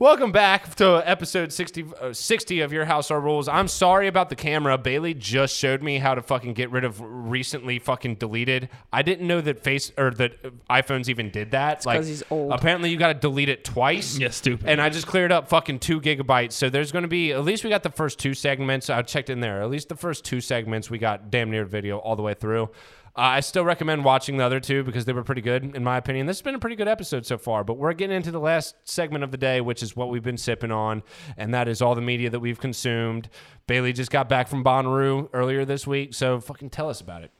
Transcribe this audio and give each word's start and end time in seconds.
Welcome 0.00 0.32
back 0.32 0.76
to 0.76 1.02
episode 1.06 1.52
60, 1.52 1.84
uh, 2.00 2.12
60 2.14 2.60
of 2.62 2.72
Your 2.72 2.86
House 2.86 3.10
Our 3.10 3.20
Rules. 3.20 3.48
I'm 3.48 3.68
sorry 3.68 4.06
about 4.06 4.30
the 4.30 4.34
camera. 4.34 4.78
Bailey 4.78 5.12
just 5.12 5.54
showed 5.54 5.82
me 5.82 5.98
how 5.98 6.14
to 6.14 6.22
fucking 6.22 6.54
get 6.54 6.70
rid 6.70 6.84
of 6.84 7.02
recently 7.02 7.78
fucking 7.78 8.14
deleted. 8.14 8.70
I 8.94 9.02
didn't 9.02 9.26
know 9.28 9.42
that 9.42 9.62
face 9.62 9.92
or 9.98 10.10
that 10.12 10.58
iPhones 10.70 11.10
even 11.10 11.28
did 11.28 11.50
that. 11.50 11.84
like 11.84 11.98
'cause 11.98 12.08
he's 12.08 12.22
old. 12.30 12.50
apparently 12.50 12.88
you 12.88 12.96
got 12.96 13.08
to 13.08 13.14
delete 13.14 13.50
it 13.50 13.62
twice. 13.62 14.16
Yeah, 14.18 14.30
stupid. 14.30 14.70
And 14.70 14.80
I 14.80 14.88
just 14.88 15.06
cleared 15.06 15.32
up 15.32 15.50
fucking 15.50 15.80
two 15.80 16.00
gigabytes. 16.00 16.52
So 16.52 16.70
there's 16.70 16.92
going 16.92 17.02
to 17.02 17.06
be 17.08 17.32
at 17.32 17.44
least 17.44 17.62
we 17.62 17.68
got 17.68 17.82
the 17.82 17.90
first 17.90 18.18
two 18.18 18.32
segments. 18.32 18.88
I 18.88 19.02
checked 19.02 19.28
in 19.28 19.40
there. 19.40 19.60
At 19.60 19.68
least 19.68 19.90
the 19.90 19.96
first 19.96 20.24
two 20.24 20.40
segments 20.40 20.88
we 20.88 20.96
got 20.96 21.30
damn 21.30 21.50
near 21.50 21.66
video 21.66 21.98
all 21.98 22.16
the 22.16 22.22
way 22.22 22.32
through. 22.32 22.70
Uh, 23.16 23.20
I 23.22 23.40
still 23.40 23.64
recommend 23.64 24.04
watching 24.04 24.36
the 24.36 24.44
other 24.44 24.60
two 24.60 24.84
because 24.84 25.04
they 25.04 25.12
were 25.12 25.24
pretty 25.24 25.40
good, 25.40 25.74
in 25.74 25.82
my 25.82 25.96
opinion. 25.96 26.26
This 26.26 26.38
has 26.38 26.42
been 26.42 26.54
a 26.54 26.58
pretty 26.60 26.76
good 26.76 26.86
episode 26.88 27.26
so 27.26 27.36
far, 27.38 27.64
but 27.64 27.74
we're 27.76 27.92
getting 27.92 28.16
into 28.16 28.30
the 28.30 28.38
last 28.40 28.76
segment 28.84 29.24
of 29.24 29.32
the 29.32 29.36
day, 29.36 29.60
which 29.60 29.82
is 29.82 29.96
what 29.96 30.10
we've 30.10 30.22
been 30.22 30.36
sipping 30.38 30.70
on, 30.70 31.02
and 31.36 31.52
that 31.52 31.66
is 31.66 31.82
all 31.82 31.94
the 31.96 32.00
media 32.00 32.30
that 32.30 32.38
we've 32.40 32.60
consumed. 32.60 33.28
Bailey 33.66 33.92
just 33.92 34.10
got 34.12 34.28
back 34.28 34.46
from 34.46 34.62
Bonnaroo 34.62 35.28
earlier 35.32 35.64
this 35.64 35.86
week, 35.86 36.14
so 36.14 36.40
fucking 36.40 36.70
tell 36.70 36.88
us 36.88 37.00
about 37.00 37.24
it. 37.24 37.32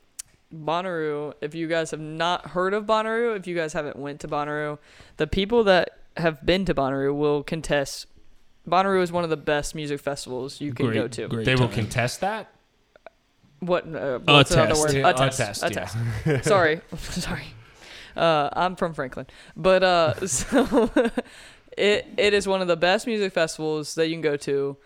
Bonnaroo. 0.53 1.33
If 1.41 1.55
you 1.55 1.67
guys 1.67 1.91
have 1.91 2.01
not 2.01 2.47
heard 2.47 2.73
of 2.73 2.85
Bonnaroo, 2.85 3.37
if 3.37 3.47
you 3.47 3.55
guys 3.55 3.71
haven't 3.73 3.95
went 3.95 4.19
to 4.21 4.27
Bonnaroo, 4.27 4.77
the 5.17 5.27
people 5.27 5.63
that 5.63 5.91
have 6.17 6.45
been 6.45 6.65
to 6.65 6.73
Bonnaroo 6.73 7.15
will 7.15 7.43
contest. 7.43 8.07
Bonnaroo 8.67 9.01
is 9.01 9.11
one 9.11 9.23
of 9.23 9.29
the 9.29 9.37
best 9.37 9.73
music 9.73 10.01
festivals 10.01 10.59
you 10.59 10.73
can 10.73 10.87
Great- 10.87 10.95
go 10.95 11.07
to. 11.07 11.27
great 11.29 11.45
They 11.45 11.55
will 11.55 11.69
contest 11.69 12.19
that? 12.21 12.53
What? 13.61 13.87
Uh, 13.95 14.19
what's 14.25 14.51
another 14.51 14.69
test. 14.73 14.81
word? 14.81 14.93
Yeah, 14.95 15.07
A 15.07 15.09
a 15.11 15.13
test. 15.13 15.37
test, 15.37 15.63
A 15.63 15.67
yeah. 15.69 15.73
test. 16.35 16.45
Sorry, 16.45 16.81
sorry. 16.97 17.43
Uh, 18.15 18.49
I'm 18.53 18.75
from 18.75 18.93
Franklin, 18.93 19.27
but 19.55 19.83
uh, 19.83 20.13
so 20.27 20.91
it 21.77 22.07
it 22.17 22.33
is 22.33 22.47
one 22.47 22.61
of 22.61 22.67
the 22.67 22.75
best 22.75 23.07
music 23.07 23.33
festivals 23.33 23.95
that 23.95 24.07
you 24.07 24.15
can 24.15 24.21
go 24.21 24.35
to. 24.37 24.77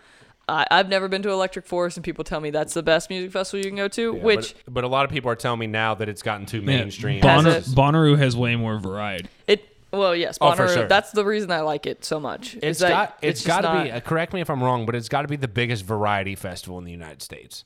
I, 0.48 0.64
I've 0.70 0.88
never 0.88 1.08
been 1.08 1.22
to 1.22 1.30
Electric 1.30 1.66
Forest, 1.66 1.96
and 1.96 2.04
people 2.04 2.22
tell 2.22 2.38
me 2.38 2.50
that's 2.50 2.72
the 2.74 2.82
best 2.82 3.10
music 3.10 3.32
festival 3.32 3.64
you 3.64 3.70
can 3.70 3.76
go 3.78 3.88
to. 3.88 4.14
Yeah, 4.14 4.22
which 4.22 4.54
but, 4.66 4.74
but 4.74 4.84
a 4.84 4.88
lot 4.88 5.04
of 5.04 5.10
people 5.10 5.30
are 5.30 5.34
telling 5.36 5.58
me 5.58 5.66
now 5.66 5.94
that 5.94 6.08
it's 6.08 6.22
gotten 6.22 6.46
too 6.46 6.62
mainstream. 6.62 7.20
Has 7.22 7.74
Bonnaroo 7.74 8.16
has 8.18 8.36
way 8.36 8.54
more 8.56 8.78
variety. 8.78 9.28
it 9.48 9.64
well, 9.92 10.14
yes, 10.14 10.36
Oh, 10.40 10.50
Bonnaroo. 10.52 10.74
sure. 10.74 10.86
That's 10.86 11.10
the 11.12 11.24
reason 11.24 11.50
I 11.50 11.60
like 11.60 11.86
it 11.86 12.04
so 12.04 12.20
much. 12.20 12.56
It's 12.62 12.80
got 12.80 13.16
it's 13.22 13.42
just 13.42 13.62
got 13.62 13.72
to 13.78 13.84
be. 13.84 13.90
Uh, 13.90 14.00
correct 14.00 14.32
me 14.34 14.40
if 14.42 14.50
I'm 14.50 14.62
wrong, 14.62 14.84
but 14.86 14.94
it's 14.94 15.08
got 15.08 15.22
to 15.22 15.28
be 15.28 15.36
the 15.36 15.48
biggest 15.48 15.84
variety 15.84 16.34
festival 16.34 16.78
in 16.78 16.84
the 16.84 16.92
United 16.92 17.22
States. 17.22 17.64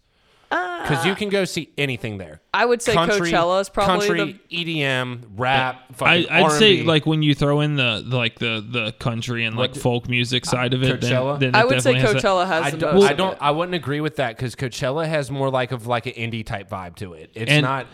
Because 0.51 1.07
you 1.07 1.15
can 1.15 1.29
go 1.29 1.45
see 1.45 1.71
anything 1.79 2.19
there. 2.19 2.41
I 2.53 2.65
would 2.67 2.83
say 2.83 2.93
country, 2.93 3.31
Coachella 3.31 3.61
is 3.61 3.69
probably 3.69 4.09
country, 4.09 4.41
EDM, 4.51 5.23
rap. 5.37 5.83
I, 5.91 5.93
fucking 5.93 6.27
I'd 6.31 6.53
say 6.59 6.77
R&B. 6.79 6.83
like 6.89 7.07
when 7.07 7.23
you 7.23 7.35
throw 7.37 7.61
in 7.61 7.77
the 7.77 8.05
the, 8.05 8.17
like 8.17 8.41
the 8.41 8.65
the 8.69 8.93
country 8.99 9.45
and 9.45 9.57
like 9.57 9.71
What- 9.73 9.81
folk 9.81 10.09
music 10.09 10.45
uh, 10.49 10.51
side 10.51 10.75
of 10.75 10.83
it, 10.83 11.01
Coachella? 11.01 11.39
then, 11.39 11.53
then 11.53 11.53
the. 11.53 11.59
I 11.59 11.61
it 11.63 11.67
would 11.69 11.83
say 11.83 11.93
definitely 11.95 12.15
has 12.15 12.25
Coachella 12.25 12.47
has 12.49 12.65
I 12.65 12.71
the 12.71 12.77
don't. 12.79 12.95
most. 12.97 13.05
I 13.05 13.13
don't. 13.13 13.33
it. 13.35 13.39
I 13.41 13.51
wouldn't 13.53 13.75
agree 13.77 14.01
with 14.01 14.17
that 14.17 14.37
because 14.37 14.57
Coachella 14.57 15.07
has 15.07 15.31
more 15.31 15.51
like 15.51 15.71
of 15.71 15.87
like 15.87 16.07
an 16.07 16.15
indie 16.15 16.45
type 16.45 16.69
vibe 16.69 16.97
to 16.97 17.13
it. 17.13 17.31
It's 17.35 17.51
And- 17.51 17.63
not. 17.63 17.87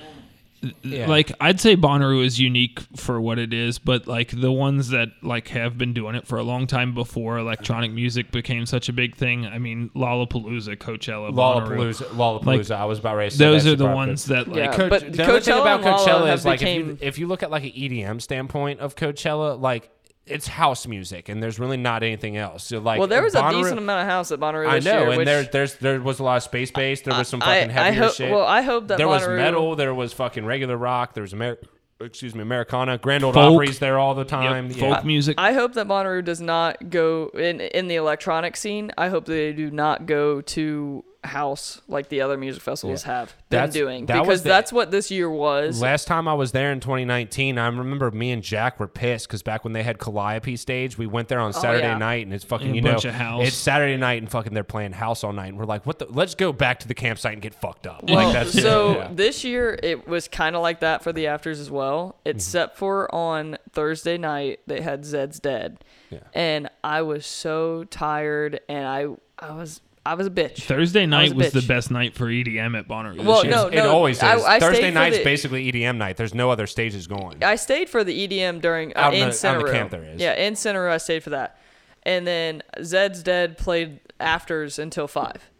Yeah. 0.82 1.06
Like 1.08 1.32
I'd 1.40 1.60
say 1.60 1.76
Bonnaroo 1.76 2.24
is 2.24 2.38
unique 2.40 2.80
for 2.96 3.20
what 3.20 3.38
it 3.38 3.52
is, 3.52 3.78
but 3.78 4.06
like 4.06 4.30
the 4.30 4.52
ones 4.52 4.88
that 4.88 5.08
like 5.22 5.48
have 5.48 5.76
been 5.78 5.92
doing 5.92 6.14
it 6.14 6.26
for 6.26 6.38
a 6.38 6.42
long 6.42 6.66
time 6.66 6.94
before 6.94 7.38
electronic 7.38 7.92
music 7.92 8.30
became 8.30 8.66
such 8.66 8.88
a 8.88 8.92
big 8.92 9.16
thing. 9.16 9.46
I 9.46 9.58
mean, 9.58 9.90
Lollapalooza, 9.94 10.76
Coachella, 10.76 11.32
Bonnaroo. 11.32 11.76
Lollapalooza. 11.76 12.04
Lollapalooza. 12.10 12.70
Like, 12.70 12.80
I 12.80 12.84
was 12.84 12.98
about 12.98 13.16
ready 13.16 13.30
to 13.30 13.36
say 13.36 13.44
Those 13.44 13.64
that 13.64 13.72
are 13.72 13.76
the 13.76 13.86
shit 13.86 13.94
ones 13.94 14.24
that 14.26 14.48
like 14.48 14.56
Yeah. 14.56 14.76
Coach, 14.76 14.90
but 14.90 15.00
the 15.12 15.22
other 15.24 15.40
thing 15.40 15.54
Coachella 15.54 15.60
about 15.60 15.80
Coachella 15.82 16.26
have 16.26 16.38
is 16.38 16.44
like 16.44 16.62
if 16.62 16.76
you, 16.76 16.98
if 17.00 17.18
you 17.18 17.26
look 17.26 17.42
at 17.42 17.50
like 17.50 17.64
an 17.64 17.70
EDM 17.70 18.20
standpoint 18.20 18.80
of 18.80 18.96
Coachella, 18.96 19.60
like 19.60 19.90
it's 20.26 20.46
house 20.48 20.86
music 20.86 21.28
and 21.28 21.42
there's 21.42 21.58
really 21.58 21.76
not 21.76 22.02
anything 22.02 22.36
else. 22.36 22.64
So 22.64 22.78
like 22.80 22.98
well, 22.98 23.06
there 23.08 23.22
was 23.22 23.34
Bonnaroo- 23.34 23.60
a 23.60 23.62
decent 23.62 23.78
amount 23.78 24.02
of 24.02 24.08
house 24.08 24.32
at 24.32 24.40
Bonnaroo 24.40 24.68
I 24.68 24.80
know, 24.80 24.98
year, 25.00 25.08
and 25.10 25.16
which 25.18 25.26
there 25.26 25.42
there's 25.44 25.74
there 25.76 26.00
was 26.00 26.18
a 26.18 26.24
lot 26.24 26.36
of 26.38 26.42
space 26.42 26.70
based. 26.70 27.04
There 27.04 27.16
was 27.16 27.28
some 27.28 27.40
I- 27.42 27.60
fucking 27.60 27.70
I 27.70 27.72
heavier 27.84 28.02
hope- 28.02 28.14
shit. 28.14 28.30
well, 28.32 28.44
I 28.44 28.62
hope 28.62 28.88
that 28.88 28.98
there 28.98 29.08
was 29.08 29.26
metal. 29.26 29.76
There 29.76 29.94
was 29.94 30.12
fucking 30.12 30.44
regular 30.44 30.76
rock. 30.76 31.14
There 31.14 31.22
was 31.22 31.32
Amer- 31.32 31.58
excuse 32.00 32.34
me, 32.34 32.42
Americana. 32.42 32.98
Grand 32.98 33.24
Old 33.24 33.34
Folk. 33.34 33.54
Opry's 33.54 33.78
there 33.78 33.98
all 33.98 34.14
the 34.14 34.24
time. 34.24 34.66
Yep, 34.68 34.76
Yeah. 34.76 34.94
folk 34.96 35.04
music. 35.04 35.36
I 35.38 35.52
hope 35.52 35.72
that 35.74 35.86
Bonnaroo 35.88 36.24
does 36.24 36.40
not 36.40 36.90
go 36.90 37.30
in 37.32 37.60
in 37.60 37.88
the 37.88 37.94
electronic 37.96 38.56
scene. 38.56 38.90
I 38.98 39.08
hope 39.08 39.24
they 39.26 39.52
do 39.52 39.70
not 39.70 40.06
go 40.06 40.40
to 40.42 41.04
house 41.26 41.80
like 41.88 42.08
the 42.08 42.20
other 42.20 42.36
music 42.36 42.62
festivals 42.62 43.02
have 43.04 43.34
been 43.50 43.58
That's- 43.58 43.74
doing 43.74 44.06
that 44.06 44.20
was 44.20 44.26
because 44.26 44.42
the- 44.42 44.48
that's 44.48 44.72
what 44.72 44.90
this 44.90 45.10
year 45.10 45.28
was. 45.30 45.80
Last 45.80 46.06
time 46.06 46.26
I 46.28 46.34
was 46.34 46.52
there 46.52 46.72
in 46.72 46.80
2019, 46.80 47.58
I 47.58 47.66
remember 47.66 48.10
me 48.10 48.30
and 48.32 48.42
Jack 48.42 48.80
were 48.80 48.88
pissed 48.88 49.26
because 49.28 49.42
back 49.42 49.64
when 49.64 49.72
they 49.72 49.82
had 49.82 49.98
Calliope 49.98 50.56
stage, 50.56 50.96
we 50.98 51.06
went 51.06 51.28
there 51.28 51.40
on 51.40 51.52
Saturday 51.52 51.84
Oh, 51.86 51.90
yeah. 51.90 51.98
night 51.98 52.24
and 52.26 52.34
it's 52.34 52.44
fucking 52.44 52.68
And 52.68 52.76
you 52.76 52.82
know 52.82 52.92
bunch 52.92 53.04
of 53.04 53.14
house. 53.14 53.46
it's 53.46 53.56
Saturday 53.56 53.96
night 53.96 54.22
and 54.22 54.30
fucking 54.30 54.54
they're 54.54 54.64
playing 54.64 54.92
house 54.92 55.22
all 55.24 55.32
night 55.32 55.48
and 55.48 55.58
we're 55.58 55.64
like, 55.64 55.84
what 55.86 55.98
the? 55.98 56.06
Let's 56.08 56.34
go 56.34 56.52
back 56.52 56.80
to 56.80 56.88
the 56.88 56.94
campsite 56.94 57.32
and 57.34 57.42
get 57.42 57.54
fucked 57.54 57.86
up. 57.86 58.04
Well, 58.04 58.16
like 58.26 58.32
that's 58.32 58.60
so 58.60 58.92
yeah. 58.96 59.08
this 59.12 59.44
year 59.44 59.78
it 59.82 60.06
was 60.08 60.28
kind 60.28 60.56
of 60.56 60.62
like 60.62 60.80
that 60.80 61.02
for 61.02 61.12
the 61.12 61.26
afters 61.26 61.60
as 61.60 61.70
well, 61.70 62.16
Mm-hmm. 62.26 62.36
except 62.36 62.76
for 62.76 63.12
on 63.14 63.56
Thursday 63.72 64.16
night 64.18 64.60
they 64.66 64.80
had 64.80 65.04
Zed's 65.04 65.38
Dead, 65.40 65.84
Yeah. 66.10 66.20
and 66.34 66.68
I 66.84 67.02
was 67.02 67.26
so 67.26 67.84
tired 67.84 68.60
and 68.68 68.86
I 68.86 69.06
I 69.38 69.52
was 69.52 69.80
I 70.04 70.14
was 70.14 70.26
a 70.28 70.30
bitch. 70.30 70.62
Thursday 70.62 71.04
night 71.04 71.32
a 71.32 71.34
was, 71.34 71.52
the 71.52 71.62
best 71.62 71.90
night 71.90 72.14
for 72.14 72.26
EDM 72.26 72.78
at 72.78 72.86
Bonnaroo. 72.86 73.16
this 73.16 73.24
Well, 73.26 73.42
year. 73.44 73.50
no, 73.52 73.66
it 73.68 73.78
always 73.80 74.18
is. 74.18 74.22
I- 74.22 74.34
I 74.56 74.60
Thursday 74.60 74.82
stayed 74.82 74.88
for 74.90 74.94
night's 74.94 75.18
the- 75.18 75.24
basically 75.24 75.66
EDM 75.72 75.96
night. 75.98 76.16
There's 76.16 76.32
no 76.34 76.50
other 76.50 76.68
stages 76.68 77.06
going. 77.08 77.42
I 77.42 77.56
stayed 77.56 77.88
for 77.90 78.04
the 78.04 78.14
EDM 78.28 78.60
during 78.60 78.96
uh, 78.96 79.00
Out 79.00 79.14
in 79.14 79.22
in 79.24 79.30
the- 79.30 79.48
out 79.48 79.56
in 79.56 79.62
the 79.62 79.68
Centeroo. 79.68 79.72
camp 79.72 79.90
there 79.90 80.04
is. 80.04 80.20
Yeah, 80.20 80.34
in 80.34 80.54
Centeroo 80.54 80.90
I 80.90 80.98
stayed 80.98 81.24
for 81.24 81.30
that, 81.30 81.58
and 82.04 82.24
then 82.26 82.62
Zed's 82.82 83.22
Dead 83.24 83.58
played 83.58 83.98
afters 84.20 84.78
until 84.78 85.08
five, 85.08 85.50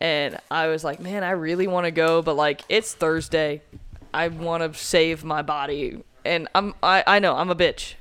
and 0.00 0.38
I 0.50 0.66
was 0.68 0.84
like, 0.84 1.00
man, 1.00 1.24
I 1.24 1.30
really 1.30 1.66
want 1.66 1.86
to 1.86 1.90
go, 1.90 2.20
but 2.20 2.34
like 2.36 2.60
it's 2.68 2.92
Thursday, 2.92 3.62
I 4.12 4.28
want 4.28 4.70
to 4.70 4.78
save 4.78 5.24
my 5.24 5.40
body, 5.40 6.02
and 6.26 6.46
I'm 6.54 6.74
I 6.82 7.02
I 7.06 7.18
know 7.20 7.36
I'm 7.36 7.48
a 7.50 7.56
bitch. 7.56 7.94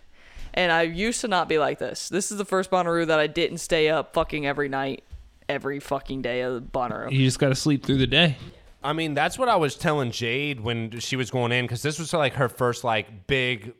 And 0.55 0.71
I 0.71 0.83
used 0.83 1.19
to 1.21 1.27
not 1.27 1.49
be 1.49 1.57
like 1.57 1.79
this. 1.79 2.09
This 2.09 2.31
is 2.31 2.37
the 2.37 2.45
first 2.45 2.69
Bonnaroo 2.69 3.07
that 3.07 3.17
I 3.19 3.25
didn't 3.25 3.57
stay 3.57 3.89
up 3.89 4.13
fucking 4.13 4.45
every 4.45 4.69
night, 4.69 5.03
every 5.49 5.79
fucking 5.79 6.21
day 6.21 6.41
of 6.41 6.63
Bonnaroo. 6.63 7.11
you 7.11 7.25
just 7.25 7.39
got 7.39 7.49
to 7.49 7.55
sleep 7.55 7.85
through 7.85 7.97
the 7.97 8.07
day. 8.07 8.37
I 8.83 8.91
mean, 8.91 9.13
that's 9.13 9.39
what 9.39 9.47
I 9.47 9.55
was 9.55 9.75
telling 9.75 10.11
Jade 10.11 10.59
when 10.59 10.99
she 10.99 11.15
was 11.15 11.31
going 11.31 11.53
in 11.53 11.63
because 11.63 11.81
this 11.81 11.99
was 11.99 12.11
like 12.13 12.33
her 12.33 12.49
first 12.49 12.83
like 12.83 13.27
big, 13.27 13.73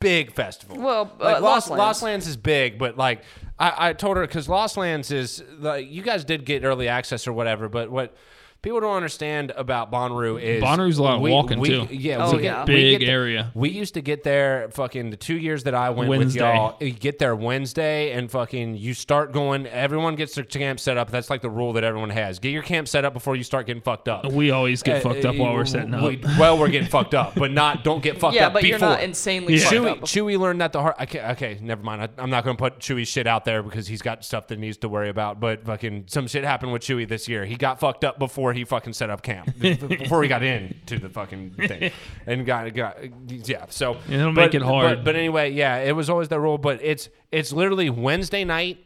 big 0.00 0.32
festival. 0.32 0.78
Well, 0.78 1.12
uh, 1.20 1.24
like 1.24 1.42
Lost, 1.42 1.42
Lost 1.42 1.70
Lands. 1.70 1.78
Lost 1.78 2.02
Lands 2.02 2.26
is 2.26 2.36
big, 2.38 2.78
but 2.78 2.96
like 2.96 3.22
I, 3.58 3.90
I 3.90 3.92
told 3.92 4.16
her 4.16 4.26
because 4.26 4.48
Lost 4.48 4.78
Lands 4.78 5.10
is 5.10 5.42
like 5.58 5.90
you 5.90 6.00
guys 6.02 6.24
did 6.24 6.46
get 6.46 6.64
early 6.64 6.88
access 6.88 7.26
or 7.26 7.32
whatever, 7.32 7.68
but 7.68 7.90
what. 7.90 8.16
People 8.60 8.80
don't 8.80 8.96
understand 8.96 9.52
about 9.56 9.92
Bonnaroo 9.92 10.42
is 10.42 10.60
Bonnaroo's 10.64 10.98
a 10.98 11.02
lot 11.04 11.14
of 11.14 11.20
walking, 11.22 11.60
we, 11.60 11.68
too. 11.68 11.86
Yeah, 11.94 12.26
Oh, 12.26 12.36
we 12.36 12.42
yeah. 12.42 12.64
get- 12.64 12.68
we 12.68 12.74
Big 12.74 13.00
get 13.00 13.08
area. 13.08 13.52
We 13.54 13.68
used 13.70 13.94
to 13.94 14.00
get 14.00 14.24
there 14.24 14.68
fucking 14.72 15.10
the 15.10 15.16
two 15.16 15.36
years 15.38 15.62
that 15.62 15.76
I 15.76 15.90
went 15.90 16.08
Wednesday. 16.10 16.40
with 16.42 16.54
y'all. 16.56 16.76
You 16.80 16.90
get 16.90 17.20
there 17.20 17.36
Wednesday 17.36 18.10
and 18.10 18.28
fucking 18.28 18.74
you 18.76 18.94
start 18.94 19.30
going. 19.32 19.68
Everyone 19.68 20.16
gets 20.16 20.34
their 20.34 20.42
camp 20.42 20.80
set 20.80 20.96
up. 20.96 21.08
That's 21.12 21.30
like 21.30 21.40
the 21.40 21.48
rule 21.48 21.72
that 21.74 21.84
everyone 21.84 22.10
has. 22.10 22.40
Get 22.40 22.48
your 22.50 22.64
camp 22.64 22.88
set 22.88 23.04
up 23.04 23.14
before 23.14 23.36
you 23.36 23.44
start 23.44 23.66
getting 23.66 23.80
fucked 23.80 24.08
up. 24.08 24.26
We 24.32 24.50
always 24.50 24.82
get 24.82 25.06
Uh, 25.06 25.08
fucked 25.10 25.24
up 25.24 25.36
while 25.36 25.54
we're 25.54 25.64
setting 25.64 25.94
up. 25.94 26.02
we- 26.02 26.20
well, 26.38 26.58
we're 26.58 26.68
getting 26.68 26.88
fucked 26.88 27.14
up, 27.14 27.36
but 27.36 27.52
not 27.52 27.84
don't 27.84 28.02
get 28.02 28.18
fucked 28.18 28.34
yeah, 28.34 28.48
up 28.48 28.54
but 28.54 28.62
before. 28.62 28.78
you're 28.80 28.88
not 28.88 29.02
insanely 29.04 29.54
Yeah. 29.54 29.66
Chewy, 29.70 29.88
up. 29.90 30.00
Chewy 30.00 30.36
learned 30.36 30.60
that 30.62 30.72
the 30.72 30.82
hard. 30.82 30.96
Okay, 31.02 31.20
okay, 31.30 31.58
never 31.62 31.84
mind. 31.84 32.02
I, 32.02 32.08
I'm 32.20 32.28
not 32.30 32.42
going 32.42 32.56
to 32.56 32.60
put 32.60 32.80
Chewy's 32.80 33.06
shit 33.06 33.28
out 33.28 33.44
there 33.44 33.62
because 33.62 33.86
he's 33.86 34.02
got 34.02 34.24
stuff 34.24 34.48
that 34.48 34.58
needs 34.58 34.78
to 34.78 34.88
worry 34.88 35.10
about. 35.10 35.38
But 35.38 35.64
fucking 35.64 36.06
some 36.08 36.26
shit 36.26 36.42
happened 36.42 36.72
with 36.72 36.82
Chewy 36.82 37.06
this 37.06 37.28
year. 37.28 37.44
He 37.44 37.54
got 37.54 37.78
fucked 37.78 38.02
up 38.04 38.18
before 38.18 38.47
he 38.52 38.64
fucking 38.64 38.92
set 38.92 39.10
up 39.10 39.22
camp, 39.22 39.50
before 39.58 40.22
he 40.22 40.28
got 40.28 40.42
into 40.42 40.98
the 40.98 41.08
fucking 41.08 41.50
thing, 41.52 41.92
and 42.26 42.44
got 42.46 42.72
got 42.74 42.98
yeah. 43.26 43.66
So 43.70 43.96
It'll 44.08 44.32
but- 44.32 44.40
make 44.46 44.54
it 44.54 44.62
hard. 44.62 44.98
But, 44.98 45.04
but 45.04 45.16
anyway, 45.16 45.50
yeah, 45.52 45.76
it 45.78 45.94
was 45.96 46.08
always 46.10 46.28
the 46.28 46.40
rule. 46.40 46.58
But 46.58 46.80
it's 46.82 47.08
it's 47.32 47.52
literally 47.52 47.90
Wednesday 47.90 48.44
night 48.44 48.84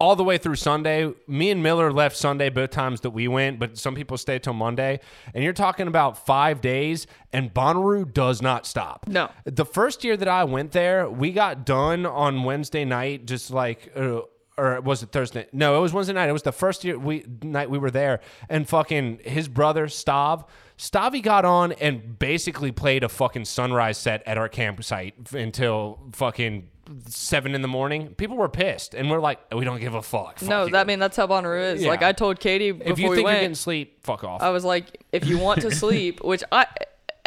all 0.00 0.14
the 0.14 0.22
way 0.24 0.38
through 0.38 0.54
Sunday. 0.54 1.12
Me 1.26 1.50
and 1.50 1.62
Miller 1.62 1.92
left 1.92 2.16
Sunday 2.16 2.50
both 2.50 2.70
times 2.70 3.00
that 3.00 3.10
we 3.10 3.26
went, 3.26 3.58
but 3.58 3.76
some 3.76 3.94
people 3.96 4.16
stay 4.16 4.38
till 4.38 4.52
Monday. 4.52 5.00
And 5.34 5.42
you're 5.42 5.52
talking 5.52 5.88
about 5.88 6.24
five 6.24 6.60
days, 6.60 7.06
and 7.32 7.52
Bonnaroo 7.52 8.12
does 8.12 8.40
not 8.40 8.64
stop. 8.64 9.06
No. 9.08 9.28
The 9.44 9.64
first 9.64 10.04
year 10.04 10.16
that 10.16 10.28
I 10.28 10.44
went 10.44 10.70
there, 10.72 11.10
we 11.10 11.32
got 11.32 11.66
done 11.66 12.06
on 12.06 12.44
Wednesday 12.44 12.84
night, 12.84 13.26
just 13.26 13.50
like. 13.50 13.90
Uh, 13.96 14.20
or 14.58 14.80
was 14.80 15.02
it 15.02 15.12
Thursday? 15.12 15.46
No, 15.52 15.78
it 15.78 15.80
was 15.80 15.92
Wednesday 15.92 16.12
night. 16.12 16.28
It 16.28 16.32
was 16.32 16.42
the 16.42 16.52
first 16.52 16.84
year 16.84 16.98
we 16.98 17.24
night 17.42 17.70
we 17.70 17.78
were 17.78 17.90
there, 17.90 18.20
and 18.48 18.68
fucking 18.68 19.20
his 19.24 19.48
brother 19.48 19.86
Stav, 19.86 20.46
Stavi 20.76 21.22
got 21.22 21.44
on 21.44 21.72
and 21.72 22.18
basically 22.18 22.72
played 22.72 23.04
a 23.04 23.08
fucking 23.08 23.44
sunrise 23.46 23.96
set 23.98 24.22
at 24.26 24.36
our 24.36 24.48
campsite 24.48 25.14
until 25.32 25.98
fucking 26.12 26.68
seven 27.06 27.54
in 27.54 27.62
the 27.62 27.68
morning. 27.68 28.14
People 28.14 28.36
were 28.36 28.48
pissed, 28.48 28.94
and 28.94 29.10
we're 29.10 29.20
like, 29.20 29.38
we 29.54 29.64
don't 29.64 29.80
give 29.80 29.94
a 29.94 30.02
fuck. 30.02 30.38
Fuck 30.38 30.48
No, 30.48 30.64
you. 30.64 30.72
that 30.72 30.80
I 30.80 30.84
mean 30.84 30.98
that's 30.98 31.16
how 31.16 31.26
Bonnaroo 31.26 31.74
is. 31.74 31.82
Yeah. 31.82 31.88
Like 31.88 32.02
I 32.02 32.12
told 32.12 32.40
Katie 32.40 32.72
before 32.72 32.92
if 32.92 32.98
you 32.98 33.10
we 33.10 33.16
think 33.16 33.24
went, 33.26 33.36
you're 33.36 33.42
getting 33.44 33.54
sleep, 33.54 34.04
fuck 34.04 34.24
off. 34.24 34.42
I 34.42 34.50
was 34.50 34.64
like, 34.64 35.04
if 35.12 35.26
you 35.26 35.38
want 35.38 35.60
to 35.62 35.70
sleep, 35.74 36.22
which 36.24 36.42
I 36.50 36.66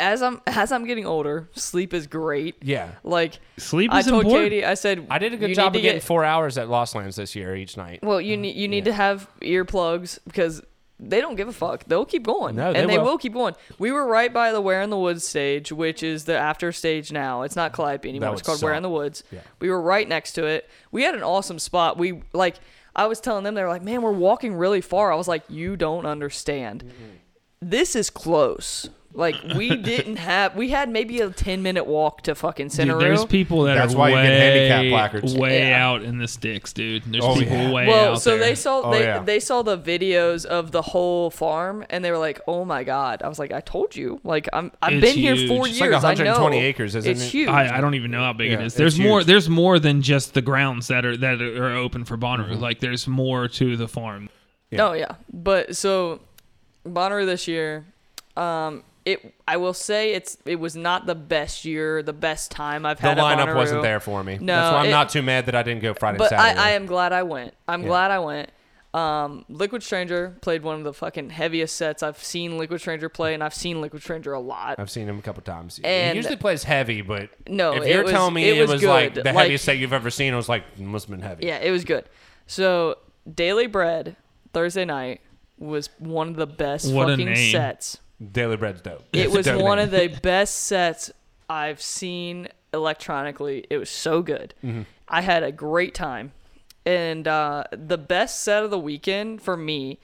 as 0.02 0.22
I'm 0.22 0.42
as 0.48 0.72
I'm 0.72 0.86
getting 0.86 1.06
older, 1.06 1.50
sleep 1.54 1.94
is 1.94 2.08
great. 2.08 2.56
Yeah. 2.62 2.92
Like 3.04 3.40
Sleep 3.58 3.94
is 3.94 4.08
important. 4.08 4.08
I 4.08 4.10
told 4.10 4.26
important. 4.26 4.52
Katie, 4.52 4.66
I 4.66 4.74
said 4.74 5.08
I 5.10 5.20
did 5.20 5.34
a 5.34 5.38
good 5.38 5.54
job 5.54 5.68
of 5.76 5.82
getting 5.82 5.98
get, 5.98 6.04
four 6.04 6.26
hours 6.26 6.58
at 6.58 6.68
Lost 6.70 6.96
Lands 6.96 7.16
this 7.16 7.36
year 7.36 7.56
each 7.56 7.78
night. 7.78 8.00
Well, 8.04 8.20
you 8.20 8.36
um, 8.36 8.42
need 8.42 8.56
you 8.58 8.68
need 8.68 8.86
Yeah. 8.86 8.92
to 8.92 8.94
have 8.94 9.30
earplugs 9.42 10.20
because 10.26 10.62
they 11.00 11.20
don't 11.22 11.36
give 11.36 11.48
a 11.48 11.54
fuck. 11.54 11.86
They'll 11.86 12.06
keep 12.06 12.24
going, 12.24 12.56
No, 12.56 12.68
and 12.68 12.76
they 12.76 12.94
they 12.94 12.98
will. 12.98 13.06
will. 13.06 13.18
keep 13.18 13.34
going. 13.34 13.56
We 13.80 13.92
were 13.92 14.06
right 14.06 14.32
by 14.32 14.52
the 14.52 14.62
Where 14.62 14.82
in 14.82 14.90
the 14.92 14.98
Woods 15.00 15.26
stage, 15.28 15.72
which 15.72 16.04
is 16.04 16.26
the 16.26 16.38
after 16.38 16.72
stage 16.72 17.12
now. 17.12 17.42
It's 17.42 17.56
not 17.56 17.74
Calliope 17.74 18.08
anymore. 18.08 18.34
It's 18.34 18.42
called 18.44 18.62
Where 18.62 18.74
in 18.74 18.84
the 18.84 18.90
Woods. 18.90 19.24
Yeah. 19.32 19.40
We 19.60 19.70
were 19.70 19.82
right 19.82 20.08
next 20.08 20.34
to 20.34 20.46
it. 20.46 20.70
We 20.92 21.04
had 21.04 21.16
an 21.16 21.24
awesome 21.24 21.58
spot. 21.60 21.98
We 21.98 22.22
like 22.34 22.58
I 22.96 23.08
was 23.08 23.20
telling 23.20 23.44
them 23.44 23.56
they 23.56 23.64
were 23.64 23.70
like, 23.70 23.84
"Man, 23.84 24.02
we're 24.02 24.12
walking 24.12 24.54
really 24.54 24.82
far." 24.82 25.12
I 25.12 25.16
was 25.16 25.28
like, 25.28 25.44
"You 25.50 25.76
don't 25.76 26.06
understand. 26.06 26.84
Mm-hmm. 26.84 27.06
This 27.62 27.96
is 27.96 28.10
close." 28.10 28.90
Like 29.14 29.36
we 29.56 29.76
didn't 29.76 30.16
have 30.16 30.56
we 30.56 30.70
had 30.70 30.90
maybe 30.90 31.20
a 31.20 31.30
10 31.30 31.62
minute 31.62 31.86
walk 31.86 32.22
to 32.24 32.36
fucking 32.36 32.70
Dude, 32.70 32.88
Centeroo. 32.88 33.00
there's 33.00 33.26
people 33.26 33.64
that 33.64 33.76
That's 33.76 33.94
are 33.94 33.98
why 33.98 34.10
you 34.10 34.16
way, 34.16 34.24
get 34.24 34.40
handicap 34.72 34.90
placards. 34.92 35.36
way 35.38 35.60
Yeah. 35.68 35.86
out 35.86 36.02
in 36.04 36.18
the 36.18 36.28
sticks, 36.28 36.72
dude. 36.72 37.04
There's 37.04 37.24
Oh, 37.24 37.36
people 37.36 37.58
yeah. 37.58 37.72
way 37.72 37.88
well, 37.88 38.14
out 38.14 38.22
so 38.22 38.32
there. 38.32 38.40
they 38.40 38.56
saw 38.56 38.82
Oh, 38.86 38.92
they 38.92 39.02
yeah. 39.04 39.20
they 39.20 39.40
saw 39.42 39.62
the 39.64 39.78
videos 39.78 40.46
of 40.46 40.72
the 40.72 40.82
whole 40.82 41.30
farm 41.30 41.84
and 41.90 42.06
they 42.06 42.12
were 42.12 42.18
like, 42.18 42.40
"Oh 42.48 42.64
my 42.64 42.84
god!" 42.86 43.22
I 43.22 43.28
was 43.28 43.38
like, 43.38 43.52
"I 43.52 43.60
told 43.60 43.96
you, 43.98 44.20
like 44.24 44.48
I'm 44.54 44.72
I've 44.82 44.94
It's 44.94 45.02
been 45.02 45.18
here 45.18 45.36
four 45.48 45.68
huge. 45.68 45.80
years. 45.82 45.96
It's 45.96 46.04
like 46.04 46.20
I 46.20 46.24
know 46.24 46.32
120 46.32 46.60
acres, 46.66 46.96
isn't 46.96 47.12
it's 47.12 47.22
it? 47.22 47.28
huge." 47.28 47.50
I, 47.50 47.78
I 47.78 47.82
don't 47.82 47.96
even 47.96 48.12
know 48.12 48.24
how 48.24 48.32
big 48.34 48.52
Yeah, 48.52 48.60
it 48.60 48.66
is. 48.66 48.74
it's 48.74 48.76
There's 48.76 49.00
more. 49.00 49.20
huge. 49.20 49.28
There's 49.28 49.50
more 49.50 49.78
than 49.78 50.02
just 50.02 50.34
the 50.34 50.42
grounds 50.42 50.88
that 50.88 51.06
are 51.06 51.18
that 51.18 51.42
are 51.42 51.76
open 51.76 52.06
for 52.06 52.18
Bonnaroo. 52.18 52.52
Mm-hmm. 52.52 52.62
Like 52.62 52.80
there's 52.80 53.08
more 53.08 53.48
to 53.50 53.76
the 53.76 53.88
farm. 53.90 54.30
Yeah. 54.70 54.88
Oh 54.88 54.94
yeah, 54.94 55.16
but 55.34 55.76
so 55.76 56.22
Bonnaroo 56.88 57.26
this 57.26 57.48
year, 57.48 57.86
um, 58.38 58.84
it 59.06 59.34
I 59.48 59.58
will 59.58 59.74
say 59.74 60.14
it's 60.14 60.38
it 60.46 60.58
was 60.60 60.76
not 60.76 61.06
the 61.06 61.16
best 61.16 61.66
year, 61.66 62.04
the 62.04 62.14
best 62.14 62.52
time 62.52 62.86
I've 62.86 63.00
had. 63.00 63.18
The 63.18 63.22
lineup 63.22 63.56
wasn't 63.56 63.82
there 63.82 64.00
for 64.00 64.24
me. 64.24 64.38
No, 64.40 64.56
That's 64.56 64.74
why 64.74 64.80
I'm 64.82 64.86
it- 64.88 64.92
not 64.92 65.10
too 65.10 65.22
mad 65.22 65.46
that 65.48 65.56
I 65.56 65.64
didn't 65.64 65.82
go 65.82 65.94
Friday 65.94 66.16
and 66.16 66.20
but 66.20 66.30
Saturday. 66.30 66.60
I, 66.60 66.70
I 66.70 66.72
am 66.72 66.86
glad 66.86 67.12
I 67.14 67.24
went. 67.24 67.54
I'm 67.68 67.82
Yeah. 67.82 67.88
glad 67.88 68.12
I 68.12 68.20
went. 68.20 68.50
Um, 68.94 69.46
Liquid 69.48 69.84
Stranger 69.84 70.36
played 70.42 70.64
one 70.64 70.76
of 70.76 70.84
the 70.84 70.92
fucking 70.94 71.30
heaviest 71.30 71.78
sets 71.78 72.04
I've 72.04 72.22
seen 72.22 72.58
Liquid 72.58 72.82
Stranger 72.82 73.08
play, 73.08 73.34
and 73.34 73.42
I've 73.42 73.54
seen 73.54 73.80
Liquid 73.80 74.04
Stranger 74.04 74.34
a 74.34 74.40
lot. 74.42 74.76
I've 74.80 74.90
seen 74.92 75.08
him 75.08 75.18
a 75.18 75.22
couple 75.22 75.42
times. 75.44 75.80
And- 75.82 76.12
he 76.12 76.18
usually 76.18 76.36
plays 76.36 76.66
heavy, 76.66 77.02
but 77.02 77.30
No, 77.48 77.72
if 77.74 77.88
you're 77.88 78.04
was- 78.04 78.12
telling 78.12 78.34
me 78.34 78.50
it 78.50 78.58
it 78.58 78.62
was 78.64 78.72
was, 78.72 78.84
like 78.84 79.14
good. 79.14 79.24
the 79.24 79.32
Like- 79.32 79.44
heaviest 79.44 79.64
set 79.64 79.78
you've 79.78 79.94
ever 79.94 80.10
seen, 80.10 80.34
it 80.34 80.36
was 80.36 80.50
like 80.50 80.78
must 80.78 81.08
have 81.08 81.18
been 81.18 81.26
heavy. 81.26 81.46
Yeah, 81.48 81.60
it 81.60 81.72
was 81.72 81.86
good. 81.86 82.04
So 82.48 82.98
Daily 83.34 83.68
Bread 83.68 84.18
Thursday 84.52 84.84
night 84.84 85.22
was 85.58 85.90
one 86.00 86.28
of 86.28 86.36
the 86.36 86.48
best 86.48 86.92
What 86.94 87.08
a 87.08 87.14
fucking 87.14 87.26
name. 87.28 87.52
sets. 87.54 88.00
Daily 88.32 88.58
Bread's 88.58 88.82
dope. 88.82 89.04
It 89.14 89.28
It's 89.28 89.36
was 89.36 89.46
dope 89.46 89.62
one 89.62 89.78
name. 89.78 89.86
of 89.86 89.92
the 89.92 90.08
best 90.22 90.56
sets 90.66 91.12
I've 91.50 91.82
seen 91.82 92.48
electronically. 92.74 93.66
It 93.70 93.78
was 93.78 93.90
so 93.90 94.22
good. 94.22 94.54
Mm-hmm. 94.64 94.84
I 95.08 95.22
had 95.22 95.44
a 95.44 95.52
great 95.52 95.94
time. 95.94 96.32
And 96.86 97.28
uh, 97.28 97.66
the 97.72 97.98
best 97.98 98.42
set 98.44 98.64
of 98.64 98.72
the 98.72 98.80
weekend 98.80 99.42
for 99.42 99.56
me, 99.56 100.00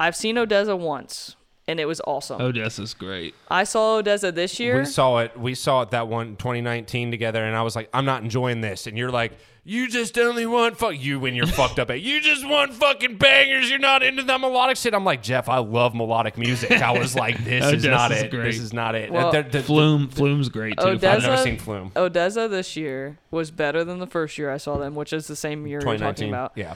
I've 0.00 0.16
seen 0.16 0.36
ODESZA 0.36 0.76
once, 0.78 1.36
and 1.68 1.78
it 1.78 1.84
was 1.86 2.00
awesome. 2.04 2.40
ODESZA's 2.40 2.94
great. 2.94 3.34
I 3.48 3.62
saw 3.62 4.02
ODESZA 4.02 4.34
this 4.34 4.58
year. 4.58 4.80
We 4.80 4.86
saw 4.86 5.18
it. 5.18 5.38
We 5.38 5.54
saw 5.54 5.82
it 5.82 5.90
that 5.92 6.08
one 6.08 6.34
2019 6.36 7.12
together, 7.12 7.44
and 7.44 7.54
I 7.54 7.62
was 7.62 7.76
like, 7.76 7.88
I'm 7.94 8.04
not 8.06 8.22
enjoying 8.24 8.60
this. 8.60 8.88
And 8.88 8.98
you're 8.98 9.10
like, 9.12 9.32
you 9.64 9.88
just 9.88 10.16
only 10.18 10.46
want 10.46 10.78
fuck 10.78 10.98
you 10.98 11.20
when 11.20 11.34
you're 11.34 11.46
fucked 11.46 11.78
up. 11.78 11.90
At 11.90 12.00
you 12.00 12.20
just 12.20 12.46
want 12.46 12.72
fucking 12.74 13.16
bangers. 13.16 13.68
You're 13.70 13.78
not 13.78 14.02
into 14.02 14.22
that 14.22 14.40
melodic 14.40 14.76
shit. 14.76 14.94
I'm 14.94 15.04
like, 15.04 15.22
Jeff, 15.22 15.48
I 15.48 15.58
love 15.58 15.94
melodic 15.94 16.38
music. 16.38 16.70
I 16.72 16.98
was 16.98 17.14
like, 17.14 17.42
this 17.44 17.64
oh, 17.66 17.70
is 17.74 17.84
not 17.84 18.10
ODESZA's 18.10 18.22
it. 18.22 18.30
great. 18.30 18.44
This 18.44 18.58
is 18.58 18.72
not 18.72 18.94
it. 18.94 19.10
Well, 19.12 19.32
The- 19.32 19.42
the- 19.42 19.62
Flume, 19.62 20.08
Flume's 20.08 20.48
great 20.48 20.78
too. 20.78 20.84
ODESZA- 20.86 21.04
I've 21.04 21.22
never 21.22 21.36
seen 21.36 21.58
Flume. 21.58 21.90
ODESZA 21.90 22.48
this 22.50 22.76
year 22.76 23.18
was 23.30 23.50
better 23.50 23.84
than 23.84 23.98
the 23.98 24.06
first 24.06 24.38
year 24.38 24.50
I 24.50 24.56
saw 24.56 24.78
them, 24.78 24.94
which 24.94 25.12
is 25.12 25.26
the 25.26 25.36
same 25.36 25.66
year 25.66 25.80
you're 25.80 25.96
talking 25.96 25.98
2019. 25.98 26.28
about. 26.28 26.52
Yeah. 26.56 26.74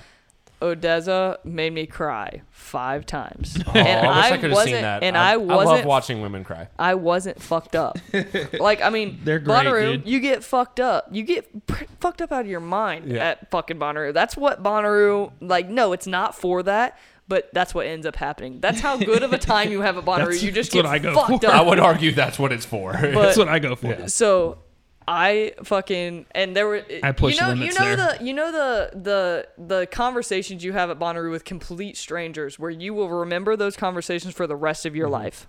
ODESZA 0.62 1.44
made 1.44 1.72
me 1.72 1.86
cry 1.86 2.42
five 2.50 3.04
times. 3.06 3.58
Oh, 3.66 3.78
and 3.78 4.06
I 4.06 4.16
wish 4.16 4.16
I, 4.16 4.28
I, 4.28 4.30
could 4.36 4.42
have 4.44 4.52
wasn't, 4.52 4.74
seen 4.74 4.82
that. 4.82 5.02
and 5.02 5.16
I, 5.18 5.30
I, 5.30 5.32
I 5.32 5.36
wasn't 5.36 5.78
love 5.78 5.84
watching 5.84 6.20
women 6.22 6.44
cry. 6.44 6.68
I 6.78 6.94
wasn't 6.94 7.42
fucked 7.42 7.74
up. 7.74 7.98
like 8.60 8.80
I 8.82 8.90
mean, 8.90 9.20
They're 9.24 9.40
great, 9.40 9.66
Bonnaroo, 9.66 9.92
dude. 9.94 10.08
you 10.08 10.20
get 10.20 10.44
fucked 10.44 10.78
up. 10.78 11.08
You 11.10 11.22
get 11.24 11.66
pr- 11.66 11.84
fucked 12.00 12.22
up 12.22 12.30
out 12.30 12.42
of 12.42 12.46
your 12.46 12.60
mind 12.60 13.10
Yeah. 13.10 13.24
at 13.30 13.50
fucking 13.50 13.78
Bonnaroo. 13.78 14.12
That's 14.14 14.36
what 14.36 14.62
Bonnaroo. 14.62 15.32
Like, 15.40 15.68
no, 15.68 15.92
it's 15.92 16.06
not 16.06 16.36
for 16.36 16.62
that. 16.64 16.98
But 17.26 17.48
that's 17.54 17.74
what 17.74 17.86
ends 17.86 18.04
up 18.06 18.16
happening. 18.16 18.60
That's 18.60 18.80
how 18.80 18.98
good 18.98 19.22
of 19.22 19.32
a 19.32 19.38
time 19.38 19.70
you 19.72 19.80
have 19.80 19.96
at 19.96 20.04
Bonnaroo. 20.04 20.18
That's- 20.18 20.42
you 20.42 20.52
just 20.52 20.70
that's 20.70 20.82
get 20.82 20.84
what 20.84 20.94
I 20.94 20.98
go 20.98 21.14
fucked 21.14 21.44
for. 21.44 21.50
I 21.50 21.62
would 21.62 21.80
argue 21.80 22.12
that's 22.12 22.38
what 22.38 22.52
it's 22.52 22.66
for. 22.66 22.92
But- 22.92 23.12
That's 23.14 23.38
what 23.38 23.48
I 23.48 23.58
go 23.58 23.74
for. 23.74 23.86
Yeah. 23.88 24.06
So 24.06 24.58
I 25.06 25.52
fucking 25.62 26.26
and 26.34 26.56
there 26.56 26.66
were 26.66 26.82
I 27.02 27.12
push 27.12 27.34
you 27.34 27.40
know 27.40 27.48
limits 27.48 27.74
you 27.74 27.80
know 27.80 27.96
there. 27.96 28.16
the 28.18 28.24
you 28.24 28.32
know 28.32 28.52
the 28.52 28.98
the 28.98 29.48
the 29.58 29.86
conversations 29.86 30.64
you 30.64 30.72
have 30.72 30.90
at 30.90 30.98
Bonnaroo 30.98 31.30
with 31.30 31.44
complete 31.44 31.96
strangers 31.96 32.58
where 32.58 32.70
you 32.70 32.94
will 32.94 33.10
remember 33.10 33.56
those 33.56 33.76
conversations 33.76 34.34
for 34.34 34.46
the 34.46 34.56
rest 34.56 34.86
of 34.86 34.96
your 34.96 35.06
mm-hmm. 35.06 35.24
life. 35.24 35.46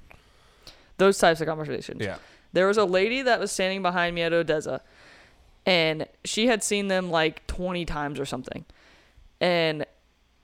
Those 0.97 1.17
types 1.17 1.41
of 1.41 1.47
conversations. 1.47 2.01
yeah. 2.01 2.17
There 2.53 2.67
was 2.67 2.77
a 2.77 2.85
lady 2.85 3.21
that 3.21 3.39
was 3.39 3.51
standing 3.51 3.81
behind 3.81 4.15
me 4.15 4.21
at 4.21 4.31
ODESZA, 4.31 4.79
and 5.65 6.07
she 6.23 6.47
had 6.47 6.63
seen 6.63 6.87
them 6.87 7.11
like 7.11 7.45
20 7.47 7.83
times 7.83 8.17
or 8.17 8.25
something. 8.25 8.63
And 9.41 9.85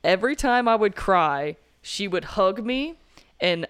every 0.04 0.36
time 0.36 0.68
I 0.68 0.76
would 0.76 0.98
cry, 0.98 1.56
she 1.82 2.10
would 2.10 2.26
hug 2.26 2.66
me, 2.66 2.96
and 3.40 3.66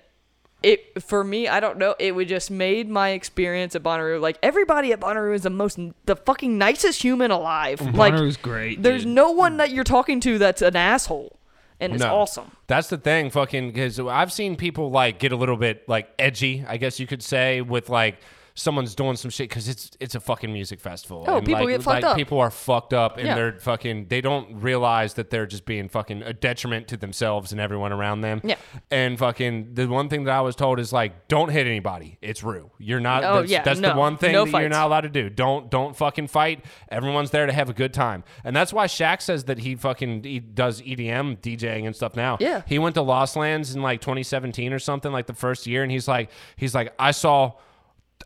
it 0.63 1.01
for 1.01 1.23
me, 1.23 1.47
I 1.47 1.59
don't 1.59 1.77
know, 1.77 1.95
it 1.99 2.13
would 2.13 2.27
just 2.27 2.51
made 2.51 2.87
my 2.89 3.09
experience 3.09 3.75
at 3.75 3.81
Bonnaroo 3.83 4.21
like 4.21 4.37
everybody 4.43 4.91
at 4.93 4.99
Bonnaroo 4.99 5.33
is 5.33 5.41
the 5.43 5.49
most 5.49 5.79
the 6.05 6.15
fucking 6.15 6.57
nicest 6.57 7.01
human 7.01 7.31
alive. 7.31 7.81
Like 7.95 8.13
great. 8.41 8.83
there's 8.83 9.03
dude. 9.03 9.13
no 9.13 9.31
one 9.31 9.57
that 9.57 9.71
you're 9.71 9.83
talking 9.83 10.19
to 10.21 10.37
that's 10.37 10.61
an 10.61 10.75
asshole, 10.75 11.39
and 11.79 11.93
it's 11.93 12.03
No. 12.03 12.15
awesome. 12.15 12.51
That's 12.67 12.89
the 12.89 12.97
thing, 12.97 13.29
fucking, 13.31 13.69
because 13.71 13.99
I've 13.99 14.31
seen 14.31 14.55
people 14.55 14.91
like 14.91 15.17
get 15.19 15.31
a 15.31 15.35
little 15.35 15.57
bit 15.57 15.87
like 15.89 16.09
edgy, 16.19 16.63
I 16.67 16.77
guess 16.77 16.99
you 16.99 17.07
could 17.07 17.23
say, 17.23 17.61
with 17.61 17.89
like 17.89 18.17
someone's 18.53 18.95
doing 18.95 19.15
some 19.15 19.31
shit 19.31 19.49
because 19.49 19.67
it's 19.67 19.91
it's 19.99 20.15
a 20.15 20.19
fucking 20.19 20.51
music 20.51 20.79
festival. 20.79 21.25
Oh, 21.27 21.37
and, 21.37 21.45
people 21.45 21.65
like, 21.65 21.69
get 21.75 21.83
fucked 21.83 22.03
like, 22.03 22.11
up. 22.11 22.17
People 22.17 22.39
are 22.39 22.51
fucked 22.51 22.93
up, 22.93 23.17
and 23.17 23.27
Yeah. 23.27 23.35
they're 23.35 23.59
fucking. 23.59 24.07
They 24.07 24.21
don't 24.21 24.61
realize 24.61 25.13
that 25.15 25.29
they're 25.29 25.45
just 25.45 25.65
being 25.65 25.89
fucking 25.89 26.23
a 26.23 26.33
detriment 26.33 26.87
to 26.89 26.97
themselves 26.97 27.51
and 27.51 27.61
everyone 27.61 27.91
around 27.91 28.21
them. 28.21 28.41
Yeah. 28.43 28.55
And 28.89 29.17
fucking 29.17 29.73
the 29.73 29.87
one 29.87 30.09
thing 30.09 30.25
that 30.25 30.33
I 30.35 30.41
was 30.41 30.55
told 30.55 30.79
is 30.79 30.91
like, 30.91 31.27
don't 31.27 31.49
hit 31.49 31.67
anybody. 31.67 32.17
It's 32.21 32.43
Roo. 32.43 32.71
You're 32.77 32.99
not. 32.99 33.23
Oh, 33.23 33.39
that's 33.41 33.51
yeah, 33.51 33.63
that's 33.63 33.79
the 33.79 33.93
no. 33.93 33.97
one 33.97 34.17
thing 34.17 34.33
No 34.33 34.45
that 34.45 34.51
you're 34.51 34.61
fights. 34.69 34.71
not 34.73 34.87
allowed 34.87 35.01
to 35.01 35.09
do. 35.09 35.29
Don't 35.29 35.69
don't 35.69 35.95
fucking 35.95 36.27
fight. 36.27 36.65
Everyone's 36.89 37.31
there 37.31 37.45
to 37.45 37.53
have 37.53 37.69
a 37.69 37.73
good 37.73 37.93
time, 37.93 38.23
and 38.43 38.55
that's 38.55 38.73
why 38.73 38.87
Shaq 38.87 39.21
says 39.21 39.45
that 39.45 39.59
he 39.59 39.75
fucking 39.75 40.23
he 40.23 40.39
does 40.39 40.81
EDM 40.81 41.37
DJing 41.39 41.85
and 41.85 41.95
stuff 41.95 42.15
now. 42.15 42.37
Yeah. 42.39 42.63
He 42.67 42.79
went 42.79 42.95
to 42.95 43.01
Lost 43.01 43.35
Lands 43.35 43.73
in 43.75 43.81
like 43.81 44.01
2017 44.01 44.73
or 44.73 44.79
something, 44.79 45.11
like 45.11 45.27
the 45.27 45.33
first 45.33 45.67
year, 45.67 45.83
and 45.83 45.91
he's 45.91 46.07
like, 46.07 46.29
he's 46.55 46.75
like, 46.75 46.93
I 46.99 47.11
saw. 47.11 47.53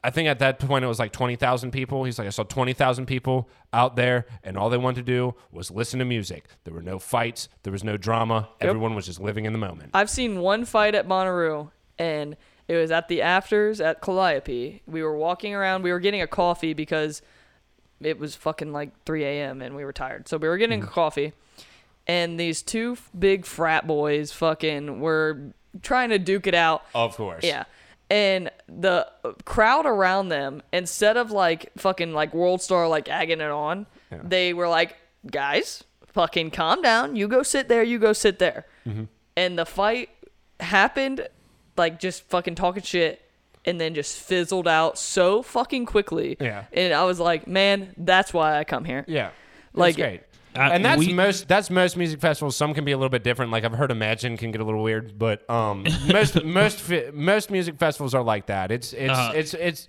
I 0.06 0.12
think 0.12 0.28
at 0.28 0.38
that 0.38 0.60
point 0.60 0.86
it 0.86 0.88
was 0.88 1.00
like 1.00 1.12
20,000 1.12 1.72
people. 1.72 2.04
He's 2.04 2.20
like, 2.20 2.28
I 2.28 2.30
saw 2.30 2.44
20,000 2.44 3.08
people 3.08 3.50
out 3.74 3.96
there, 3.96 4.28
and 4.44 4.56
all 4.56 4.70
they 4.70 4.78
wanted 4.78 5.04
to 5.06 5.12
do 5.12 5.34
was 5.52 5.72
listen 5.72 5.98
to 5.98 6.06
music. 6.06 6.46
There 6.64 6.76
were 6.76 6.84
no 6.84 7.00
fights, 7.00 7.50
there 7.64 7.74
was 7.74 7.84
no 7.84 7.98
drama. 7.98 8.50
Everyone 8.62 8.94
was 8.94 9.08
just 9.08 9.20
living 9.20 9.46
in 9.46 9.54
the 9.54 9.58
moment. 9.58 9.90
I've 9.96 10.12
seen 10.12 10.42
one 10.42 10.64
fight 10.64 10.94
at 10.94 11.08
Bonnaroo, 11.08 11.72
and 11.98 12.38
it 12.68 12.76
was 12.76 12.92
at 12.92 13.08
the 13.08 13.24
afters 13.24 13.82
at 13.82 14.02
Calliope. 14.02 14.84
We 14.86 15.02
were 15.02 15.18
walking 15.18 15.56
around. 15.56 15.82
We 15.82 15.92
were 15.92 16.00
getting 16.00 16.22
a 16.22 16.28
coffee 16.28 16.74
because 16.74 17.24
it 18.00 18.20
was 18.20 18.36
fucking 18.36 18.72
like 18.72 18.92
3 19.06 19.24
a.m. 19.24 19.64
and 19.64 19.76
we 19.76 19.84
were 19.84 19.94
tired. 19.94 20.28
So 20.28 20.38
we 20.38 20.48
were 20.48 20.58
getting 20.58 20.82
mm. 20.82 20.86
a 20.86 20.88
coffee, 20.88 21.34
and 22.06 22.40
these 22.40 22.62
two 22.62 22.98
big 23.18 23.44
frat 23.48 23.88
boys 23.88 24.32
fucking 24.32 25.00
were 25.00 25.54
trying 25.82 26.10
to 26.10 26.20
duke 26.20 26.46
it 26.46 26.56
out. 26.56 26.84
Of 26.94 27.16
course. 27.16 27.44
Yeah. 27.44 27.64
And 28.10 28.52
the 28.68 29.08
crowd 29.46 29.86
around 29.86 30.30
them, 30.30 30.62
instead 30.72 31.18
of 31.18 31.32
like 31.32 31.72
fucking 31.78 32.14
like 32.14 32.34
World 32.34 32.62
Star 32.62 32.88
like 32.88 33.10
agging 33.10 33.42
it 33.42 33.50
on, 33.52 33.88
they 34.24 34.54
were 34.54 34.68
like, 34.68 34.96
guys, 35.30 35.84
fucking 36.08 36.52
calm 36.52 36.82
down. 36.82 37.16
You 37.16 37.28
go 37.28 37.42
sit 37.44 37.68
there. 37.68 37.82
You 37.84 37.98
go 38.00 38.14
sit 38.14 38.38
there. 38.40 38.66
Mm-hmm. 38.86 39.06
And 39.36 39.58
the 39.58 39.66
fight 39.66 40.10
happened 40.60 41.28
like 41.78 42.00
just 42.00 42.24
fucking 42.30 42.56
talking 42.56 42.84
shit 42.84 43.22
and 43.66 43.82
then 43.82 43.96
just 43.96 44.18
fizzled 44.18 44.68
out 44.68 44.98
so 44.98 45.42
fucking 45.42 45.86
quickly. 45.88 46.38
Yeah. 46.40 46.66
And 46.72 46.94
I 46.94 47.04
was 47.06 47.20
like, 47.20 47.48
man, 47.48 47.94
that's 47.98 48.34
why 48.34 48.58
I 48.60 48.64
come 48.64 48.86
here. 48.86 49.04
Yeah. 49.08 49.32
Like- 49.74 49.98
Like 49.98 49.98
great. 49.98 50.22
Uh, 50.56 50.70
and 50.72 50.86
that's 50.86 51.00
we- 51.00 51.14
most 51.14 51.48
that's 51.48 51.70
most 51.70 51.98
music 51.98 52.20
festivals. 52.22 52.56
Some 52.56 52.74
can 52.74 52.86
be 52.86 52.92
a 52.94 52.98
little 52.98 53.10
bit 53.10 53.24
different. 53.24 53.52
Like 53.52 53.64
I've 53.66 53.74
heard 53.74 53.92
Imagine 53.92 54.38
can 54.38 54.52
get 54.52 54.62
a 54.62 54.64
little 54.64 54.82
weird, 54.84 55.20
but 55.20 55.48
um, 55.50 55.84
most 56.08 56.44
most 56.44 56.80
fi- 56.80 57.10
most 57.14 57.52
music 57.52 57.78
festivals 57.78 58.14
are 58.14 58.24
like 58.24 58.46
that. 58.48 58.72
It's 58.72 58.94
it's 58.94 59.12
Uh, 59.12 59.32
it's 59.36 59.54
it's 59.54 59.88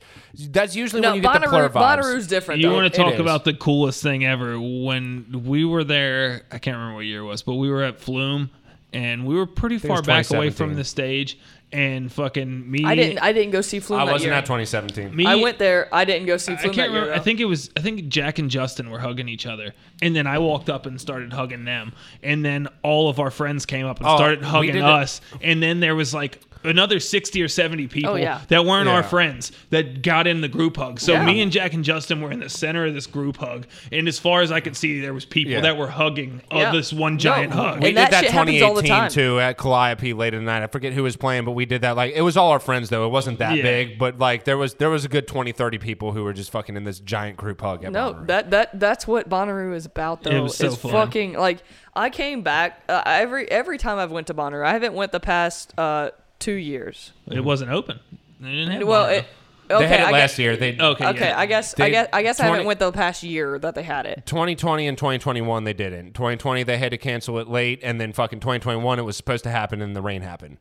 that's 0.51 0.75
usually 0.75 1.03
No, 1.03 1.11
when 1.13 1.17
you 1.17 1.23
get 1.23 1.41
the 1.41 1.49
plur 1.49 1.69
Bonnaroo, 1.69 1.73
vibes. 1.73 1.99
Bonnaroo's 2.03 2.27
different. 2.27 2.61
You 2.61 2.69
though. 2.71 2.75
want 2.75 2.93
to 2.93 2.97
talk 3.03 3.15
about 3.19 3.45
the 3.45 3.55
coolest 3.55 4.03
thing 4.03 4.25
ever? 4.25 4.59
When 4.61 5.43
we 5.47 5.65
were 5.65 5.85
there, 5.85 6.43
I 6.51 6.59
can't 6.59 6.77
remember 6.77 6.97
what 6.97 7.05
year 7.07 7.21
it 7.21 7.25
was, 7.27 7.43
but 7.43 7.55
we 7.55 7.71
were 7.71 7.83
at 7.85 8.01
Flume, 8.01 8.51
and 8.97 9.27
we 9.27 9.35
were 9.35 9.47
pretty 9.47 9.79
far 9.79 10.01
back 10.03 10.31
away 10.31 10.49
from 10.51 10.75
the 10.75 10.85
stage. 10.85 11.39
And 11.73 12.11
fucking 12.13 12.71
me, 12.71 12.85
I 12.85 12.95
didn't. 12.95 13.19
I 13.19 13.33
didn't 13.33 13.51
go 13.51 13.61
see 13.61 13.81
Flume 13.81 13.99
I 14.01 14.07
that 14.07 14.13
wasn't 14.13 14.29
year. 14.29 14.35
at 14.39 14.45
2017. 14.47 15.15
me, 15.15 15.27
I 15.27 15.35
went 15.35 15.59
there. 15.59 15.89
I 15.93 16.05
didn't 16.05 16.27
go 16.29 16.37
see 16.37 16.53
I 16.53 16.57
can't 16.57 16.77
that 16.77 16.77
year. 16.77 16.87
remember. 16.93 17.13
I 17.15 17.19
think 17.19 17.41
it 17.41 17.45
was. 17.47 17.71
I 17.77 17.81
think 17.81 18.07
Jack 18.09 18.39
and 18.39 18.49
Justin 18.49 18.89
were 18.89 19.01
hugging 19.01 19.29
each 19.29 19.47
other, 19.47 19.75
and 20.01 20.15
then 20.15 20.29
I 20.29 20.39
walked 20.39 20.71
up 20.71 20.87
and 20.87 20.99
started 21.01 21.33
hugging 21.33 21.65
them, 21.65 21.93
and 22.23 22.45
then 22.45 22.69
all 22.85 23.09
of 23.09 23.19
our 23.19 23.33
friends 23.33 23.67
came 23.67 23.85
up 23.85 23.99
and 23.99 24.07
Oh, 24.07 24.17
started 24.17 24.43
hugging 24.43 24.81
us, 24.81 25.21
and 25.43 25.61
then 25.61 25.81
there 25.81 25.97
was 25.97 26.15
like 26.15 26.41
another 26.67 27.01
60 27.01 27.43
or 27.43 27.49
70 27.49 27.87
people 27.89 28.13
Oh, 28.13 28.15
yeah. 28.17 28.41
that 28.49 28.65
weren't 28.65 28.89
our 28.89 29.03
friends 29.03 29.53
that 29.71 30.03
got 30.03 30.27
in 30.27 30.41
the 30.41 30.49
group 30.49 30.77
hug. 30.77 31.01
So 31.01 31.13
Yeah. 31.13 31.25
me 31.25 31.41
and 31.41 31.51
Jack 31.53 31.73
and 31.75 31.83
Justin 31.85 32.21
were 32.21 32.31
in 32.31 32.41
the 32.41 32.49
center 32.49 32.85
of 32.87 32.95
this 32.95 33.07
group 33.07 33.37
hug, 33.39 33.67
and 33.93 34.07
as 34.09 34.19
far 34.19 34.43
as 34.43 34.51
I 34.53 34.61
could 34.61 34.77
see, 34.77 35.01
there 35.01 35.15
was 35.15 35.25
people 35.25 35.53
Yeah. 35.53 35.61
that 35.63 35.77
were 35.77 35.89
hugging 35.89 36.43
of 36.51 36.73
this 36.73 36.93
one 36.93 37.19
giant 37.19 37.53
we- 37.53 37.57
hug. 37.61 37.69
We 37.69 37.75
And 37.75 37.83
did 37.83 37.97
that 37.97 38.11
that 38.11 38.25
shit 38.25 38.33
happens 38.33 38.63
all 38.63 38.75
2018 38.75 39.11
too 39.11 39.41
at 39.41 39.57
Calliope 39.59 40.13
late 40.13 40.35
in 40.35 40.45
the 40.45 40.51
night. 40.53 40.63
I 40.63 40.67
forget 40.67 40.93
who 40.93 41.03
was 41.03 41.17
playing, 41.17 41.45
but 41.45 41.53
we 41.53 41.65
did 41.67 41.83
that. 41.83 41.97
Like 41.97 42.15
it 42.15 42.23
was 42.23 42.37
all 42.37 42.51
our 42.51 42.59
friends 42.61 42.89
though. 42.89 43.07
It 43.07 43.11
wasn't 43.11 43.39
that 43.39 43.57
Yeah. 43.57 43.63
big, 43.63 43.99
but 43.99 44.19
like 44.19 44.45
there 44.45 44.59
was 44.59 44.75
there 44.75 44.91
was 44.91 45.05
a 45.05 45.09
good 45.09 45.27
20, 45.27 45.53
30 45.53 45.79
people 45.79 46.13
who 46.13 46.25
were 46.25 46.33
just 46.33 46.51
fucking 46.51 46.77
in 46.77 46.85
this 46.85 46.99
giant 47.01 47.37
group 47.37 47.61
hug. 47.61 47.85
At 47.85 47.93
No, 47.93 48.13
Bonnaroo. 48.15 48.27
that 48.27 48.51
that 48.51 48.81
that's 48.81 49.07
what 49.07 49.29
Bonnaroo 49.29 49.75
is 49.75 49.87
about 49.87 50.23
though. 50.23 50.31
It 50.31 50.41
was 50.41 50.57
so 50.57 50.67
it's 50.67 50.77
fun. 50.77 50.91
fucking 50.93 51.35
like 51.35 51.59
I 51.95 52.11
came 52.11 52.43
back 52.43 52.83
uh, 52.89 53.03
every 53.07 53.51
every 53.51 53.79
time 53.79 53.99
I've 53.99 54.11
went 54.13 54.27
to 54.27 54.35
Bonnaroo. 54.35 54.65
I 54.65 54.73
haven't 54.73 54.95
went 54.95 55.13
the 55.13 55.21
past 55.21 55.73
uh, 55.79 56.11
two 56.39 56.53
years. 56.53 57.13
it 57.31 57.45
wasn't 57.45 57.71
open. 57.71 58.01
They 58.41 58.51
didn't 58.51 58.71
have 58.73 58.87
Well, 58.87 59.07
it, 59.09 59.25
okay, 59.71 59.79
they 59.85 59.89
had 59.89 60.01
it 60.01 60.07
I 60.09 60.11
last 60.11 60.33
guess, 60.33 60.39
year. 60.39 60.57
They 60.57 60.79
okay. 60.79 61.07
Okay, 61.09 61.29
yeah. 61.29 61.39
I 61.39 61.47
guess 61.47 61.75
I 61.75 61.85
They- 61.85 61.91
guess 61.91 62.09
I 62.13 62.23
guess 62.23 62.39
I 62.41 62.45
20 62.45 62.51
haven't 62.53 62.67
went 62.67 62.79
the 62.81 62.93
past 62.93 63.23
year 63.23 63.59
that 63.59 63.75
they 63.75 63.83
had 63.83 64.07
it. 64.07 64.23
2020 64.27 64.87
and 64.89 64.97
2021 64.99 65.65
they 65.65 65.73
didn't. 65.73 66.13
2020 66.15 66.63
they 66.65 66.79
had 66.79 66.91
to 66.93 66.99
cancel 66.99 67.39
it 67.39 67.49
late, 67.49 67.81
and 67.83 68.01
then 68.01 68.13
fucking 68.13 68.41
2021 68.41 68.99
it 68.99 69.03
was 69.03 69.17
supposed 69.17 69.45
to 69.45 69.51
happen, 69.51 69.81
and 69.81 69.97
the 69.97 70.03
rain 70.03 70.23
happened. 70.23 70.59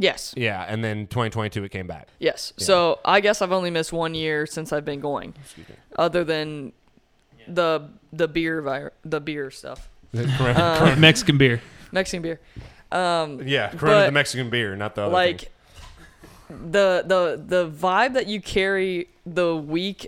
Yes, 0.00 0.32
Yeah, 0.36 0.64
and 0.68 0.84
then 0.84 1.08
2022 1.08 1.64
it 1.64 1.70
came 1.70 1.88
back. 1.88 2.06
yes. 2.20 2.52
So 2.56 3.00
I 3.04 3.20
guess 3.20 3.42
I've 3.42 3.50
only 3.50 3.70
missed 3.70 3.92
one 3.92 4.14
year 4.14 4.46
since 4.46 4.72
I've 4.72 4.84
been 4.84 5.00
going, 5.00 5.34
other 5.96 6.22
than 6.22 6.72
the 7.48 7.88
the 8.12 8.28
beer 8.28 8.62
vi- 8.62 8.90
the 9.04 9.20
beer 9.20 9.50
stuff, 9.50 9.88
Corona- 10.14 10.78
um, 10.94 11.00
Mexican 11.00 11.36
beer. 11.36 11.60
Mexican 11.90 12.22
beer. 12.22 12.38
Um, 12.90 13.40
yeah, 13.46 13.68
Corona 13.70 13.96
but, 13.98 14.06
the 14.06 14.12
Mexican 14.12 14.50
beer, 14.50 14.74
not 14.76 14.94
the 14.94 15.02
other 15.02 15.12
like 15.12 15.50
thing. 16.48 16.70
the 16.70 17.04
the 17.06 17.42
the 17.44 17.70
vibe 17.70 18.14
that 18.14 18.26
you 18.26 18.40
carry 18.40 19.08
the 19.26 19.54
week 19.56 20.06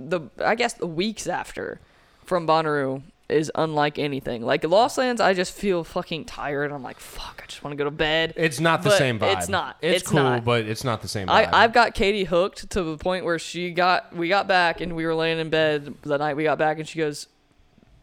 the 0.00 0.20
I 0.44 0.54
guess 0.54 0.72
the 0.74 0.86
weeks 0.86 1.26
after 1.26 1.80
from 2.24 2.46
Bonnaroo 2.46 3.02
is 3.28 3.50
unlike 3.56 3.98
anything. 3.98 4.42
Like 4.42 4.62
Lost 4.64 4.98
Lands, 4.98 5.20
I 5.20 5.34
just 5.34 5.52
feel 5.52 5.82
fucking 5.84 6.26
tired. 6.26 6.70
I'm 6.70 6.82
like, 6.82 7.00
fuck, 7.00 7.40
I 7.42 7.46
just 7.46 7.64
want 7.64 7.72
to 7.72 7.76
go 7.76 7.84
to 7.84 7.90
bed. 7.90 8.32
It's 8.36 8.60
not 8.60 8.82
the 8.84 8.90
but 8.90 8.98
same 8.98 9.18
vibe. 9.18 9.36
it's 9.36 9.48
not. 9.48 9.76
It's, 9.82 10.02
It's 10.02 10.10
cool, 10.10 10.22
not. 10.22 10.44
but 10.44 10.64
it's 10.66 10.84
not 10.84 11.02
the 11.02 11.08
same 11.08 11.26
vibe. 11.26 11.50
I, 11.52 11.64
I've 11.64 11.72
got 11.72 11.94
Katie 11.94 12.24
hooked 12.24 12.70
to 12.70 12.82
the 12.84 12.96
point 12.96 13.24
where 13.24 13.38
she 13.38 13.72
got 13.72 14.14
we 14.14 14.28
got 14.28 14.46
back 14.46 14.80
and 14.80 14.94
we 14.94 15.04
were 15.04 15.14
laying 15.14 15.38
in 15.38 15.50
bed 15.50 15.94
the 16.02 16.16
night 16.18 16.36
we 16.36 16.44
got 16.44 16.56
back 16.58 16.78
and 16.78 16.86
she 16.88 16.98
goes, 16.98 17.26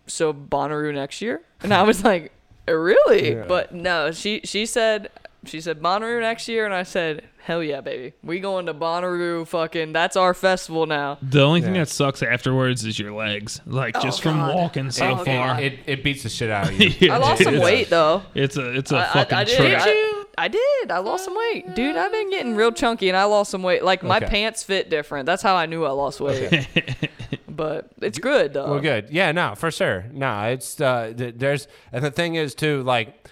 So 0.07 0.33
Bonnaroo 0.33 0.93
next 0.93 1.21
year? 1.21 1.41
And 1.61 1.73
I 1.73 1.83
was 1.83 2.03
like, 2.03 2.33
Uh, 2.67 2.73
really? 2.73 3.33
Yeah. 3.35 3.45
But 3.47 3.73
no, 3.73 4.11
she 4.11 4.41
she 4.43 4.65
said 4.65 5.09
she 5.45 5.59
said 5.59 5.81
Bonnaroo 5.81 6.21
next 6.21 6.47
year 6.47 6.65
and 6.65 6.73
I 6.73 6.83
said, 6.83 7.23
Hell 7.43 7.61
yeah, 7.61 7.81
baby. 7.81 8.13
We 8.23 8.39
going 8.39 8.67
to 8.67 8.73
Bonnaroo 8.73 9.45
fucking 9.45 9.91
that's 9.91 10.15
our 10.15 10.33
festival 10.33 10.85
now. 10.85 11.17
The 11.21 11.41
only 11.41 11.61
thing 11.61 11.75
Yeah. 11.75 11.81
that 11.81 11.89
sucks 11.89 12.23
afterwards 12.23 12.85
is 12.85 12.97
your 12.97 13.11
legs, 13.11 13.59
like 13.65 13.99
just 14.01 14.21
oh, 14.21 14.29
from 14.29 14.37
God. 14.37 14.55
walking 14.55 14.91
so 14.91 15.05
Oh, 15.09 15.15
far. 15.17 15.25
God. 15.55 15.59
it, 15.63 15.79
it 15.85 16.03
beats 16.03 16.23
the 16.23 16.29
shit 16.29 16.49
out 16.49 16.69
of 16.69 16.79
you. 16.79 16.89
Yeah, 16.99 17.15
I 17.15 17.17
lost 17.17 17.43
some 17.43 17.59
weight 17.59 17.89
though. 17.89 18.23
It's 18.33 18.55
a 18.55 18.71
it's 18.77 18.91
a 18.93 18.99
I, 18.99 19.05
fucking 19.13 19.37
I, 19.37 19.41
I 19.41 19.43
did. 19.43 19.57
trip. 19.57 20.12
I, 20.37 20.47
did. 20.47 20.91
I 20.91 20.99
lost 20.99 21.25
some 21.25 21.35
weight, 21.35 21.75
dude. 21.75 21.95
I've 21.95 22.11
been 22.11 22.29
getting 22.29 22.55
real 22.55 22.71
chunky, 22.71 23.07
and 23.09 23.17
I 23.17 23.25
lost 23.25 23.51
some 23.51 23.63
weight. 23.63 23.83
Like 23.83 24.03
my 24.03 24.17
Okay. 24.17 24.25
pants 24.27 24.63
fit 24.63 24.89
different. 24.89 25.25
That's 25.25 25.41
how 25.43 25.55
I 25.55 25.65
knew 25.65 25.85
I 25.85 25.91
lost 25.91 26.19
weight. 26.19 26.67
but 27.47 27.91
it's 28.01 28.19
good 28.19 28.53
though. 28.53 28.71
Well, 28.71 28.79
good. 28.79 29.09
Yeah, 29.11 29.31
no, 29.31 29.55
for 29.55 29.71
sure. 29.71 30.05
No, 30.11 30.43
it's 30.43 30.79
uh, 30.81 31.13
th- 31.15 31.35
there's 31.37 31.67
and 31.91 32.03
the 32.03 32.11
thing 32.11 32.35
is 32.35 32.55
too, 32.55 32.83
like 32.83 33.29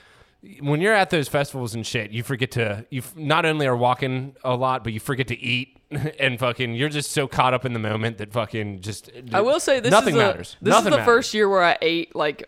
when 0.60 0.82
you're 0.82 0.94
at 0.94 1.10
those 1.10 1.28
festivals 1.28 1.76
and 1.76 1.86
shit, 1.86 2.12
you 2.12 2.24
forget 2.24 2.52
to 2.52 2.86
you 2.90 3.02
f- 3.02 3.16
not 3.16 3.46
only 3.46 3.66
are 3.68 3.76
walking 3.78 4.36
a 4.44 4.56
lot, 4.56 4.84
but 4.84 4.94
you 4.94 5.00
forget 5.00 5.28
to 5.28 5.40
eat 5.40 5.78
and 6.20 6.40
fucking 6.40 6.74
you're 6.76 6.90
just 6.90 7.12
so 7.12 7.28
caught 7.28 7.54
up 7.54 7.66
in 7.66 7.74
the 7.74 7.80
moment 7.80 8.18
that 8.20 8.32
fucking 8.32 8.82
just 8.82 9.10
I 9.34 9.42
will 9.42 9.60
say 9.60 9.80
this 9.80 9.92
nothing 9.92 10.16
is 10.16 10.20
the, 10.20 10.26
matters. 10.26 10.58
This 10.62 10.72
nothing 10.72 10.88
is 10.88 10.92
the 10.92 10.98
matters. 10.98 11.06
first 11.06 11.34
year 11.34 11.50
where 11.50 11.64
I 11.64 11.78
ate 11.82 12.16
like 12.16 12.48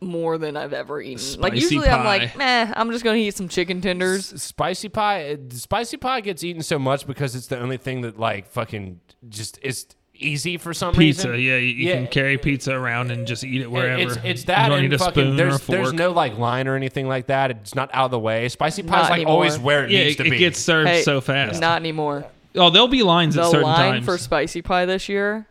more 0.00 0.38
than 0.38 0.56
I've 0.56 0.72
ever 0.72 1.00
eaten. 1.00 1.40
like 1.40 1.52
Spicy 1.52 1.74
usually 1.74 1.88
I'm 1.88 2.04
like, 2.04 2.36
meh, 2.36 2.72
I'm 2.76 2.90
just 2.92 3.04
gonna 3.04 3.16
eat 3.18 3.34
some 3.34 3.48
chicken 3.48 3.80
tenders. 3.80 4.32
S- 4.32 4.42
Spicy 4.42 4.88
pie, 4.88 5.32
uh, 5.32 5.36
spicy 5.50 5.96
pie 5.96 6.20
gets 6.20 6.44
eaten 6.44 6.62
so 6.62 6.78
much 6.78 7.06
because 7.06 7.34
it's 7.34 7.46
the 7.48 7.58
only 7.58 7.76
thing 7.78 8.02
that 8.02 8.18
like 8.18 8.46
fucking 8.46 9.00
just 9.28 9.58
is 9.62 9.86
easy 10.20 10.56
for 10.56 10.74
some 10.74 10.92
Pizza, 10.94 11.30
reason. 11.30 11.44
yeah, 11.44 11.56
you, 11.56 11.66
you 11.66 11.88
Yeah. 11.90 11.94
can 11.94 12.06
carry 12.08 12.38
pizza 12.38 12.72
around 12.74 13.10
and 13.12 13.26
just 13.26 13.44
eat 13.44 13.60
it 13.60 13.70
wherever. 13.70 14.00
It's 14.02 14.16
it's 14.24 14.44
that 14.44 14.64
you 14.64 14.68
don't 14.70 14.78
and 14.80 14.88
need 14.88 14.94
a 14.94 14.98
fucking 14.98 15.12
spoon 15.12 15.28
or 15.30 15.32
a 15.32 15.36
there's 15.36 15.60
fork. 15.60 15.76
there's 15.78 15.92
no 15.92 16.10
like 16.12 16.38
line 16.38 16.68
or 16.68 16.76
anything 16.76 17.08
like 17.08 17.26
that. 17.26 17.50
It's 17.50 17.74
not 17.74 17.90
out 17.92 18.06
of 18.06 18.10
the 18.12 18.18
way. 18.20 18.48
Spicy 18.48 18.82
pie 18.84 18.96
Not 19.02 19.02
like 19.10 19.12
anymore. 19.14 19.32
always 19.34 19.58
where 19.58 19.84
it 19.84 19.90
yeah, 19.90 20.04
needs 20.04 20.20
it, 20.20 20.24
to 20.24 20.30
be. 20.30 20.36
it 20.36 20.38
gets 20.38 20.58
served 20.60 20.88
Hey, 20.88 21.02
so 21.02 21.20
fast. 21.20 21.60
Not 21.60 21.80
anymore. 21.80 22.24
oh, 22.54 22.70
there'll 22.70 22.86
be 22.88 23.02
lines 23.02 23.34
The 23.34 23.42
at 23.42 23.50
certain 23.50 23.66
line 23.66 23.92
times. 23.94 24.04
for 24.04 24.16
spicy 24.16 24.62
pie 24.62 24.86
this 24.86 25.08
year, 25.08 25.46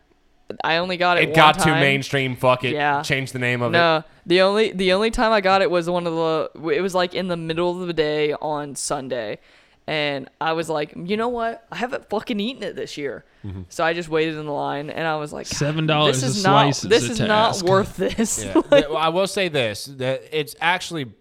I 0.64 0.78
only 0.78 0.98
got 0.98 1.18
it. 1.18 1.24
it 1.24 1.28
one 1.30 1.36
got 1.36 1.60
too 1.60 1.72
mainstream. 1.72 2.36
Fuck 2.36 2.64
it. 2.64 2.74
Yeah. 2.74 3.02
Change 3.02 3.32
the 3.34 3.40
name 3.40 3.62
of 3.62 3.74
it. 3.74 3.78
No, 3.78 4.04
the 4.26 4.42
only 4.42 4.72
the 4.72 4.94
only 4.94 5.12
time 5.12 5.32
I 5.32 5.42
got 5.42 5.62
it 5.62 5.70
was 5.70 5.90
one 5.90 6.08
of 6.08 6.14
the. 6.14 6.70
It 6.74 6.82
was 6.82 6.96
like 6.96 7.14
in 7.14 7.28
the 7.28 7.38
middle 7.38 7.82
of 7.82 7.88
the 7.88 7.94
day 7.94 8.34
on 8.34 8.76
Sunday, 8.76 9.40
and 9.88 10.30
I 10.40 10.54
was 10.54 10.70
like, 10.70 10.94
you 10.96 11.18
know 11.18 11.28
what? 11.30 11.66
I 11.72 11.76
haven't 11.78 12.10
fucking 12.10 12.40
eaten 12.40 12.64
it 12.64 12.76
this 12.76 12.98
year, 12.98 13.26
Mm-hmm. 13.46 13.62
so 13.70 13.84
I 13.84 13.94
just 13.94 14.10
waited 14.10 14.36
in 14.36 14.46
the 14.46 14.52
line, 14.52 14.90
and 14.90 15.08
I 15.08 15.18
was 15.18 15.32
like, 15.32 15.46
Seven 15.48 15.86
dollars 15.86 16.22
This 16.22 16.24
a 16.24 16.38
is 16.38 16.44
not. 16.44 16.64
slice 16.74 16.84
is 16.84 16.90
This 16.90 17.10
a 17.10 17.12
is 17.12 17.20
not 17.20 17.62
worth 17.64 17.96
this. 17.98 18.44
Yeah. 18.44 18.54
Th- 18.70 18.86
I 18.86 19.10
will 19.10 19.28
say 19.28 19.48
this: 19.50 19.86
that 19.86 20.24
it's 20.32 20.56
actually 20.62 21.12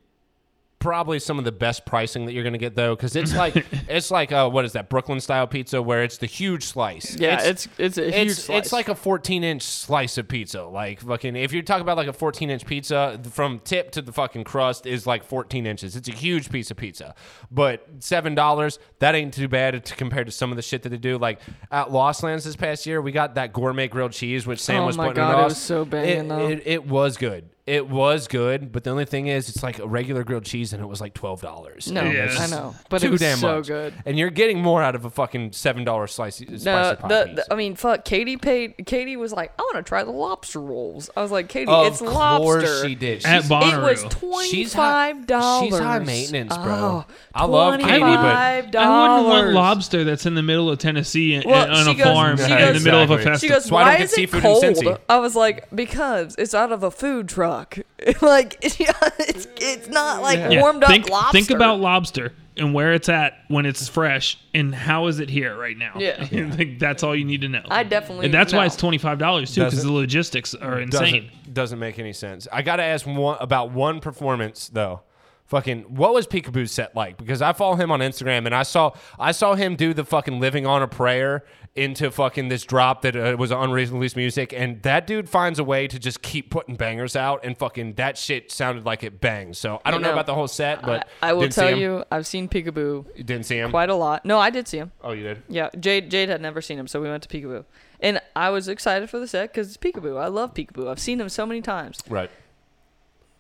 probably 0.79 1.19
some 1.19 1.39
of 1.39 1.45
the 1.45 1.53
best 1.53 1.87
pricing 1.87 2.27
that 2.27 2.33
you're 2.33 2.43
going 2.43 2.53
to 2.53 2.59
get 2.59 2.75
though, 2.77 2.95
because 2.95 3.17
it's 3.17 3.35
like 3.35 3.67
it's 3.89 4.11
like 4.11 4.33
uh, 4.33 4.49
what 4.49 4.65
is 4.65 4.73
that 4.73 4.89
Brooklyn 4.89 5.21
style 5.21 5.47
pizza 5.47 5.81
where 5.81 6.03
it's 6.03 6.19
the 6.19 6.27
huge 6.27 6.65
slice. 6.65 7.17
yeah, 7.19 7.43
it's 7.43 7.69
it's, 7.79 7.99
a 7.99 8.05
huge 8.05 8.31
it's 8.31 8.43
slice. 8.45 8.65
it's 8.65 8.73
like 8.73 8.89
a 8.89 8.95
14 8.95 9.45
inch 9.45 9.63
slice 9.63 10.19
of 10.19 10.29
pizza. 10.29 10.65
Like 10.65 11.01
fucking, 11.01 11.37
if 11.37 11.53
you're 11.53 11.63
talking 11.63 11.83
about 11.83 11.97
like 11.97 12.09
a 12.09 12.13
14 12.13 12.51
inch 12.51 12.67
pizza, 12.67 13.21
from 13.31 13.61
tip 13.61 13.91
to 13.93 14.03
the 14.03 14.13
fucking 14.13 14.45
crust 14.45 14.87
is 14.87 15.07
like 15.07 15.25
14 15.25 15.67
inches. 15.67 15.97
It's 15.97 16.09
a 16.09 16.13
huge 16.13 16.51
piece 16.51 16.71
of 16.71 16.77
pizza, 16.77 17.15
but 17.51 17.87
seven 18.01 18.35
dollars 18.35 18.79
that 18.99 19.15
ain't 19.15 19.35
too 19.35 19.49
bad 19.49 19.85
to 19.85 19.95
compared 19.95 20.27
to 20.27 20.33
some 20.33 20.51
of 20.51 20.57
the 20.57 20.63
shit 20.63 20.83
that 20.83 20.91
they 20.91 20.97
do. 20.97 21.19
Like 21.19 21.41
at 21.71 21.91
Lost 21.91 22.23
Lands 22.23 22.45
this 22.45 22.57
past 22.57 22.87
year, 22.87 23.01
we 23.01 23.13
got 23.13 23.35
that 23.37 23.53
gourmet 23.53 23.89
grilled 23.89 24.13
cheese, 24.13 24.47
which 24.47 24.61
Sam 24.61 24.83
Oh 24.83 24.87
was 24.87 24.97
my 24.97 25.09
putting 25.09 25.23
God, 25.23 25.41
it 25.41 25.45
was 25.45 25.59
so 25.59 25.85
banging, 25.85 26.31
It, 26.31 26.51
it, 26.51 26.63
it 26.67 26.87
was 26.87 27.17
good. 27.17 27.49
It 27.67 27.89
was 27.89 28.29
good, 28.29 28.71
but 28.71 28.85
the 28.85 28.91
only 28.91 29.07
thing 29.07 29.27
is, 29.27 29.49
it's 29.49 29.61
like 29.61 29.81
a 29.81 29.87
regular 29.89 30.23
grilled 30.23 30.45
cheese, 30.45 30.73
and 30.73 30.81
it 30.81 30.87
was 30.87 31.01
like 31.01 31.15
twelve 31.15 31.41
dollars. 31.43 31.91
no, 31.91 32.05
Yeah, 32.05 32.33
I 32.39 32.47
know, 32.47 32.77
but 32.89 33.01
too 33.01 33.09
it 33.09 33.11
was 33.11 33.21
damn 33.21 33.39
so 33.39 33.57
much. 33.57 33.67
good. 33.67 33.93
and 34.07 34.17
you're 34.17 34.31
getting 34.31 34.63
more 34.63 34.81
out 34.85 34.95
of 34.95 35.05
a 35.05 35.11
fucking 35.11 35.51
seven 35.51 35.83
dollar 35.83 36.07
slice 36.07 36.37
spicy 36.37 36.65
No, 36.65 36.95
pie 36.95 37.09
the, 37.09 37.25
piece. 37.27 37.37
the 37.47 37.53
I 37.53 37.57
mean, 37.57 37.75
fuck. 37.75 38.05
Katie 38.05 38.37
paid. 38.37 38.87
Katie 38.87 39.17
was 39.17 39.33
like, 39.33 39.53
"I 39.59 39.63
want 39.63 39.77
to 39.79 39.83
try 39.83 40.05
the 40.05 40.13
lobster 40.13 40.61
rolls." 40.61 41.11
I 41.17 41.23
was 41.23 41.33
like, 41.33 41.49
"Katie, 41.49 41.69
of 41.71 41.89
it's 41.89 41.99
course 41.99 42.15
lobster." 42.15 42.87
she 42.87 42.95
did. 42.95 43.25
At 43.27 43.43
She's- 43.43 43.49
Bonnaroo. 43.49 43.79
It 43.79 43.91
was 43.91 44.01
She's 44.03 44.11
twenty 44.11 44.63
high- 44.65 45.13
five 45.15 45.27
dollars. 45.27 45.69
she's 45.71 45.79
high 45.81 45.99
maintenance, 45.99 46.57
bro. 46.57 46.65
Oh, 46.73 47.05
I 47.35 47.45
love 47.47 47.81
Katie, 47.81 47.99
but- 48.01 48.71
$25. 48.71 48.77
I 48.77 49.19
wouldn't 49.19 49.29
want 49.29 49.53
lobster 49.55 50.05
that's 50.05 50.25
in 50.25 50.37
the 50.37 50.43
middle 50.43 50.71
of 50.71 50.79
Tennessee 50.79 51.35
and, 51.35 51.45
Well, 51.45 51.69
on 51.69 51.85
she 51.85 51.91
a 51.91 51.95
goes- 51.95 52.05
farm 52.15 52.37
she 52.37 52.45
in 52.45 52.49
goes- 52.51 52.79
the 52.79 52.85
middle 52.85 53.03
of 53.03 53.11
a 53.11 53.15
Exactly. 53.15 53.33
festival. 53.33 53.39
She 53.39 53.49
goes, 53.49 53.63
That's 53.65 53.71
why 53.73 53.81
I 53.81 53.85
don't 53.85 53.93
"Why 53.93 53.99
get 53.99 54.05
is 54.05 54.13
it 54.13 54.15
seafood 54.15 54.37
in 54.37 54.43
cold?" 54.43 54.63
Cincy. 54.65 54.99
I 55.09 55.19
was 55.19 55.35
like, 55.35 55.67
"Because 55.75 56.37
it's 56.39 56.55
out 56.55 56.71
of 56.71 56.85
a 56.85 56.91
food 56.93 57.27
truck. 57.57 57.79
like 58.23 58.57
it's 58.63 59.49
it's 59.57 59.89
not 59.89 60.23
like 60.23 60.39
Yeah. 60.39 60.61
warmed 60.61 60.83
up 60.85 60.91
think, 60.91 61.09
lobster." 61.09 61.33
Think 61.33 61.51
about 61.51 61.81
lobster 61.81 62.33
and 62.57 62.73
where 62.73 62.95
it's 62.95 63.09
at 63.09 63.35
when 63.49 63.67
it's 63.67 63.89
fresh, 63.89 64.39
and 64.55 64.75
how 64.75 65.07
is 65.07 65.21
it 65.21 65.29
here 65.29 65.57
right 65.57 65.77
now? 65.77 65.93
Yeah. 65.99 66.17
I 66.21 66.27
think 66.51 66.79
that's 66.79 67.03
all 67.03 67.15
you 67.15 67.25
need 67.25 67.43
to 67.43 67.49
know. 67.49 67.63
I 67.69 67.83
definitely. 67.83 68.27
and 68.27 68.35
that's 68.35 68.53
why 68.53 68.67
it's 68.67 68.77
twenty 68.77 68.99
five 68.99 69.19
dollars 69.19 69.55
too, 69.55 69.65
because 69.65 69.83
the 69.83 69.93
logistics 69.93 70.55
are 70.55 70.81
insane. 70.81 71.25
Doesn't, 71.25 71.55
doesn't 71.55 71.79
make 71.79 71.99
any 71.99 72.13
sense. 72.13 72.49
I 72.53 72.63
got 72.63 72.77
to 72.77 72.83
ask 72.83 73.07
one 73.07 73.39
about 73.41 73.73
one 73.73 74.01
performance 74.01 74.69
though. 74.69 75.03
Fucking, 75.47 75.83
what 75.95 76.13
was 76.13 76.27
Peekaboo's 76.27 76.73
set 76.73 76.97
like? 76.97 77.19
Because 77.19 77.41
I 77.41 77.53
follow 77.53 77.77
him 77.77 77.93
on 77.93 78.01
Instagram 78.01 78.47
and 78.47 78.55
I 78.55 78.65
saw 78.65 78.91
I 79.17 79.31
saw 79.31 79.55
him 79.55 79.77
do 79.77 79.95
the 79.95 80.05
fucking 80.05 80.41
living 80.41 80.67
on 80.67 80.83
a 80.83 80.89
prayer 80.89 81.45
into 81.77 82.11
fucking 82.11 82.49
this 82.49 82.65
drop 82.65 83.03
that 83.03 83.15
uh, 83.17 83.37
was 83.39 83.51
unreasonably 83.51 83.99
released 84.01 84.17
music, 84.17 84.53
and 84.53 84.83
that 84.83 85.07
dude 85.07 85.29
finds 85.29 85.59
a 85.59 85.65
way 85.65 85.87
to 85.89 85.99
just 85.99 86.23
keep 86.23 86.51
putting 86.51 86.77
bangers 86.77 87.17
out, 87.17 87.45
and 87.45 87.57
fucking 87.57 87.95
that 87.95 88.17
shit 88.19 88.51
sounded 88.51 88.85
like 88.85 89.03
it 89.05 89.21
bangs. 89.21 89.59
So 89.59 89.81
I 89.85 89.91
don't 89.91 90.03
know, 90.03 90.09
know, 90.09 90.15
about 90.15 90.27
the 90.27 90.35
whole 90.35 90.49
set, 90.49 90.83
but 90.83 91.09
I, 91.23 91.31
I 91.31 91.33
will 91.35 91.49
tell 91.49 91.77
you, 91.77 92.05
I've 92.11 92.27
seen 92.27 92.49
Peekaboo 92.49 93.07
You 93.17 93.25
didn't 93.25 93.45
see 93.47 93.59
him. 93.59 93.71
quite 93.71 93.91
a 93.91 93.95
lot. 93.95 94.25
No, 94.25 94.39
I 94.39 94.51
did 94.51 94.67
see 94.69 94.79
him. 94.79 94.93
Oh, 95.03 95.13
you 95.13 95.23
did. 95.23 95.43
Yeah, 95.49 95.71
Jade 95.79 96.11
Jade 96.11 96.29
had 96.29 96.41
never 96.41 96.61
seen 96.61 96.79
him, 96.79 96.87
so 96.89 97.01
we 97.01 97.09
went 97.09 97.23
to 97.23 97.29
Peekaboo, 97.29 97.65
and 98.01 98.21
I 98.35 98.51
was 98.51 98.69
excited 98.69 99.09
for 99.11 99.19
the 99.19 99.29
set 99.29 99.53
because 99.53 99.69
it's 99.69 99.77
Peekaboo. 99.77 100.21
I 100.21 100.29
love 100.29 100.55
Peekaboo. 100.55 100.89
I've 100.91 100.99
seen 101.01 101.21
him 101.21 101.29
so 101.29 101.47
many 101.47 101.63
times. 101.63 102.01
Right. 102.09 102.31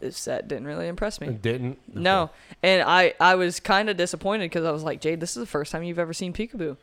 this 0.00 0.18
set 0.18 0.46
didn't 0.48 0.66
really 0.66 0.88
impress 0.88 1.20
me. 1.20 1.28
Didn't 1.28 1.78
No, 1.94 2.30
and 2.62 2.82
I 2.82 3.14
I 3.18 3.34
was 3.34 3.60
kind 3.60 3.88
of 3.88 3.96
disappointed 3.96 4.44
because 4.44 4.64
I 4.64 4.70
was 4.70 4.82
like, 4.82 5.00
Jade, 5.00 5.20
this 5.20 5.30
is 5.36 5.40
the 5.40 5.46
first 5.46 5.72
time 5.72 5.82
you've 5.82 5.98
ever 5.98 6.12
seen 6.12 6.32
Peekaboo. 6.32 6.76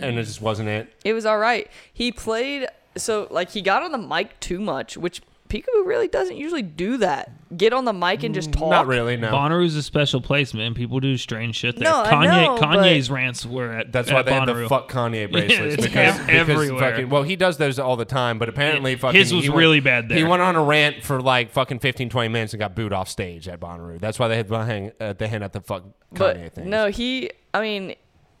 And 0.00 0.18
it 0.18 0.24
just 0.24 0.40
wasn't 0.42 0.68
it. 0.68 0.92
It 1.04 1.12
was 1.12 1.26
all 1.26 1.38
right. 1.38 1.70
He 1.92 2.12
played 2.12 2.66
so 2.96 3.26
like 3.30 3.50
he 3.50 3.62
got 3.62 3.82
on 3.82 3.92
the 3.92 3.98
mic 3.98 4.38
too 4.40 4.60
much, 4.60 4.96
which 4.96 5.22
Peekaboo 5.48 5.86
really 5.86 6.08
doesn't 6.08 6.36
usually 6.36 6.60
do 6.60 6.98
that. 6.98 7.32
Get 7.56 7.72
on 7.72 7.86
the 7.86 7.92
mic 7.94 8.22
and 8.22 8.34
just 8.34 8.52
talk. 8.52 8.64
Mm, 8.64 8.70
Not 8.70 8.86
really. 8.86 9.16
No. 9.16 9.32
Bonnaroo's 9.32 9.74
a 9.76 9.82
special 9.82 10.20
place, 10.20 10.52
man. 10.52 10.74
People 10.74 11.00
do 11.00 11.16
strange 11.16 11.56
shit 11.56 11.76
there. 11.76 11.90
No, 11.90 12.02
I 12.02 12.12
Kanye, 12.12 12.44
know, 12.44 12.58
Kanye's 12.60 13.10
rants 13.10 13.46
were 13.46 13.72
at 13.72 13.90
That's 13.90 14.10
at 14.10 14.14
why 14.14 14.22
they 14.24 14.32
have 14.34 14.42
Bonnaroo. 14.46 14.64
the 14.64 14.68
fuck 14.68 14.90
Kanye 14.90 15.32
bracelets 15.32 15.76
it's 15.76 15.82
because, 15.86 16.18
ev- 16.20 16.26
because 16.26 16.48
everywhere. 16.50 16.78
fucking 16.90 17.08
well 17.08 17.22
he 17.22 17.34
does 17.36 17.56
those 17.56 17.78
all 17.78 17.96
the 17.96 18.04
time, 18.04 18.38
but 18.38 18.50
apparently 18.50 18.94
fucking 18.96 19.18
His 19.18 19.32
was 19.32 19.44
he 19.44 19.48
went- 19.48 19.58
really 19.58 19.80
bad 19.80 20.10
there. 20.10 20.18
He 20.18 20.24
went 20.24 20.42
on 20.42 20.54
a 20.56 20.62
rant 20.62 21.02
for 21.02 21.22
like 21.22 21.50
fucking 21.52 21.78
15, 21.78 22.10
20 22.10 22.28
minutes 22.28 22.52
and 22.52 22.60
got 22.60 22.74
booed 22.74 22.92
off 22.92 23.08
stage 23.08 23.48
at 23.48 23.58
Bonnaroo. 23.58 23.98
That's 23.98 24.18
why 24.18 24.28
they 24.28 24.36
had 24.36 24.48
the 24.48 24.64
hang 24.66 24.92
uh, 25.00 25.14
they 25.14 25.28
hand 25.28 25.42
out 25.44 25.54
the 25.54 25.62
fuck 25.62 25.84
Kanye 26.14 26.18
but 26.18 26.52
thing. 26.56 26.68
no, 26.68 26.88
he. 26.88 27.30
I 27.54 27.62
mean, 27.62 27.94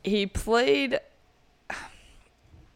he 0.04 0.26
played. 0.26 1.00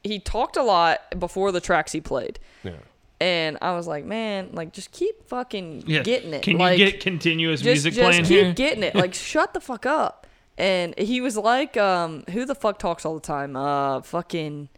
He 0.05 0.19
talked 0.19 0.57
a 0.57 0.63
lot 0.63 1.01
before 1.19 1.53
the 1.53 1.61
tracks 1.61 1.93
he 1.93 2.01
played, 2.01 2.39
Yeah. 2.65 2.73
and 3.21 3.57
I 3.63 3.77
was 3.77 3.87
like, 3.87 4.05
man, 4.05 4.51
like 4.53 4.73
just 4.73 4.91
keep 4.91 5.29
fucking 5.29 5.85
Yeah. 5.87 6.03
getting 6.03 6.33
it. 6.35 6.43
Can 6.43 6.59
like, 6.59 6.79
you 6.79 6.87
get 6.91 7.01
continuous 7.01 7.61
just, 7.61 7.67
music 7.85 7.95
just 7.95 8.05
playing 8.05 8.25
keep 8.25 8.45
here? 8.45 8.53
getting 8.53 8.83
it. 8.83 8.95
Like, 8.95 9.15
shut 9.15 9.55
the 9.55 9.61
fuck 9.61 9.87
up. 9.87 10.27
And 10.59 10.97
he 10.99 11.21
was 11.21 11.37
like, 11.37 11.77
um, 11.77 12.25
who 12.31 12.45
the 12.45 12.55
fuck 12.55 12.79
talks 12.79 13.07
all 13.07 13.15
the 13.15 13.21
time? 13.21 13.57
Uh, 13.57 14.03
fucking, 14.03 14.69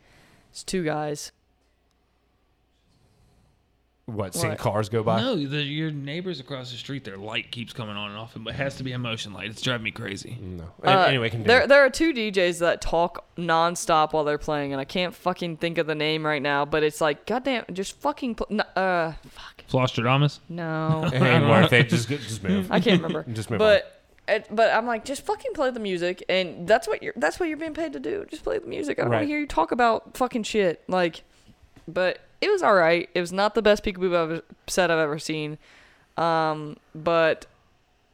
it's 0.50 0.62
two 0.62 0.84
guys. 0.84 1.32
What, 4.06 4.34
seeing 4.34 4.50
What? 4.50 4.58
cars 4.58 4.90
go 4.90 5.02
by? 5.02 5.18
No, 5.22 5.34
the, 5.34 5.62
your 5.62 5.90
neighbors 5.90 6.38
across 6.38 6.70
the 6.70 6.76
street, 6.76 7.04
their 7.04 7.16
light 7.16 7.50
keeps 7.50 7.72
coming 7.72 7.96
on 7.96 8.10
and 8.10 8.18
off, 8.18 8.32
but 8.36 8.52
it 8.52 8.56
has 8.56 8.74
to 8.76 8.82
be 8.84 8.92
a 8.92 8.98
motion 8.98 9.32
light. 9.32 9.48
It's 9.48 9.62
driving 9.62 9.84
me 9.84 9.92
crazy. 9.92 10.36
No. 10.42 10.64
Uh, 10.84 10.90
anyway, 11.08 11.30
continue. 11.30 11.46
there, 11.48 11.66
there 11.66 11.82
are 11.86 11.88
two 11.88 12.12
DJs 12.12 12.58
that 12.58 12.82
talk 12.82 13.24
nonstop 13.38 14.12
while 14.12 14.24
they're 14.24 14.36
playing, 14.36 14.72
and 14.72 14.80
I 14.80 14.84
can't 14.84 15.14
fucking 15.14 15.56
think 15.56 15.78
of 15.78 15.86
the 15.86 15.94
name 15.94 16.26
right 16.26 16.42
now. 16.42 16.66
But 16.66 16.82
it's 16.82 17.00
like, 17.00 17.24
goddamn, 17.24 17.64
just 17.72 17.98
fucking, 18.00 18.34
pl- 18.34 18.46
no, 18.50 18.64
uh, 18.76 19.14
fuck, 19.30 19.64
Flosstradamus? 19.70 20.40
no, 20.50 21.04
it 21.10 21.14
ain't 21.22 21.48
worth 21.48 21.72
it. 21.72 21.88
Just, 21.88 22.08
just 22.08 22.42
move. 22.42 22.70
I 22.70 22.80
can't 22.80 23.00
remember. 23.02 23.24
Just 23.34 23.48
move 23.48 23.58
but, 23.58 24.02
it, 24.28 24.46
but 24.50 24.70
I'm 24.74 24.86
like, 24.86 25.06
just 25.06 25.24
fucking 25.24 25.52
play 25.54 25.70
the 25.70 25.80
music, 25.80 26.22
and 26.28 26.68
that's 26.68 26.86
what 26.86 27.02
you're, 27.02 27.14
that's 27.16 27.40
what 27.40 27.48
you're 27.48 27.56
being 27.58 27.72
paid 27.74 27.94
to 27.94 28.00
do. 28.00 28.26
Just 28.30 28.42
play 28.44 28.58
the 28.58 28.66
music. 28.66 28.98
I 28.98 29.02
don't 29.02 29.10
want 29.10 29.20
Right. 29.20 29.24
to 29.24 29.28
hear 29.28 29.38
you 29.40 29.46
talk 29.46 29.72
about 29.72 30.14
fucking 30.16 30.42
shit. 30.42 30.82
Like, 30.88 31.22
but 31.86 32.20
it 32.40 32.50
was 32.50 32.62
all 32.62 32.74
right. 32.74 33.08
It 33.14 33.20
was 33.20 33.32
not 33.32 33.54
the 33.54 33.62
best 33.62 33.84
peekaboo 33.84 34.42
set 34.66 34.90
I've 34.90 34.98
ever 34.98 35.18
seen. 35.18 35.58
Um, 36.16 36.76
but 36.94 37.46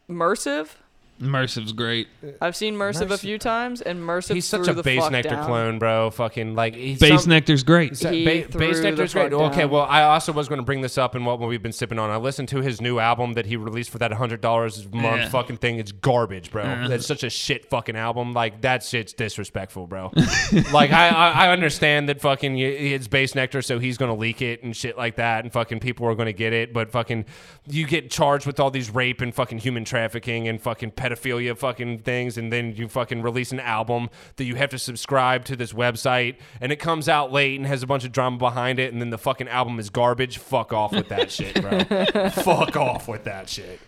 Mersiv, 0.08 0.76
Immersive's 1.20 1.72
great. 1.72 2.08
I've 2.40 2.56
seen 2.56 2.74
Mersiv 2.76 3.10
a 3.10 3.18
few 3.18 3.36
times, 3.38 3.82
and 3.82 4.00
Mersiv 4.00 4.34
He's 4.34 4.46
such 4.46 4.64
threw 4.64 4.72
a 4.72 4.76
the 4.76 4.82
base 4.82 5.00
fuck 5.02 5.12
nectar 5.12 5.30
down. 5.30 5.46
clone, 5.46 5.78
bro. 5.78 6.10
Fucking 6.10 6.54
like 6.54 6.74
he's 6.74 6.98
Base 6.98 7.22
some- 7.24 7.30
Nectar's 7.30 7.62
great. 7.62 7.96
So, 7.98 8.10
He 8.10 8.24
ba- 8.24 8.48
threw 8.48 8.58
Base 8.60 8.78
the 8.78 8.84
Nectar's 8.90 9.12
great. 9.12 9.30
fuck 9.30 9.40
Okay, 9.52 9.60
down. 9.62 9.70
well, 9.70 9.86
I 9.88 10.02
also 10.04 10.32
was 10.32 10.48
going 10.48 10.60
to 10.60 10.64
bring 10.64 10.80
this 10.80 10.96
up 10.96 11.14
in 11.14 11.24
what 11.26 11.38
we've 11.38 11.62
been 11.62 11.72
sipping 11.72 11.98
on. 11.98 12.08
I 12.08 12.16
listened 12.16 12.48
to 12.50 12.62
his 12.62 12.80
new 12.80 12.98
album 12.98 13.34
that 13.34 13.44
he 13.46 13.56
released 13.56 13.90
for 13.90 13.98
that 13.98 14.12
hundred 14.14 14.40
dollars 14.40 14.86
a 14.86 14.96
month 14.96 15.22
Yeah. 15.22 15.28
fucking 15.28 15.58
thing. 15.58 15.78
It's 15.78 15.92
garbage, 15.92 16.50
bro. 16.50 16.62
Yeah. 16.64 16.88
That's 16.88 17.06
such 17.06 17.22
a 17.22 17.28
shit 17.30 17.66
fucking 17.68 17.96
album. 17.96 18.32
Like 18.32 18.62
that 18.62 18.82
shit's 18.82 19.12
disrespectful, 19.12 19.86
bro. 19.86 20.12
like 20.72 20.90
I, 20.90 21.08
I, 21.08 21.30
I 21.46 21.48
understand 21.52 22.08
that 22.08 22.20
fucking 22.22 22.54
y- 22.54 22.60
it's 22.60 23.08
Bassnectar, 23.08 23.62
so 23.62 23.78
he's 23.78 23.98
going 23.98 24.10
to 24.10 24.18
leak 24.18 24.40
it 24.40 24.62
and 24.62 24.74
shit 24.74 24.96
like 24.96 25.16
that, 25.16 25.44
and 25.44 25.52
fucking 25.52 25.80
people 25.80 26.06
are 26.06 26.14
going 26.14 26.26
to 26.26 26.32
get 26.32 26.52
it. 26.54 26.72
But 26.72 26.90
fucking, 26.90 27.26
you 27.68 27.86
get 27.86 28.10
charged 28.10 28.46
with 28.46 28.58
all 28.58 28.70
these 28.70 28.88
rape 28.90 29.20
and 29.20 29.34
fucking 29.34 29.58
human 29.58 29.84
trafficking 29.84 30.48
and 30.48 30.60
fucking 30.60 30.92
pedophilia 31.14 31.56
fucking 31.56 31.98
things, 32.00 32.38
and 32.38 32.52
then 32.52 32.74
you 32.74 32.88
fucking 32.88 33.22
release 33.22 33.52
an 33.52 33.60
album 33.60 34.08
that 34.36 34.44
you 34.44 34.54
have 34.56 34.70
to 34.70 34.78
subscribe 34.78 35.44
to 35.46 35.56
this 35.56 35.72
website, 35.72 36.36
and 36.60 36.72
it 36.72 36.76
comes 36.76 37.08
out 37.08 37.32
late 37.32 37.58
and 37.58 37.66
has 37.66 37.82
a 37.82 37.86
bunch 37.86 38.04
of 38.04 38.12
drama 38.12 38.36
behind 38.38 38.78
it, 38.78 38.92
and 38.92 39.00
then 39.00 39.10
the 39.10 39.18
fucking 39.18 39.48
album 39.48 39.78
is 39.78 39.90
garbage. 39.90 40.38
Fuck 40.38 40.72
off 40.72 40.92
with 40.92 41.08
that 41.08 41.30
shit, 41.30 41.60
bro. 41.60 41.80
Fuck 42.30 42.76
off 42.76 43.08
with 43.08 43.24
that 43.24 43.48
shit. 43.48 43.80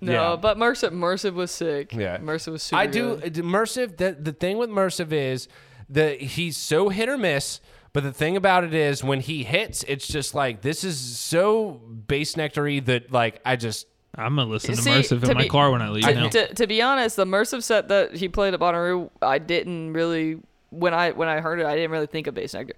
No, 0.00 0.12
Yeah. 0.12 0.36
but 0.36 0.56
Mersiv, 0.56 0.90
Mersiv 0.92 1.34
was 1.34 1.50
sick. 1.50 1.92
Yeah. 1.92 2.18
Mersiv 2.18 2.52
was 2.52 2.62
super 2.62 2.80
I 2.80 2.86
do 2.86 3.16
good. 3.16 3.34
immersive. 3.34 3.96
The 3.96 4.16
the 4.18 4.32
thing 4.32 4.56
with 4.58 4.70
immersive 4.70 5.12
is 5.12 5.48
that 5.88 6.20
he's 6.20 6.56
so 6.56 6.88
hit 6.88 7.08
or 7.08 7.18
miss. 7.18 7.60
But 7.94 8.04
the 8.04 8.12
thing 8.12 8.36
about 8.36 8.62
it 8.64 8.74
is 8.74 9.02
when 9.02 9.18
he 9.20 9.42
hits, 9.44 9.82
it's 9.88 10.06
just 10.06 10.34
like 10.34 10.60
this 10.60 10.84
is 10.84 11.00
so 11.00 11.72
base 12.06 12.36
nectary 12.36 12.78
that 12.80 13.10
like 13.10 13.40
I 13.44 13.56
just 13.56 13.86
I'm 14.14 14.36
gonna 14.36 14.50
listen 14.50 14.74
to 14.74 14.82
See, 14.82 14.90
Immersive 14.90 15.20
to 15.24 15.30
in 15.30 15.36
my 15.36 15.48
car 15.48 15.70
when 15.70 15.82
I 15.82 15.90
leave 15.90 16.04
To, 16.04 16.14
now. 16.14 16.28
to, 16.28 16.54
to 16.54 16.66
be 16.66 16.82
honest, 16.82 17.16
the 17.16 17.24
Mersiv 17.26 17.62
set 17.62 17.88
that 17.88 18.16
he 18.16 18.28
played 18.28 18.54
at 18.54 18.60
Bonnaroo, 18.60 19.10
I 19.22 19.38
didn't 19.38 19.92
really 19.92 20.40
when 20.70 20.92
I 20.94 21.12
when 21.12 21.28
I 21.28 21.40
heard 21.40 21.60
it, 21.60 21.66
I 21.66 21.74
didn't 21.74 21.90
really 21.92 22.06
think 22.06 22.26
of 22.26 22.34
Bassnectar. 22.34 22.72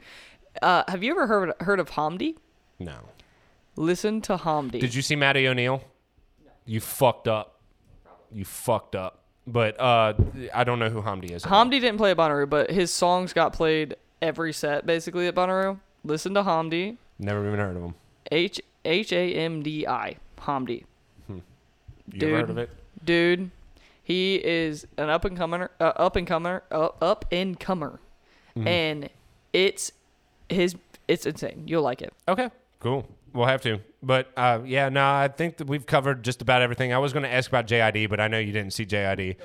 Uh, 0.60 0.82
have 0.88 1.02
you 1.02 1.12
ever 1.12 1.26
heard 1.26 1.52
heard 1.60 1.80
of 1.80 1.90
Hamdi? 1.90 2.36
no. 2.78 2.96
Listen 3.76 4.20
to 4.22 4.36
Hamdi. 4.36 4.80
Did 4.80 4.94
you 4.94 5.00
see 5.00 5.16
Matty 5.16 5.46
O'Neill? 5.48 5.82
You 6.66 6.80
fucked 6.80 7.28
up. 7.28 7.60
You 8.32 8.44
fucked 8.44 8.94
up. 8.94 9.22
But 9.46 9.80
uh, 9.80 10.14
I 10.52 10.64
don't 10.64 10.78
know 10.78 10.90
who 10.90 11.00
Hamdi 11.00 11.30
is. 11.30 11.44
Hamdi 11.44 11.80
didn't 11.80 11.96
play 11.96 12.10
at 12.10 12.16
Bonnaroo, 12.16 12.50
but 12.50 12.70
his 12.70 12.92
songs 12.92 13.32
got 13.32 13.52
played 13.54 13.94
every 14.20 14.52
set 14.52 14.84
basically 14.86 15.28
at 15.28 15.34
Bonnaroo. 15.34 15.78
Listen 16.04 16.34
to 16.34 16.42
Hamdi. 16.42 16.98
Never 17.18 17.46
even 17.46 17.58
heard 17.58 17.76
of 17.76 17.82
him. 17.82 17.94
H 18.30 18.60
H 18.84 19.12
A 19.12 19.34
M 19.34 19.62
D 19.62 19.86
I. 19.86 20.16
Hamdi. 20.38 20.84
You 22.12 22.20
Dude. 22.20 22.30
heard 22.30 22.50
of 22.50 22.58
it? 22.58 22.70
Dude, 23.04 23.50
he 24.02 24.36
is 24.36 24.86
an 24.96 25.08
up 25.10 25.24
and 25.24 25.36
comer, 25.36 25.70
uh, 25.80 25.84
up 25.96 26.16
and 26.16 26.26
comer, 26.26 26.62
uh, 26.70 26.88
up 27.00 27.24
and 27.32 27.58
comer, 27.58 28.00
Mm-hmm. 28.56 28.66
and 28.68 29.08
it's 29.52 29.92
his. 30.48 30.74
It's 31.06 31.24
insane. 31.26 31.64
You'll 31.66 31.82
like 31.82 32.02
it. 32.02 32.12
Okay, 32.28 32.50
cool. 32.80 33.06
We'll 33.32 33.46
have 33.46 33.62
to. 33.62 33.78
But 34.02 34.28
uh, 34.36 34.60
yeah, 34.64 34.88
no, 34.88 35.04
I 35.04 35.28
think 35.28 35.58
that 35.58 35.66
we've 35.68 35.86
covered 35.86 36.24
just 36.24 36.42
about 36.42 36.62
everything. 36.62 36.92
I 36.92 36.98
was 36.98 37.12
going 37.12 37.22
to 37.22 37.32
ask 37.32 37.48
about 37.48 37.66
JID, 37.68 38.08
but 38.10 38.18
I 38.20 38.26
know 38.28 38.38
you 38.38 38.52
didn't 38.52 38.72
see 38.72 38.84
JID. 38.86 39.36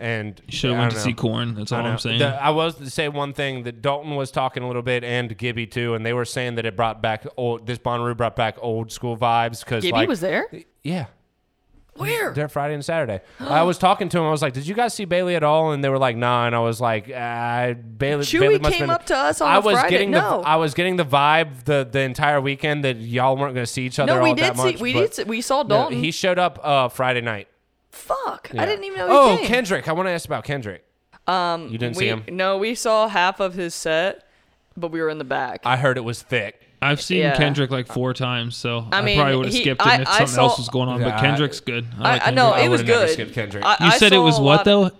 And 0.00 0.40
you 0.46 0.56
Should 0.56 0.70
have 0.70 0.78
I 0.78 0.82
went 0.82 0.90
to 0.92 0.96
don't 0.98 1.04
see. 1.06 1.12
Corn. 1.14 1.54
That's 1.56 1.72
all 1.72 1.80
I 1.80 1.82
know. 1.82 1.88
I'm 1.90 1.98
saying. 1.98 2.18
The- 2.20 2.40
I 2.42 2.50
was 2.50 2.76
to 2.76 2.88
say 2.90 3.08
one 3.08 3.32
thing 3.32 3.64
that 3.64 3.82
Dalton 3.82 4.14
was 4.16 4.30
talking 4.30 4.62
a 4.62 4.66
little 4.68 4.82
bit, 4.82 5.02
and 5.04 5.36
Gibby 5.36 5.66
too, 5.66 5.94
and 5.94 6.06
they 6.06 6.12
were 6.12 6.24
saying 6.24 6.54
that 6.56 6.66
it 6.66 6.76
brought 6.76 7.00
back 7.02 7.26
old. 7.36 7.66
This 7.66 7.78
Bonnaroo 7.78 8.16
brought 8.16 8.36
back 8.36 8.56
old 8.60 8.90
school 8.92 9.16
vibes 9.16 9.64
because 9.64 9.82
Gibby 9.82 9.92
like, 9.98 10.08
was 10.08 10.20
there. 10.20 10.48
yeah, 10.84 11.06
Where? 11.98 12.32
there 12.32 12.48
Friday 12.48 12.74
and 12.74 12.84
Saturday. 12.84 13.20
I 13.40 13.62
was 13.62 13.78
talking 13.78 14.08
to 14.10 14.18
him. 14.18 14.24
I 14.24 14.30
was 14.30 14.42
like, 14.42 14.52
"Did 14.52 14.66
you 14.66 14.74
guys 14.74 14.94
see 14.94 15.04
Bailey 15.04 15.34
at 15.36 15.42
all?" 15.42 15.72
And 15.72 15.82
they 15.82 15.88
were 15.88 15.98
like, 15.98 16.16
"Nah." 16.16 16.46
And 16.46 16.54
I 16.54 16.60
was 16.60 16.80
like, 16.80 17.10
uh, 17.10 17.74
"Bailey." 17.74 18.24
Chewy 18.24 18.40
Bailey 18.40 18.58
must 18.58 18.74
came 18.74 18.82
been, 18.84 18.90
up 18.90 19.06
to 19.06 19.16
us 19.16 19.40
on 19.40 19.48
I 19.48 19.58
was 19.58 19.74
Friday. 19.74 19.90
getting 19.90 20.10
No. 20.12 20.40
the 20.42 20.48
I 20.48 20.56
was 20.56 20.74
getting 20.74 20.96
the 20.96 21.04
vibe 21.04 21.64
the 21.64 21.88
the 21.90 22.00
entire 22.00 22.40
weekend 22.40 22.84
that 22.84 22.96
y'all 22.96 23.36
weren't 23.36 23.54
going 23.54 23.66
to 23.66 23.72
see 23.72 23.84
each 23.86 23.98
other 23.98 24.14
No, 24.14 24.22
we 24.22 24.30
all 24.30 24.34
did 24.34 24.44
that 24.44 24.56
see. 24.56 24.72
much. 24.72 24.80
we 24.80 24.92
did. 24.92 25.14
See, 25.14 25.24
we 25.24 25.40
saw 25.40 25.62
No, 25.62 25.68
Dalton. 25.68 25.98
he 25.98 26.10
showed 26.10 26.38
up 26.38 26.58
uh, 26.62 26.88
Friday 26.88 27.20
night. 27.20 27.48
Fuck! 27.90 28.50
Yeah. 28.52 28.62
I 28.62 28.66
didn't 28.66 28.84
even 28.84 28.98
know 28.98 29.06
he 29.08 29.12
Oh, 29.34 29.36
came. 29.38 29.46
Kendrick! 29.46 29.88
I 29.88 29.92
want 29.92 30.06
to 30.06 30.12
ask 30.12 30.24
about 30.26 30.44
Kendrick. 30.44 30.84
Um, 31.26 31.68
you 31.68 31.78
didn't 31.78 31.96
we, 31.96 32.04
see 32.04 32.08
him. 32.08 32.24
No, 32.30 32.56
we 32.58 32.74
saw 32.74 33.08
half 33.08 33.40
of 33.40 33.54
his 33.54 33.74
set, 33.74 34.26
but 34.76 34.90
we 34.92 35.00
were 35.00 35.10
in 35.10 35.18
the 35.18 35.24
back. 35.24 35.60
I 35.64 35.76
heard 35.76 35.96
it 35.98 36.04
was 36.04 36.22
thick. 36.22 36.62
I've 36.80 37.00
seen 37.00 37.18
Yeah. 37.18 37.36
Kendrick 37.36 37.70
like 37.70 37.86
four 37.88 38.14
times, 38.14 38.56
so 38.56 38.86
I, 38.92 38.98
I 39.00 39.14
probably 39.16 39.36
would 39.36 39.46
have 39.46 39.54
he- 39.54 39.60
skipped 39.62 39.84
I- 39.84 39.96
it 39.96 40.00
if 40.02 40.08
I 40.08 40.12
something 40.18 40.26
saw- 40.34 40.42
else 40.42 40.58
was 40.58 40.68
going 40.68 40.88
on. 40.88 41.00
Yeah, 41.00 41.10
but 41.10 41.20
Kendrick's 41.20 41.60
good. 41.60 41.86
I, 41.98 42.02
like 42.02 42.22
I, 42.22 42.26
I 42.26 42.30
know 42.30 42.42
Kendrick. 42.52 42.62
I 42.62 42.64
it 42.64 42.68
was 42.68 42.80
would've 42.80 42.86
never 42.86 43.06
good. 43.06 43.12
skipped 43.12 43.32
Kendrick. 43.34 43.64
I, 43.64 43.70
You 43.72 43.76
I 43.80 43.98
said 43.98 44.12
it 44.12 44.18
was 44.18 44.38
what 44.40 44.64
though? 44.64 44.90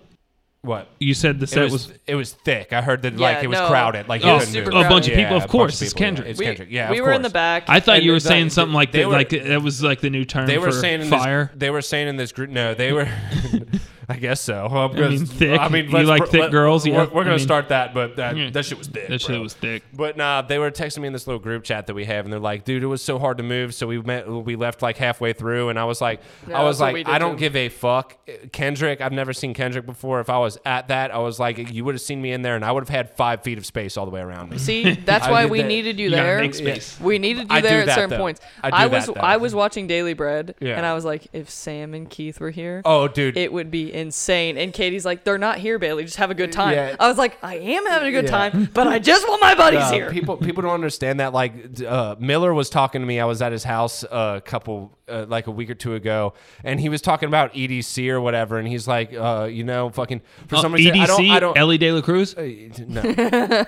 What? 0.61 0.89
You 0.99 1.13
said 1.13 1.39
the 1.39 1.45
It 1.45 1.47
set 1.47 1.63
was, 1.71 1.87
was. 1.87 1.93
it 2.05 2.15
was 2.15 2.33
thick. 2.33 2.73
I 2.73 2.81
heard 2.81 3.01
that 3.03 3.15
like 3.15 3.41
it 3.41 3.47
was 3.47 3.57
no. 3.59 3.67
crowded. 3.69 4.09
Like 4.09 4.25
Oh, 4.25 4.39
you 4.39 4.45
super 4.45 4.71
do 4.71 4.77
a 4.77 4.89
bunch 4.89 5.07
of 5.07 5.13
people. 5.15 5.37
Yeah, 5.37 5.41
Of 5.43 5.47
course, 5.49 5.79
bunch 5.79 5.81
it's 5.83 5.93
people, 5.93 6.01
yeah. 6.01 6.05
Kendrick. 6.07 6.27
It's 6.31 6.39
We, 6.39 6.45
Kendrick. 6.47 6.67
Yeah, 6.69 6.91
we 6.91 6.99
of 6.99 7.05
were 7.05 7.13
in 7.13 7.21
the 7.21 7.29
back. 7.29 7.63
I 7.69 7.79
thought 7.79 7.95
And 7.97 8.03
you 8.03 8.11
were 8.11 8.17
the- 8.19 8.27
saying 8.27 8.45
the- 8.47 8.51
something 8.51 8.73
like 8.73 8.91
they 8.91 8.99
that. 9.03 9.07
were- 9.07 9.13
Like 9.13 9.29
that 9.29 9.61
was 9.61 9.81
like 9.81 10.01
the 10.01 10.09
new 10.09 10.25
term 10.25 10.47
They 10.47 10.57
were 10.57 10.71
for 10.73 10.77
saying 10.79 11.09
fire. 11.09 11.45
This, 11.53 11.59
they 11.59 11.69
were 11.69 11.81
saying 11.81 12.09
in 12.09 12.17
this 12.17 12.33
group. 12.33 12.49
No, 12.49 12.73
they 12.73 12.91
were. 12.91 13.07
I 14.09 14.15
guess 14.17 14.41
so. 14.41 14.67
Well, 14.71 14.83
I 14.85 14.87
mean, 14.87 14.95
because- 15.19 15.31
thick. 15.31 15.59
I 15.59 15.69
mean, 15.69 15.89
You 15.89 15.99
like 16.03 16.27
thick 16.29 16.41
let- 16.41 16.51
girls? 16.51 16.83
We're, 16.85 16.93
Yeah. 16.93 16.97
we're 17.13 17.21
I 17.21 17.23
gonna 17.25 17.29
mean- 17.37 17.39
start 17.39 17.69
that, 17.69 17.93
but 17.93 18.15
that, 18.15 18.35
Yeah. 18.35 18.49
that 18.49 18.65
shit 18.65 18.77
was 18.79 18.87
thick. 18.87 19.07
That 19.07 19.21
shit 19.21 19.29
bro. 19.29 19.41
was 19.41 19.53
thick. 19.53 19.83
But 19.93 20.17
nah, 20.17 20.41
they 20.41 20.57
were 20.57 20.71
texting 20.71 20.99
me 20.99 21.07
in 21.07 21.13
this 21.13 21.27
little 21.27 21.39
group 21.39 21.63
chat 21.63 21.85
that 21.87 21.93
we 21.93 22.05
have, 22.05 22.25
and 22.25 22.33
they're 22.33 22.39
like, 22.39 22.65
"Dude, 22.65 22.81
it 22.81 22.87
was 22.87 23.01
so 23.03 23.19
hard 23.19 23.37
to 23.37 23.43
move, 23.43 23.73
so 23.75 23.85
we 23.87 24.01
met, 24.01 24.27
we 24.27 24.55
left 24.55 24.81
like 24.81 24.97
halfway 24.97 25.31
through." 25.33 25.69
And 25.69 25.77
I 25.77 25.83
was 25.85 26.01
like, 26.01 26.21
Yeah, 26.47 26.59
I 26.59 26.63
was 26.63 26.79
that's 26.79 26.87
what 26.87 26.93
we 26.95 27.03
like, 27.03 27.13
I 27.13 27.19
don't 27.19 27.33
too. 27.33 27.39
give 27.39 27.55
a 27.55 27.69
fuck. 27.69 28.17
Kendrick, 28.51 28.99
I've 29.01 29.11
never 29.11 29.31
seen 29.33 29.53
Kendrick 29.53 29.85
before. 29.85 30.19
If 30.19 30.29
I 30.29 30.39
was 30.39 30.57
at 30.65 30.87
that, 30.87 31.13
I 31.13 31.19
was 31.19 31.39
like, 31.39 31.71
you 31.71 31.85
would 31.85 31.93
have 31.95 32.01
seen 32.01 32.21
me 32.21 32.31
in 32.31 32.41
there, 32.41 32.55
and 32.55 32.65
I 32.65 32.71
would 32.71 32.81
have 32.81 32.89
had 32.89 33.11
five 33.15 33.43
feet 33.43 33.57
of 33.57 33.65
space 33.65 33.95
all 33.97 34.05
the 34.05 34.11
way 34.11 34.21
around 34.21 34.49
me. 34.49 34.57
See, 34.57 34.91
that's 34.91 35.27
why 35.29 35.45
we 35.45 35.61
that. 35.61 35.67
needed 35.67 35.99
you, 35.99 36.05
You 36.05 36.15
there. 36.15 36.39
make 36.41 36.53
space. 36.55 36.97
We 36.99 37.19
needed 37.19 37.43
you 37.43 37.47
I 37.57 37.61
there 37.61 37.81
at 37.81 37.89
certain 37.89 38.09
though. 38.11 38.17
points. 38.17 38.41
I 38.63 38.69
do 38.71 38.75
I 38.75 38.87
that, 38.87 38.95
was 38.95 39.05
though. 39.07 39.13
I 39.21 39.37
was 39.37 39.53
watching 39.53 39.85
Daily 39.87 40.13
Bread, 40.13 40.55
Yeah. 40.59 40.77
and 40.77 40.85
I 40.85 40.93
was 40.93 41.05
like, 41.05 41.27
if 41.33 41.49
Sam 41.49 41.93
and 41.93 42.09
Keith 42.09 42.39
were 42.39 42.49
here, 42.51 42.81
Oh, 42.85 43.07
dude, 43.07 43.37
it 43.37 43.53
would 43.53 43.69
be 43.69 43.93
insane. 43.99 44.57
And 44.57 44.73
Katie's 44.73 45.05
like, 45.05 45.23
they're 45.23 45.37
not 45.37 45.59
here, 45.59 45.77
Bailey. 45.77 46.03
Just 46.05 46.17
have 46.17 46.31
a 46.31 46.35
good 46.35 46.51
time. 46.51 46.73
Yeah. 46.73 46.95
I 46.99 47.07
was 47.07 47.17
like, 47.17 47.37
I 47.43 47.55
am 47.57 47.85
having 47.85 48.07
a 48.07 48.11
good 48.11 48.25
Yeah. 48.25 48.49
time, 48.49 48.69
but 48.73 48.87
I 48.87 48.97
just 49.11 49.27
want 49.27 49.41
my 49.41 49.53
buddies 49.55 49.81
Uh, 49.83 49.91
here. 49.91 50.09
people 50.11 50.37
people 50.37 50.63
don't 50.63 50.73
understand 50.73 51.19
that. 51.19 51.33
Like 51.33 51.53
uh, 51.85 52.15
Miller 52.19 52.53
was 52.53 52.69
talking 52.69 53.01
to 53.01 53.07
me. 53.07 53.19
I 53.19 53.25
was 53.25 53.41
at 53.41 53.51
his 53.51 53.63
house 53.63 54.03
a 54.03 54.41
couple 54.43 54.97
uh, 55.07 55.25
like 55.27 55.47
a 55.47 55.51
week 55.51 55.69
or 55.69 55.75
two 55.75 55.93
ago, 55.95 56.33
and 56.63 56.79
he 56.79 56.89
was 56.89 57.01
talking 57.01 57.27
about 57.27 57.53
EDC 57.53 58.09
or 58.09 58.21
whatever. 58.21 58.57
And 58.57 58.67
he's 58.67 58.87
like, 58.87 59.13
uh, 59.13 59.47
you 59.51 59.63
know, 59.63 59.89
fucking 59.89 60.21
for 60.47 60.55
Oh, 60.57 60.61
some 60.61 60.73
reason, 60.73 60.99
I 60.99 61.05
don't, 61.05 61.19
EDC, 61.21 61.31
I 61.31 61.39
don't. 61.39 61.57
Elly 61.57 61.77
De 61.77 61.91
La 61.91 62.01
Cruz. 62.01 62.35
uh, 62.35 62.41
no. 62.87 63.01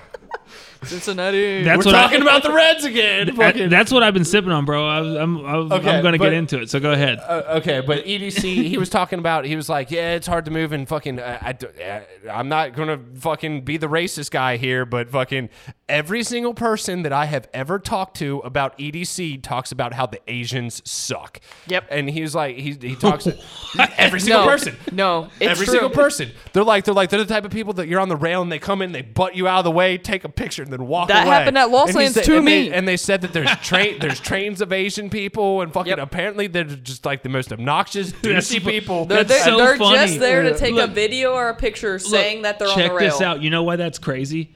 Cincinnati. 0.87 1.63
That's 1.63 1.85
We're 1.85 1.93
what 1.93 1.99
talking 1.99 2.21
I, 2.21 2.23
about 2.25 2.43
the 2.43 2.53
Reds 2.53 2.85
again. 2.85 3.35
that- 3.37 3.71
that's 3.71 3.93
what 3.93 4.03
I've 4.03 4.15
been 4.15 4.25
sipping 4.25 4.51
on, 4.53 4.65
bro. 4.65 4.87
I, 4.87 5.01
was- 5.01 5.17
I'm 5.17 5.39
I'm, 5.45 5.73
Okay, 5.73 5.91
I'm 5.97 6.03
gonna 6.03 6.19
get 6.19 6.33
into 6.33 6.61
it. 6.61 6.71
So 6.71 6.81
go 6.81 6.93
ahead. 6.93 7.19
Uh, 7.21 7.43
okay, 7.59 7.81
but 7.81 8.05
EDC, 8.05 8.41
he 8.69 8.79
was 8.79 8.89
talking 8.89 9.19
about. 9.19 9.45
He 9.45 9.57
was 9.57 9.69
like, 9.69 9.91
"Yeah, 9.91 10.15
it's 10.15 10.27
hard 10.27 10.45
to 10.47 10.51
move 10.51 10.73
and 10.73 10.89
fucking. 10.89 11.19
Uh, 11.19 11.39
I, 11.41 11.53
d- 11.53 11.67
uh, 11.83 12.01
I'm 12.31 12.49
not 12.49 12.75
gonna 12.75 12.99
fucking 13.19 13.63
be 13.63 13.77
the 13.77 13.89
racist 13.89 14.31
guy 14.31 14.57
here, 14.57 14.85
but 14.85 15.11
fucking 15.11 15.49
every 15.89 16.23
single 16.23 16.55
person 16.55 17.03
that 17.03 17.13
I 17.13 17.27
have 17.27 17.49
ever 17.55 17.79
talked 17.79 18.17
to 18.19 18.39
about 18.41 18.77
EDC 18.79 19.43
talks 19.43 19.71
about 19.73 19.93
how 19.95 20.07
the 20.07 20.21
Asians 20.27 20.83
suck. 20.89 21.41
Yep. 21.69 21.87
And 21.91 22.11
he 22.11 22.23
was 22.23 22.35
like, 22.35 22.57
he 22.57 22.73
he 22.81 22.97
talks 22.97 23.27
every 23.97 24.21
single 24.21 24.45
no, 24.45 24.49
person. 24.51 24.77
No, 24.93 25.29
it's 25.41 25.51
Every 25.53 25.67
true. 25.67 25.73
single 25.73 25.91
person. 25.91 26.31
They're 26.53 26.65
like 26.65 26.85
they're 26.85 26.95
like 26.95 27.11
they're 27.11 27.19
the 27.25 27.33
type 27.33 27.45
of 27.45 27.51
people 27.51 27.73
that 27.75 27.89
you're 27.89 28.01
on 28.01 28.09
the 28.09 28.17
rail 28.17 28.43
and 28.43 28.51
they 28.51 28.59
come 28.59 28.83
in, 28.83 28.93
they 28.93 29.03
butt 29.03 29.37
you 29.37 29.47
out 29.49 29.59
of 29.59 29.65
the 29.65 29.71
way, 29.71 29.97
take 29.99 30.25
a 30.25 30.29
picture, 30.29 30.63
and 30.63 30.73
then 30.77 30.87
walk 30.87 31.09
That 31.09 31.27
away. 31.27 31.35
happened 31.37 31.59
at 31.59 31.71
Lost 31.71 31.91
And 31.91 31.99
he 31.99 32.05
Lands 32.05 32.15
said- 32.15 32.25
to 32.25 32.37
and 32.39 32.47
they- 32.47 32.63
me. 32.69 32.73
and 32.73 32.87
they 32.89 32.97
said 32.97 33.21
that 33.23 33.33
there's 33.33 33.51
train 33.63 33.99
there's 34.01 34.21
trains 34.21 34.61
of 34.61 34.73
Asian 34.73 35.11
people 35.11 35.63
and 35.63 35.73
fucking 35.73 35.91
Yep. 35.91 35.99
apparently 35.99 36.47
they're 36.47 36.65
just 36.65 37.05
like 37.07 37.23
the 37.23 37.29
most 37.29 37.53
obnoxious, 37.53 38.13
douchey 38.23 38.61
fu- 38.61 38.71
people. 38.71 39.05
They're, 39.07 39.25
they're, 39.25 39.43
so 39.45 39.57
they're 39.59 39.77
funny. 39.77 39.97
just 39.97 40.19
there 40.21 40.43
to 40.43 40.59
take 40.59 40.77
a 40.77 40.87
video 40.87 41.33
or 41.33 41.49
a 41.49 41.55
picture 41.55 41.99
saying 41.99 42.43
that 42.43 42.59
they're 42.59 42.69
on 42.69 42.75
check 42.75 42.91
the 42.91 42.97
rail. 42.97 43.11
this 43.11 43.21
out. 43.21 43.43
You 43.43 43.51
know 43.51 43.63
why 43.63 43.77
that's 43.77 43.99
crazy? 43.99 44.53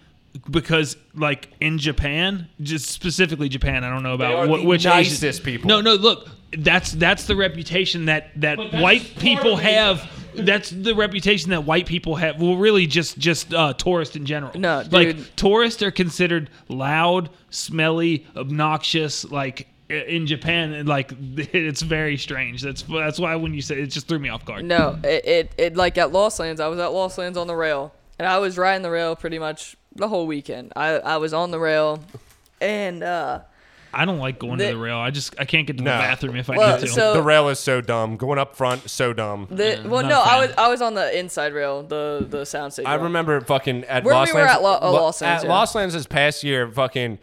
Because 0.48 0.96
like 1.14 1.48
in 1.60 1.78
Japan, 1.78 2.48
just 2.60 2.86
specifically 2.88 3.48
Japan, 3.48 3.82
I 3.82 3.90
don't 3.90 4.02
know 4.04 4.16
They 4.16 4.24
about 4.26 4.38
are 4.44 4.48
what, 4.48 4.60
the 4.60 4.66
which 4.66 4.84
nicest 4.84 5.24
Asian- 5.24 5.44
people. 5.44 5.68
No, 5.68 5.80
no, 5.80 5.94
look, 5.94 6.28
that's 6.56 6.92
that's 6.92 7.24
the 7.24 7.34
reputation 7.36 8.04
that 8.06 8.30
that 8.40 8.58
white 8.74 9.16
people 9.18 9.56
have. 9.56 10.08
That's 10.34 10.70
the 10.70 10.94
reputation 10.94 11.50
that 11.50 11.64
white 11.64 11.86
people 11.86 12.16
have. 12.16 12.40
Well, 12.40 12.56
really, 12.56 12.86
just 12.86 13.18
just 13.18 13.52
uh, 13.54 13.74
tourists 13.74 14.16
in 14.16 14.26
general. 14.26 14.52
No, 14.58 14.84
like 14.90 15.36
tourists 15.36 15.82
are 15.82 15.90
considered 15.90 16.50
loud, 16.68 17.30
smelly, 17.50 18.26
obnoxious. 18.36 19.24
Like 19.24 19.68
in 19.90 20.26
Japan, 20.26 20.72
and 20.72 20.88
like 20.88 21.12
it's 21.36 21.82
very 21.82 22.16
strange. 22.16 22.62
That's 22.62 22.82
that's 22.82 23.18
why 23.18 23.34
when 23.36 23.54
you 23.54 23.62
say 23.62 23.80
it 23.80 23.86
just 23.86 24.08
threw 24.08 24.18
me 24.18 24.28
off 24.28 24.44
guard. 24.44 24.64
No, 24.64 24.98
it, 25.02 25.24
it, 25.26 25.52
it 25.58 25.76
like 25.76 25.98
at 25.98 26.12
Lost 26.12 26.38
Lands, 26.38 26.60
I 26.60 26.68
was 26.68 26.78
at 26.78 26.92
Lost 26.92 27.18
Lands 27.18 27.36
on 27.36 27.46
the 27.46 27.56
rail, 27.56 27.92
and 28.18 28.26
I 28.26 28.38
was 28.38 28.56
riding 28.56 28.82
the 28.82 28.90
rail 28.90 29.16
pretty 29.16 29.38
much 29.38 29.76
the 29.94 30.08
whole 30.08 30.26
weekend. 30.26 30.72
I, 30.76 30.98
I 30.98 31.16
was 31.16 31.34
on 31.34 31.50
the 31.50 31.58
rail, 31.58 32.02
and 32.60 33.02
uh, 33.02 33.40
I 33.92 34.04
don't 34.04 34.18
like 34.18 34.38
going 34.38 34.58
The- 34.58 34.66
to 34.68 34.72
the 34.74 34.78
rail. 34.78 34.96
I 34.98 35.10
just 35.10 35.34
I 35.38 35.44
can't 35.44 35.66
get 35.66 35.78
to 35.78 35.82
No. 35.82 35.92
the 35.92 35.98
bathroom 35.98 36.36
if 36.36 36.48
I 36.48 36.56
Well, 36.56 36.76
need 36.78 36.86
to. 36.86 36.92
so- 36.92 37.12
the 37.14 37.22
rail 37.22 37.48
is 37.48 37.58
so 37.58 37.80
dumb. 37.80 38.16
Going 38.16 38.38
up 38.38 38.54
front, 38.56 38.88
so 38.88 39.12
dumb. 39.12 39.48
the 39.50 39.80
well, 39.84 40.04
no, 40.04 40.18
a 40.20 40.22
I 40.22 40.24
fan. 40.28 40.40
was 40.40 40.50
I 40.58 40.68
was 40.68 40.82
on 40.82 40.94
the 40.94 41.18
inside 41.18 41.52
rail, 41.52 41.82
the 41.82 42.24
the 42.28 42.42
soundstage. 42.42 42.86
I 42.86 42.94
rail. 42.94 43.04
remember 43.04 43.40
fucking 43.40 43.84
at 43.84 44.04
Where 44.04 44.14
we 44.14 44.18
Lost 44.20 44.32
were 44.34 44.40
Lands. 44.40 44.54
at 44.54 44.62
Lo- 44.62 44.78
oh, 44.80 44.92
Lo- 44.92 45.02
Lost 45.02 45.22
Lands, 45.22 45.42
at 45.44 45.46
yeah. 45.48 45.52
Lost 45.54 45.74
Lands 45.74 45.94
this 45.94 46.06
past 46.06 46.44
year, 46.44 46.68
fucking 46.70 47.18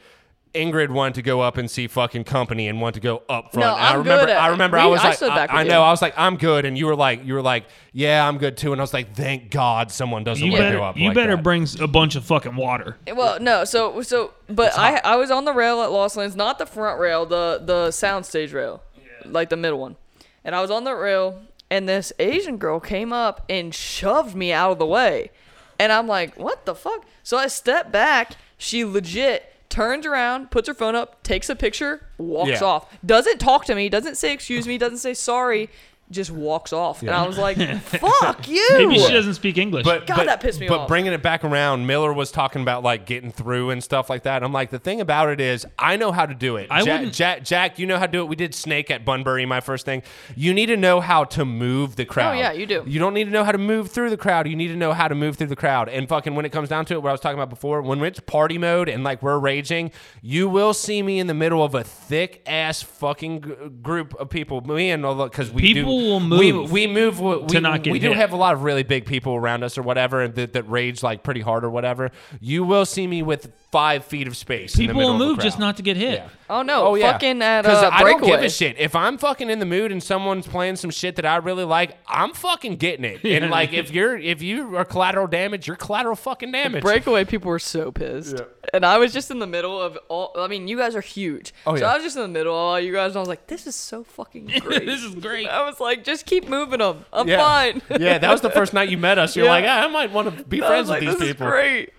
Ingrid 0.54 0.90
wanted 0.90 1.16
to 1.16 1.22
go 1.22 1.42
up 1.42 1.58
and 1.58 1.70
see 1.70 1.88
fucking 1.88 2.24
company 2.24 2.68
and 2.68 2.82
wanted 2.82 2.96
to 2.96 3.00
go 3.02 3.22
up 3.30 3.54
front. 3.54 3.68
No, 3.68 3.76
And 3.76 3.86
I 3.86 3.92
I'm 3.92 3.98
remember, 4.00 4.26
good 4.26 4.30
at- 4.32 4.42
I 4.42 4.48
remember, 4.48 4.78
we- 4.78 4.84
I 4.84 4.86
was 4.88 5.02
I 5.02 5.08
like, 5.10 5.18
stood 5.18 5.30
back 5.30 5.52
I, 5.54 5.62
I 5.62 5.64
know. 5.64 5.84
I 5.84 5.92
was 5.92 6.02
like, 6.02 6.14
I'm 6.18 6.38
good, 6.38 6.66
and 6.66 6.78
you 6.78 6.86
were 6.88 6.96
like, 6.96 7.26
you 7.26 7.34
were 7.34 7.42
like, 7.42 7.66
yeah, 7.94 8.28
I'm 8.28 8.38
good 8.38 8.58
too, 8.58 8.72
and 8.72 8.82
I 8.82 8.84
was 8.84 8.94
like, 8.94 9.16
thank 9.16 9.52
God 9.52 9.92
someone 9.92 10.24
doesn't 10.24 10.44
You 10.46 10.52
want 10.52 10.62
to 10.62 10.66
better, 10.68 10.78
go 10.78 10.84
up. 10.84 10.98
you 10.98 11.08
like 11.10 11.16
better 11.16 11.36
that. 11.36 11.44
bring 11.44 11.64
s- 11.64 11.80
a 11.80 11.88
bunch 11.88 12.16
of 12.16 12.24
fucking 12.26 12.56
water. 12.56 12.98
Well, 13.14 13.40
no, 13.40 13.64
so 13.66 14.02
so, 14.02 14.34
but 14.50 14.78
I 14.78 15.02
I 15.04 15.16
was 15.18 15.30
on 15.32 15.46
the 15.46 15.54
rail 15.54 15.82
at 15.84 15.92
Lost 15.92 16.18
Lands, 16.18 16.36
not 16.36 16.58
the 16.60 16.66
front 16.66 17.00
rail, 17.00 17.26
the 17.26 17.62
the 17.64 17.88
soundstage 17.90 18.54
rail, 18.54 18.82
like 19.26 19.50
the 19.50 19.58
middle 19.58 19.80
one, 19.80 19.96
and 20.44 20.56
I 20.56 20.62
was 20.62 20.72
on 20.72 20.84
the 20.86 20.96
rail, 20.96 21.42
and 21.70 21.88
this 21.88 22.14
Asian 22.20 22.58
girl 22.58 22.80
came 22.80 23.12
up 23.12 23.44
and 23.50 23.76
shoved 23.76 24.36
me 24.36 24.54
out 24.54 24.72
of 24.72 24.80
the 24.80 24.86
way, 24.86 25.32
and 25.78 25.92
I'm 25.92 26.08
like, 26.08 26.38
what 26.38 26.66
the 26.66 26.74
fuck? 26.74 27.06
So 27.24 27.38
I 27.38 27.48
step 27.48 27.92
back. 27.92 28.32
She 28.60 28.84
legit 28.86 29.54
turns 29.70 30.06
around, 30.06 30.50
puts 30.52 30.68
her 30.68 30.74
phone 30.74 30.96
up, 30.96 31.22
takes 31.24 31.50
a 31.50 31.56
picture, 31.56 32.08
walks 32.18 32.50
Yeah. 32.62 32.64
off. 32.64 32.88
Doesn't 33.06 33.40
talk 33.40 33.66
to 33.66 33.76
me, 33.76 33.90
doesn't 33.90 34.16
say 34.16 34.32
excuse 34.34 34.68
me, 34.68 34.78
doesn't 34.78 35.00
say 35.00 35.14
sorry, 35.14 35.70
just 36.10 36.32
walks 36.32 36.72
off. 36.72 37.02
And 37.02 37.10
I 37.12 37.28
was 37.28 37.38
like, 37.38 37.58
fuck 37.82 38.48
you. 38.48 38.66
Maybe 38.74 39.00
she 39.00 39.12
doesn't 39.12 39.34
speak 39.34 39.58
English. 39.58 39.84
But, 39.84 40.08
God, 40.08 40.18
but, 40.18 40.26
that 40.28 40.40
pissed 40.42 40.60
me 40.60 40.68
but 40.68 40.80
off. 40.82 40.88
bringing 40.88 41.12
it 41.14 41.22
back 41.22 41.44
around, 41.44 41.86
Miller 41.86 42.14
was 42.14 42.32
talking 42.32 42.62
about 42.62 42.84
like 42.84 43.06
getting 43.06 43.32
through 43.32 43.72
and 43.72 43.84
stuff 43.84 44.10
like 44.10 44.24
that. 44.24 44.44
I'm 44.44 44.54
like, 44.54 44.70
the 44.70 44.80
thing 44.80 45.02
about 45.02 45.30
it 45.30 45.42
is, 45.42 45.66
I 45.78 45.98
know 45.98 46.12
how 46.12 46.26
to 46.26 46.34
do 46.34 46.56
it. 46.56 46.68
I 46.72 46.84
Jack, 46.84 47.00
wouldn't- 47.00 47.14
Jack, 47.16 47.44
Jack, 47.44 47.80
you 47.80 47.86
know 47.86 47.98
how 47.98 48.06
to 48.06 48.12
do 48.12 48.22
it. 48.22 48.26
We 48.26 48.36
did 48.36 48.56
Snake 48.56 48.90
at 48.90 49.04
Bunbury, 49.04 49.46
my 49.46 49.60
first 49.60 49.86
thing. 49.86 50.02
You 50.36 50.54
need 50.54 50.68
to 50.68 50.78
know 50.78 51.02
how 51.02 51.26
to 51.26 51.44
move 51.46 51.96
the 51.98 52.06
crowd. 52.06 52.36
Oh, 52.36 52.40
yeah, 52.40 52.52
you 52.54 52.66
do. 52.66 52.84
You 52.88 53.00
don't 53.00 53.14
need 53.14 53.26
to 53.26 53.32
know 53.32 53.44
how 53.44 53.52
to 53.52 53.58
move 53.58 53.92
through 53.92 54.10
the 54.10 54.18
crowd. 54.18 54.48
You 54.48 54.56
need 54.56 54.70
to 54.70 54.76
know 54.76 54.94
how 54.94 55.08
to 55.08 55.16
move 55.16 55.36
through 55.38 55.48
the 55.48 55.56
crowd. 55.56 55.90
And 55.90 56.08
fucking 56.08 56.36
when 56.36 56.46
it 56.46 56.52
comes 56.52 56.70
down 56.70 56.86
to 56.86 56.94
it, 56.94 57.02
what 57.04 57.10
I 57.10 57.12
was 57.12 57.22
talking 57.22 57.38
about 57.38 57.50
before, 57.50 57.82
when 57.82 58.02
it's 58.04 58.20
party 58.22 58.58
mode 58.58 58.88
and 58.88 59.04
like 59.04 59.22
we're 59.22 59.40
raging, 59.40 59.92
you 60.22 60.48
will 60.48 60.74
see 60.74 61.02
me 61.02 61.20
in 61.20 61.28
the 61.28 61.34
middle 61.34 61.64
of 61.64 61.76
a 61.76 61.84
thick 61.84 62.42
ass 62.46 62.82
fucking 62.82 63.42
g- 63.42 63.50
group 63.82 64.14
of 64.16 64.30
people. 64.30 64.62
Me 64.62 64.90
and 64.92 65.04
because 65.18 65.52
we 65.52 65.62
People 65.74 65.97
do, 65.97 65.97
will 65.98 66.20
we- 66.20 66.52
move 66.52 66.72
We, 66.72 66.88
move. 66.88 67.20
We, 67.20 67.46
to 67.48 67.62
not 67.62 67.84
get 67.84 67.92
we 67.92 68.00
do 68.00 68.12
have 68.14 68.32
a 68.34 68.36
lot 68.36 68.54
of 68.54 68.64
really 68.64 68.84
big 68.84 69.06
people 69.06 69.36
around 69.36 69.64
us 69.64 69.78
or 69.78 69.82
whatever 69.82 70.22
and 70.22 70.36
that, 70.36 70.54
that 70.54 70.64
rage 70.70 71.04
like 71.04 71.24
pretty 71.24 71.42
hard 71.42 71.64
or 71.64 71.70
whatever. 71.70 72.12
You 72.40 72.64
will 72.64 72.86
see 72.86 73.08
me 73.08 73.22
with 73.24 73.52
five 73.72 74.06
feet 74.06 74.28
of 74.28 74.38
space. 74.38 74.76
in 74.76 74.82
the 74.82 74.88
People 74.88 75.02
middle 75.02 75.14
will 75.14 75.22
of 75.24 75.28
the 75.30 75.34
move 75.36 75.44
just 75.44 75.60
not 75.60 75.78
to 75.78 75.84
get 75.84 75.98
hit. 75.98 76.20
Yeah. 76.20 76.30
Oh 76.50 76.62
no, 76.62 76.96
fucking 77.00 77.42
at 77.42 77.64
Because 77.64 77.84
uh, 77.84 77.90
I 77.92 78.04
don't 78.04 78.24
give 78.24 78.42
a 78.42 78.50
shit. 78.50 78.78
If 78.80 78.96
I'm 78.96 79.18
fucking 79.18 79.50
in 79.50 79.60
the 79.60 79.66
mood 79.66 79.92
and 79.92 80.02
someone's 80.02 80.48
playing 80.48 80.78
some 80.78 80.90
shit 80.90 81.18
that 81.18 81.26
I 81.26 81.36
really 81.38 81.66
like, 81.66 81.98
I'm 82.08 82.34
fucking 82.34 82.78
getting 82.78 83.06
it. 83.06 83.22
Yeah. 83.28 83.38
And 83.38 83.52
like 83.52 83.74
if 83.74 83.92
you're 83.92 84.16
if 84.18 84.42
you 84.42 84.78
are 84.78 84.86
collateral 84.86 85.28
damage, 85.28 85.68
you're 85.68 85.76
collateral 85.76 86.16
fucking 86.16 86.52
damage. 86.52 86.82
Breakaway 86.82 87.26
people 87.26 87.50
were 87.50 87.60
so 87.60 87.92
pissed. 87.92 88.40
And 88.74 88.86
I 88.86 88.98
was 89.00 89.12
just 89.12 89.32
in 89.32 89.40
the 89.40 89.48
middle 89.48 89.82
of 89.82 89.98
all 90.08 90.32
I 90.38 90.48
mean, 90.48 90.68
you 90.70 90.78
guys 90.78 90.96
are 90.96 91.02
huge. 91.02 91.54
Oh, 91.66 91.76
so 91.76 91.82
yeah. 91.86 91.92
I 91.92 91.96
was 91.96 92.04
just 92.06 92.16
in 92.16 92.22
the 92.22 92.28
middle 92.30 92.54
of 92.54 92.60
all 92.60 92.80
you 92.80 92.94
guys 92.94 93.12
and 93.12 93.18
I 93.18 93.20
was 93.20 93.28
like, 93.28 93.48
this 93.48 93.68
is 93.68 93.76
so 93.76 94.04
fucking 94.06 94.46
great. 94.62 94.86
this 94.86 95.04
is 95.04 95.16
great. 95.16 95.48
I 95.48 95.66
was 95.66 95.80
like, 95.82 95.87
just 95.96 96.26
keep 96.26 96.48
moving 96.48 96.80
them. 96.80 97.06
I'm 97.12 97.28
Yeah. 97.28 97.38
fine. 97.44 97.82
yeah, 98.00 98.18
that 98.18 98.32
was 98.32 98.42
the 98.42 98.50
first 98.50 98.74
night 98.74 98.90
you 98.90 98.98
met 98.98 99.18
us. 99.18 99.36
You're 99.36 99.46
Yeah. 99.46 99.52
like, 99.52 99.66
ah, 99.68 99.84
I 99.84 99.88
might 99.88 100.12
want 100.12 100.38
to 100.38 100.44
be 100.46 100.62
I 100.62 100.68
friends 100.68 100.90
was 100.90 101.00
with 101.00 101.08
like, 101.08 101.10
these 101.20 101.20
this 101.20 101.28
people. 101.36 101.48
is 101.48 101.52
great. 101.54 101.94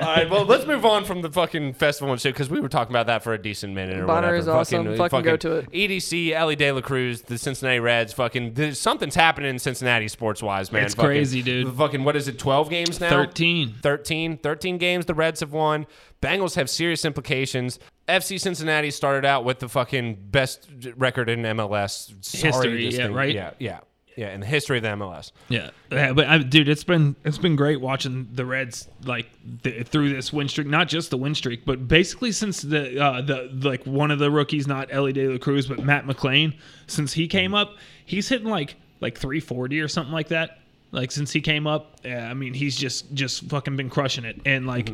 All 0.00 0.06
right, 0.06 0.30
well, 0.30 0.44
let's 0.44 0.66
move 0.66 0.84
on 0.84 1.04
from 1.04 1.22
the 1.22 1.30
fucking 1.30 1.74
festival 1.74 2.12
and 2.12 2.20
shit 2.20 2.34
because 2.34 2.48
we 2.50 2.60
were 2.60 2.68
talking 2.68 2.92
about 2.92 3.06
that 3.06 3.22
for 3.22 3.32
a 3.34 3.38
decent 3.42 3.74
minute 3.74 3.96
or 3.98 4.06
Bonner 4.06 4.28
whatever. 4.28 4.36
is 4.36 4.48
awesome. 4.48 4.96
Fucking 4.96 5.22
go 5.22 5.36
to 5.36 5.52
it. 5.56 5.68
EDC, 5.72 6.32
Elly 6.32 6.56
De 6.56 6.70
La 6.72 6.80
Cruz, 6.80 7.22
the 7.22 7.38
Cincinnati 7.38 7.80
Reds. 7.80 8.12
Fucking, 8.12 8.54
there's, 8.54 8.78
something's 8.78 9.14
happening 9.14 9.50
in 9.50 9.58
Cincinnati 9.58 10.08
sports 10.08 10.42
wise, 10.42 10.70
man. 10.72 10.84
It's 10.84 10.94
Fucking- 10.94 11.08
crazy, 11.08 11.42
dude. 11.42 11.74
Fucking, 11.74 12.04
what 12.04 12.16
is 12.16 12.28
it? 12.28 12.38
12 12.38 12.70
games 12.70 13.00
now. 13.00 13.08
13. 13.10 13.74
13 13.82 14.38
13 14.38 14.78
games 14.78 15.06
the 15.06 15.14
Reds 15.14 15.40
have 15.40 15.52
won. 15.52 15.86
Bengals 16.22 16.54
have 16.56 16.70
serious 16.70 17.04
implications. 17.04 17.78
FC 18.08 18.38
Cincinnati 18.40 18.90
started 18.90 19.24
out 19.24 19.44
with 19.44 19.60
the 19.60 19.68
fucking 19.68 20.16
best 20.30 20.68
record 20.96 21.28
in 21.28 21.42
MLS. 21.42 22.12
Sorry, 22.24 22.52
History, 22.52 22.84
yeah, 22.88 23.06
thing- 23.06 23.14
right? 23.14 23.34
Yeah, 23.34 23.50
yeah, 23.58 23.80
yeah, 24.16 24.32
in 24.34 24.40
the 24.40 24.46
history 24.46 24.76
of 24.76 24.82
the 24.82 24.90
MLS. 24.90 25.32
Yeah, 25.48 25.70
yeah 25.90 26.12
but 26.12 26.26
I, 26.26 26.38
dude, 26.38 26.68
it's 26.68 26.84
been 26.84 27.16
it's 27.24 27.38
been 27.38 27.56
great 27.56 27.80
watching 27.80 28.28
the 28.32 28.44
Reds 28.44 28.88
like 29.04 29.28
th- 29.62 29.86
through 29.88 30.12
this 30.12 30.32
win 30.32 30.48
streak. 30.48 30.66
Not 30.66 30.88
just 30.88 31.10
the 31.10 31.16
win 31.16 31.34
streak, 31.34 31.64
but 31.64 31.88
basically 31.88 32.30
since 32.32 32.60
the 32.60 33.02
uh, 33.02 33.22
the 33.22 33.50
like 33.62 33.84
one 33.84 34.10
of 34.10 34.18
the 34.18 34.30
rookies, 34.30 34.66
not 34.66 34.88
Elly 34.90 35.12
De 35.12 35.26
La 35.26 35.38
Cruz, 35.38 35.66
but 35.66 35.82
Matt 35.82 36.06
McLain, 36.06 36.56
since 36.86 37.12
he 37.12 37.26
came 37.26 37.54
up, 37.54 37.76
he's 38.04 38.28
hitting 38.28 38.48
like 38.48 38.76
like 39.00 39.18
340 39.18 39.80
or 39.80 39.88
something 39.88 40.12
like 40.12 40.28
that. 40.28 40.58
Like 40.92 41.10
since 41.10 41.32
he 41.32 41.40
came 41.40 41.66
up, 41.66 41.96
yeah, 42.04 42.30
I 42.30 42.34
mean 42.34 42.54
he's 42.54 42.76
just 42.76 43.12
just 43.14 43.44
fucking 43.44 43.76
been 43.76 43.90
crushing 43.90 44.24
it, 44.24 44.40
and 44.44 44.66
like 44.66 44.90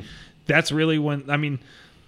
that's 0.47 0.71
really 0.71 0.99
when 0.99 1.29
I 1.29 1.37
mean. 1.37 1.59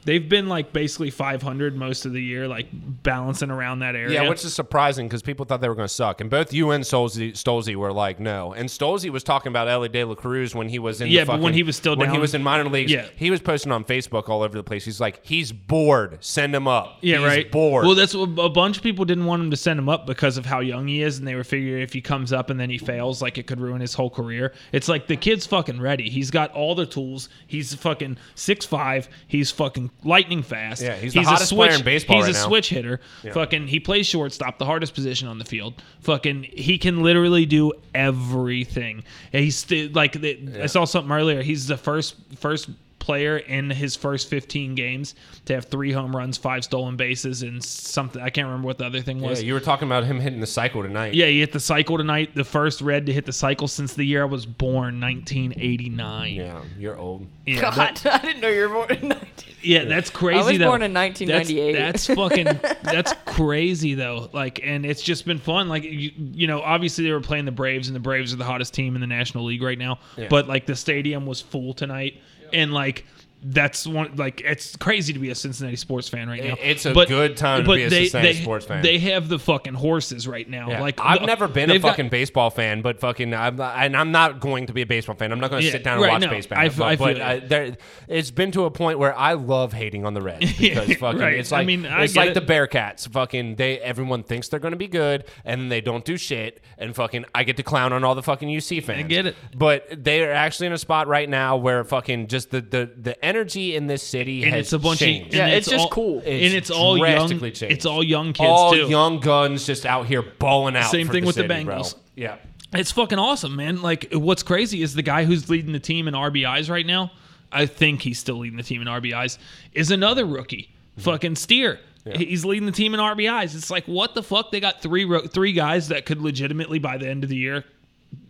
They've 0.04 0.28
been 0.28 0.48
like 0.48 0.72
basically 0.72 1.10
500 1.10 1.76
most 1.76 2.06
of 2.06 2.12
the 2.12 2.22
year, 2.22 2.48
like 2.48 2.66
balancing 2.72 3.50
around 3.50 3.80
that 3.80 3.94
area. 3.94 4.22
Yeah, 4.22 4.28
which 4.28 4.44
is 4.44 4.52
surprising 4.52 5.06
because 5.06 5.22
people 5.22 5.44
thought 5.46 5.60
they 5.60 5.68
were 5.68 5.76
going 5.76 5.86
to 5.86 5.94
suck. 5.94 6.20
And 6.20 6.28
both 6.28 6.52
you 6.52 6.70
and 6.72 6.82
Stolze, 6.82 7.32
Stolze 7.32 7.74
were 7.76 7.92
like, 7.92 8.18
no. 8.18 8.52
And 8.52 8.68
Stolze 8.68 9.08
was 9.10 9.22
talking 9.22 9.50
about 9.50 9.68
Elly 9.68 9.88
De 9.88 10.02
La 10.02 10.14
Cruz 10.16 10.54
when 10.56 10.68
he 10.68 10.80
was 10.80 11.00
in 11.00 11.08
Yeah, 11.08 11.22
the 11.22 11.32
but 11.32 11.40
when 11.40 11.54
he 11.54 11.62
was 11.62 11.76
still 11.76 11.96
when 11.96 12.10
he 12.10 12.18
was 12.18 12.34
in 12.34 12.42
minor 12.42 12.68
leagues. 12.68 12.90
Yeah. 12.90 13.06
He 13.14 13.30
was 13.30 13.40
posting 13.40 13.70
on 13.70 13.84
Facebook 13.84 14.28
all 14.28 14.42
over 14.42 14.56
the 14.56 14.64
place. 14.64 14.84
He's 14.84 15.00
like, 15.00 15.20
he's 15.24 15.52
bored. 15.52 16.18
Send 16.20 16.52
him 16.54 16.66
up. 16.66 16.98
Yeah, 17.00 17.18
He's 17.18 17.26
right. 17.26 17.50
bored. 17.52 17.86
Well, 17.86 17.94
that's 17.94 18.14
a 18.14 18.26
bunch 18.26 18.78
of 18.78 18.82
people 18.82 19.04
didn't 19.04 19.26
want 19.26 19.40
him 19.42 19.50
to 19.52 19.56
send 19.56 19.78
him 19.78 19.88
up 19.88 20.06
because 20.06 20.36
of 20.36 20.46
how 20.46 20.58
young 20.60 20.88
he 20.88 21.02
is, 21.02 21.18
and 21.18 21.28
they 21.28 21.36
were 21.36 21.44
figuring 21.44 21.80
if 21.82 21.92
he 21.92 22.00
comes 22.00 22.32
up 22.32 22.50
and 22.50 22.58
then 22.58 22.70
he 22.70 22.78
fails, 22.78 23.22
like 23.22 23.38
it 23.38 23.46
could 23.46 23.60
ruin 23.60 23.80
his 23.80 23.94
whole 23.94 24.10
career. 24.10 24.52
It's 24.72 24.88
like 24.88 25.06
the 25.06 25.16
kid's 25.16 25.46
fucking 25.46 25.80
ready. 25.80 26.10
He's 26.10 26.32
got 26.32 26.50
all 26.52 26.74
the 26.74 26.86
tools. 26.86 27.28
He's 27.46 27.72
fucking 27.74 28.18
six 28.34 28.66
five. 28.66 29.08
He's 29.28 29.52
fucking 29.52 29.91
lightning 30.04 30.42
fast. 30.42 30.82
Yeah, 30.82 30.96
he's 30.96 31.14
the 31.14 31.20
a 31.20 31.24
hottest 31.24 31.50
switch, 31.50 31.68
player 31.68 31.78
in 31.78 31.84
baseball 31.84 32.16
He's 32.16 32.26
right 32.26 32.34
a 32.34 32.38
now. 32.38 32.46
switch 32.48 32.68
hitter. 32.70 33.00
Fucking, 33.32 33.68
he 33.68 33.80
plays 33.80 34.06
shortstop, 34.06 34.58
the 34.58 34.64
hardest 34.64 34.94
position 34.94 35.28
on 35.28 35.38
the 35.38 35.44
field. 35.44 35.82
Fucking, 36.00 36.44
he 36.44 36.78
can 36.78 37.02
literally 37.02 37.46
do 37.46 37.72
everything. 37.94 39.04
And 39.32 39.44
he's 39.44 39.56
still 39.56 39.90
like, 39.92 40.12
the, 40.12 40.60
I 40.62 40.66
saw 40.66 40.84
something 40.84 41.12
earlier. 41.12 41.42
He's 41.42 41.66
the 41.66 41.76
first 41.76 42.16
first 42.36 42.68
player 43.02 43.38
in 43.38 43.68
his 43.68 43.96
first 43.96 44.30
15 44.30 44.76
games 44.76 45.16
to 45.44 45.54
have 45.54 45.64
three 45.64 45.90
home 45.90 46.14
runs, 46.14 46.38
five 46.38 46.62
stolen 46.62 46.96
bases, 46.96 47.42
and 47.42 47.62
something. 47.62 48.22
I 48.22 48.30
can't 48.30 48.46
remember 48.46 48.66
what 48.66 48.78
the 48.78 48.86
other 48.86 49.00
thing 49.00 49.20
was. 49.20 49.42
Yeah, 49.42 49.48
you 49.48 49.54
were 49.54 49.60
talking 49.60 49.88
about 49.88 50.04
him 50.04 50.20
hitting 50.20 50.38
the 50.38 50.46
cycle 50.46 50.82
tonight. 50.82 51.12
Yeah, 51.12 51.26
he 51.26 51.40
hit 51.40 51.50
the 51.52 51.60
cycle 51.60 51.98
tonight. 51.98 52.34
The 52.36 52.44
first 52.44 52.80
red 52.80 53.06
to 53.06 53.12
hit 53.12 53.26
the 53.26 53.32
cycle 53.32 53.66
since 53.66 53.94
the 53.94 54.04
year 54.04 54.22
I 54.22 54.26
was 54.26 54.46
born, 54.46 55.00
1989. 55.00 56.34
Yeah, 56.34 56.62
you're 56.78 56.96
old. 56.96 57.26
Yeah, 57.44 57.60
God, 57.60 57.74
that- 57.74 58.06
I 58.22 58.24
didn't 58.24 58.40
know 58.40 58.48
you 58.48 58.68
were 58.68 58.74
born 58.74 58.92
in 58.92 59.08
19. 59.08 59.54
yeah, 59.62 59.84
that's 59.84 60.08
crazy. 60.08 60.38
I 60.38 60.44
was 60.44 60.58
though. 60.58 60.68
born 60.68 60.82
in 60.82 60.94
1998. 60.94 61.72
That's, 61.72 62.06
that's 62.06 62.18
fucking. 62.18 62.60
That's 62.92 63.14
crazy 63.24 63.94
though. 63.94 64.28
Like, 64.32 64.60
and 64.62 64.84
it's 64.84 65.02
just 65.02 65.24
been 65.24 65.38
fun. 65.38 65.68
Like, 65.68 65.84
you, 65.84 66.10
you 66.16 66.46
know, 66.46 66.60
obviously 66.60 67.04
they 67.04 67.12
were 67.12 67.20
playing 67.20 67.46
the 67.46 67.52
Braves, 67.52 67.88
and 67.88 67.96
the 67.96 68.00
Braves 68.00 68.32
are 68.32 68.36
the 68.36 68.44
hottest 68.44 68.74
team 68.74 68.94
in 68.94 69.00
the 69.00 69.06
National 69.06 69.44
League 69.44 69.62
right 69.62 69.78
now. 69.78 69.98
Yeah. 70.16 70.28
But 70.28 70.46
like, 70.46 70.66
the 70.66 70.76
stadium 70.76 71.26
was 71.26 71.40
full 71.40 71.72
tonight, 71.74 72.20
and 72.52 72.72
like. 72.72 73.06
That's 73.44 73.86
one 73.88 74.14
like 74.14 74.40
it's 74.40 74.76
crazy 74.76 75.12
to 75.12 75.18
be 75.18 75.30
a 75.30 75.34
Cincinnati 75.34 75.74
sports 75.74 76.08
fan 76.08 76.28
right 76.28 76.44
now. 76.44 76.54
It's 76.60 76.86
a 76.86 76.92
good 76.94 77.36
time 77.36 77.62
to 77.62 77.66
but 77.66 77.74
be 77.74 77.82
a 77.84 77.90
they, 77.90 78.02
Cincinnati 78.04 78.34
they, 78.34 78.42
sports 78.42 78.66
fan. 78.66 78.82
They 78.82 78.98
have 79.00 79.28
the 79.28 79.38
fucking 79.38 79.74
horses 79.74 80.28
right 80.28 80.48
now. 80.48 80.70
Yeah. 80.70 80.80
Like 80.80 81.00
I've 81.00 81.20
the- 81.20 81.26
never 81.26 81.48
been 81.48 81.68
a 81.68 81.72
they've 81.72 81.82
got- 81.82 81.88
fucking 81.88 82.08
baseball 82.08 82.50
fan, 82.50 82.82
but 82.82 83.00
fucking, 83.00 83.34
I'm 83.34 83.56
not, 83.56 83.76
and 83.78 83.96
I'm 83.96 84.12
not 84.12 84.38
going 84.38 84.66
to 84.68 84.72
be 84.72 84.82
a 84.82 84.86
baseball 84.86 85.16
fan. 85.16 85.32
I'm 85.32 85.40
not 85.40 85.50
going 85.50 85.60
to 85.60 85.66
Yeah, 85.66 85.72
sit 85.72 85.82
down 85.82 85.94
and 85.94 86.02
right, 86.04 86.12
watch 86.12 86.22
no, 86.22 86.28
baseball. 86.30 86.58
I 86.58 86.68
but 86.68 86.82
I 86.82 86.96
but 86.96 87.16
you. 87.16 87.22
uh, 87.22 87.40
there, 87.48 87.76
it's 88.06 88.30
been 88.30 88.52
to 88.52 88.64
a 88.64 88.70
point 88.70 89.00
where 89.00 89.16
I 89.18 89.32
love 89.32 89.72
hating 89.72 90.06
on 90.06 90.14
the 90.14 90.22
Reds 90.22 90.52
because 90.58 90.94
fucking, 90.94 91.20
right. 91.20 91.34
it's 91.38 91.50
I 91.50 91.58
like, 91.58 91.66
mean, 91.66 91.84
I 91.84 92.04
it's 92.04 92.14
like 92.14 92.30
it. 92.30 92.34
the 92.34 92.40
Bearcats. 92.42 93.08
Fucking, 93.08 93.56
they, 93.56 93.80
everyone 93.80 94.22
thinks 94.22 94.46
they're 94.48 94.60
going 94.60 94.70
to 94.70 94.76
be 94.78 94.86
good, 94.88 95.24
and 95.44 95.70
they 95.72 95.80
don't 95.80 96.04
do 96.04 96.16
shit, 96.16 96.60
and 96.78 96.94
fucking, 96.94 97.24
I 97.34 97.42
get 97.42 97.56
to 97.56 97.64
clown 97.64 97.92
on 97.92 98.04
all 98.04 98.14
the 98.14 98.22
fucking 98.22 98.48
UC 98.48 98.84
fans. 98.84 99.00
I 99.00 99.02
get 99.02 99.26
it. 99.26 99.36
but 99.56 99.86
they 100.04 100.22
are 100.24 100.30
actually 100.32 100.68
in 100.68 100.72
a 100.72 100.78
spot 100.78 101.08
right 101.08 101.28
now 101.28 101.56
where 101.56 101.82
fucking 101.82 102.28
just 102.28 102.50
the 102.52 102.60
the, 102.60 102.90
the 102.96 103.24
energy 103.32 103.74
in 103.76 103.86
this 103.86 104.02
city 104.02 104.42
and 104.42 104.52
has 104.52 104.66
it's 104.66 104.72
a 104.74 104.78
bunch 104.78 104.98
changed. 105.00 105.28
of 105.28 105.34
Yeah, 105.34 105.46
and 105.46 105.54
it's 105.54 105.68
just 105.68 105.84
all- 105.84 105.88
cool. 105.90 106.18
and 106.18 106.26
It's 106.28 106.54
it's 106.54 106.70
all 106.70 106.96
young. 106.98 107.06
drastically 107.16 107.50
changed. 107.52 107.74
It's 107.76 107.86
all 107.86 108.02
young 108.04 108.32
kids 108.32 108.48
all 108.48 108.72
too. 108.72 108.88
young 108.88 109.20
guns 109.20 109.64
just 109.66 109.86
out 109.86 110.06
here 110.06 110.22
balling 110.22 110.76
out. 110.76 110.90
Same 110.90 111.06
for 111.06 111.12
thing 111.14 111.22
the 111.22 111.26
with 111.26 111.36
the 111.36 111.42
city, 111.48 111.64
bro. 111.64 111.76
Bengals. 111.76 111.94
Yeah. 112.14 112.36
It's 112.74 112.92
fucking 112.92 113.18
awesome, 113.18 113.56
man. 113.56 113.82
Like, 113.82 114.12
what's 114.12 114.42
crazy 114.42 114.82
is 114.82 114.94
the 114.94 115.02
guy 115.02 115.24
who's 115.24 115.48
leading 115.50 115.72
the 115.72 115.80
team 115.80 116.08
in 116.08 116.14
RBIs 116.14 116.68
right 116.70 116.86
now. 116.86 117.10
I 117.50 117.66
think 117.66 118.00
he's 118.02 118.18
still 118.18 118.36
leading 118.38 118.56
the 118.56 118.62
team 118.62 118.80
in 118.82 118.88
RBIs. 118.88 119.38
Is 119.72 119.90
another 119.90 120.24
rookie, 120.24 120.70
Mm-hmm. 120.92 121.00
fucking 121.10 121.36
Steer. 121.36 121.80
He's 122.16 122.44
leading 122.44 122.66
the 122.66 122.72
team 122.72 122.94
in 122.94 123.00
RBIs. 123.00 123.54
It's 123.54 123.70
like, 123.70 123.84
what 123.86 124.14
the 124.14 124.22
fuck? 124.22 124.50
They 124.50 124.58
got 124.60 124.82
three 124.82 125.06
three 125.28 125.52
guys 125.52 125.88
that 125.88 126.04
could 126.04 126.20
legitimately 126.20 126.78
by 126.80 126.98
the 126.98 127.08
end 127.08 127.22
of 127.24 127.30
the 127.30 127.36
year 127.36 127.64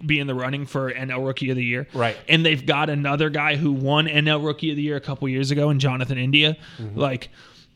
be 0.04 0.18
in 0.18 0.26
the 0.26 0.34
running 0.34 0.66
for 0.66 0.92
NL 0.92 1.26
Rookie 1.26 1.50
of 1.50 1.56
the 1.56 1.64
Year. 1.64 1.86
Right. 1.92 2.16
And 2.28 2.44
they've 2.44 2.64
got 2.64 2.90
another 2.90 3.30
guy 3.30 3.56
who 3.56 3.72
won 3.72 4.06
NL 4.06 4.44
Rookie 4.44 4.70
of 4.70 4.76
the 4.76 4.82
Year 4.82 4.96
a 4.96 5.00
couple 5.00 5.28
years 5.28 5.50
ago 5.50 5.70
in 5.70 5.78
Jonathan 5.78 6.18
India. 6.18 6.56
Mm-hmm. 6.78 6.98
Like 6.98 7.30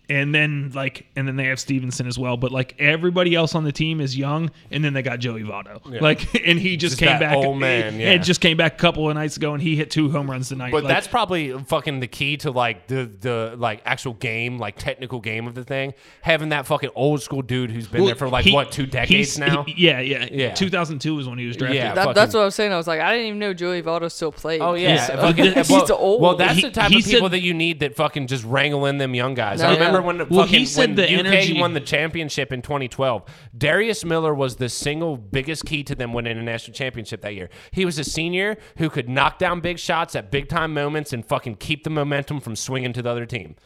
and 0.09 0.35
then 0.35 0.71
like 0.75 1.07
and 1.17 1.27
then 1.27 1.37
they 1.37 1.47
have 1.47 1.59
Stephenson 1.59 2.07
as 2.07 2.19
well. 2.19 2.37
But 2.37 2.53
like 2.53 2.75
everybody 2.79 3.35
else 3.35 3.55
on 3.55 3.65
the 3.65 3.73
team 3.73 4.01
is 4.01 4.17
young, 4.17 4.51
and 4.71 4.85
then 4.85 4.93
they 4.93 5.03
got 5.03 5.19
Joey 5.19 5.43
Votto. 5.43 5.81
Like 6.01 6.35
and 6.47 6.59
he 6.59 6.77
just, 6.77 6.99
Just 6.99 7.01
came 7.11 7.19
back 7.19 7.37
old 7.37 7.59
man, 7.59 7.99
yeah. 8.01 8.13
and 8.13 8.23
just 8.25 8.41
came 8.41 8.57
back 8.57 8.75
a 8.75 8.79
couple 8.79 9.09
of 9.09 9.15
nights 9.17 9.37
ago 9.37 9.53
and 9.55 9.63
he 9.63 9.75
hit 9.77 9.91
two 9.91 10.11
home 10.11 10.31
runs 10.31 10.49
tonight. 10.49 10.71
But 10.71 10.85
Like, 10.85 10.95
that's 10.95 11.09
probably 11.09 11.53
fucking 11.65 12.01
the 12.01 12.07
key 12.07 12.37
to 12.39 12.51
like 12.51 12.87
the 12.87 13.11
the 13.21 13.55
like 13.59 13.83
actual 13.85 14.15
game, 14.15 14.59
like 14.59 14.77
technical 14.79 15.21
game 15.21 15.47
of 15.47 15.55
the 15.55 15.65
thing. 15.65 15.95
Having 16.23 16.51
that 16.51 16.67
fucking 16.67 16.91
old 16.95 17.21
school 17.23 17.43
dude 17.43 17.71
who's 17.71 17.89
been 17.89 18.03
well, 18.03 18.07
there 18.07 18.15
for 18.15 18.29
like 18.29 18.45
he- 18.45 18.53
what 18.53 18.71
two 18.71 18.87
decades 18.87 19.39
now. 19.39 19.65
he- 19.65 19.75
yeah, 19.87 20.01
yeah, 20.01 20.29
Yeah. 20.31 20.55
2002 20.55 21.15
was 21.17 21.29
when 21.29 21.39
he 21.39 21.47
was 21.47 21.57
drafted. 21.57 21.77
Yeah. 21.77 21.95
That, 21.95 22.15
that's 22.15 22.33
what 22.35 22.43
I 22.43 22.45
was 22.45 22.55
saying. 22.55 22.73
I 22.73 22.77
was 22.77 22.87
like, 22.87 23.01
I 23.01 23.13
didn't 23.13 23.27
even 23.27 23.39
know 23.41 23.53
Joey 23.55 23.83
Votto 23.83 24.11
still 24.11 24.31
played. 24.33 24.61
Oh 24.61 24.75
yeah, 24.75 24.93
He's, 25.01 25.11
uh, 25.11 25.17
fucking- 25.21 25.53
he's 25.55 25.69
well, 25.71 25.87
old. 25.93 26.23
Well, 26.23 26.37
that's 26.37 26.55
He- 26.57 26.63
the 26.63 26.71
type 26.71 26.87
of 26.87 26.93
people 26.93 27.11
said- 27.23 27.31
that 27.33 27.41
you 27.43 27.55
need 27.55 27.81
that 27.81 27.97
fucking 27.97 28.29
just 28.29 28.45
wrangle 28.45 28.87
in 28.87 28.99
them 28.99 29.15
young 29.15 29.35
guys. 29.35 29.61
No, 29.61 29.67
I 29.69 29.73
remember 29.75 29.96
yeah. 30.01 30.07
when 30.07 30.19
Well, 30.19 30.45
fucking 30.45 30.59
he 30.61 30.67
said 30.67 30.89
when 30.91 30.95
the 30.97 31.05
UK 31.05 31.27
energy- 31.27 31.61
won 31.61 31.75
the 31.75 31.81
championship 31.81 32.53
in 32.53 32.63
2012. 32.63 33.25
Darius 33.57 34.05
Miller 34.05 34.35
was 34.35 34.57
the 34.57 34.69
single 34.69 35.17
biggest 35.17 35.65
key 35.65 35.83
to 35.85 35.95
them 35.95 36.13
winning 36.13 36.39
a 36.39 36.43
national 36.43 36.75
championship 36.75 37.21
that 37.23 37.35
year. 37.35 37.49
He 37.73 37.85
was 37.85 37.99
a 37.99 38.05
senior 38.05 38.57
who 38.79 38.91
could 38.91 39.09
knock 39.09 39.39
down 39.39 39.61
big 39.61 39.79
shots 39.79 40.15
at 40.15 40.31
big 40.31 40.49
time 40.49 40.73
moments 40.75 41.13
and 41.13 41.25
fucking 41.25 41.57
keep 41.57 41.85
the 41.85 41.91
momentum 41.91 42.41
from 42.41 42.57
swinging 42.57 42.93
to 42.95 43.03
the 43.03 43.11
other 43.11 43.27
team. 43.27 43.57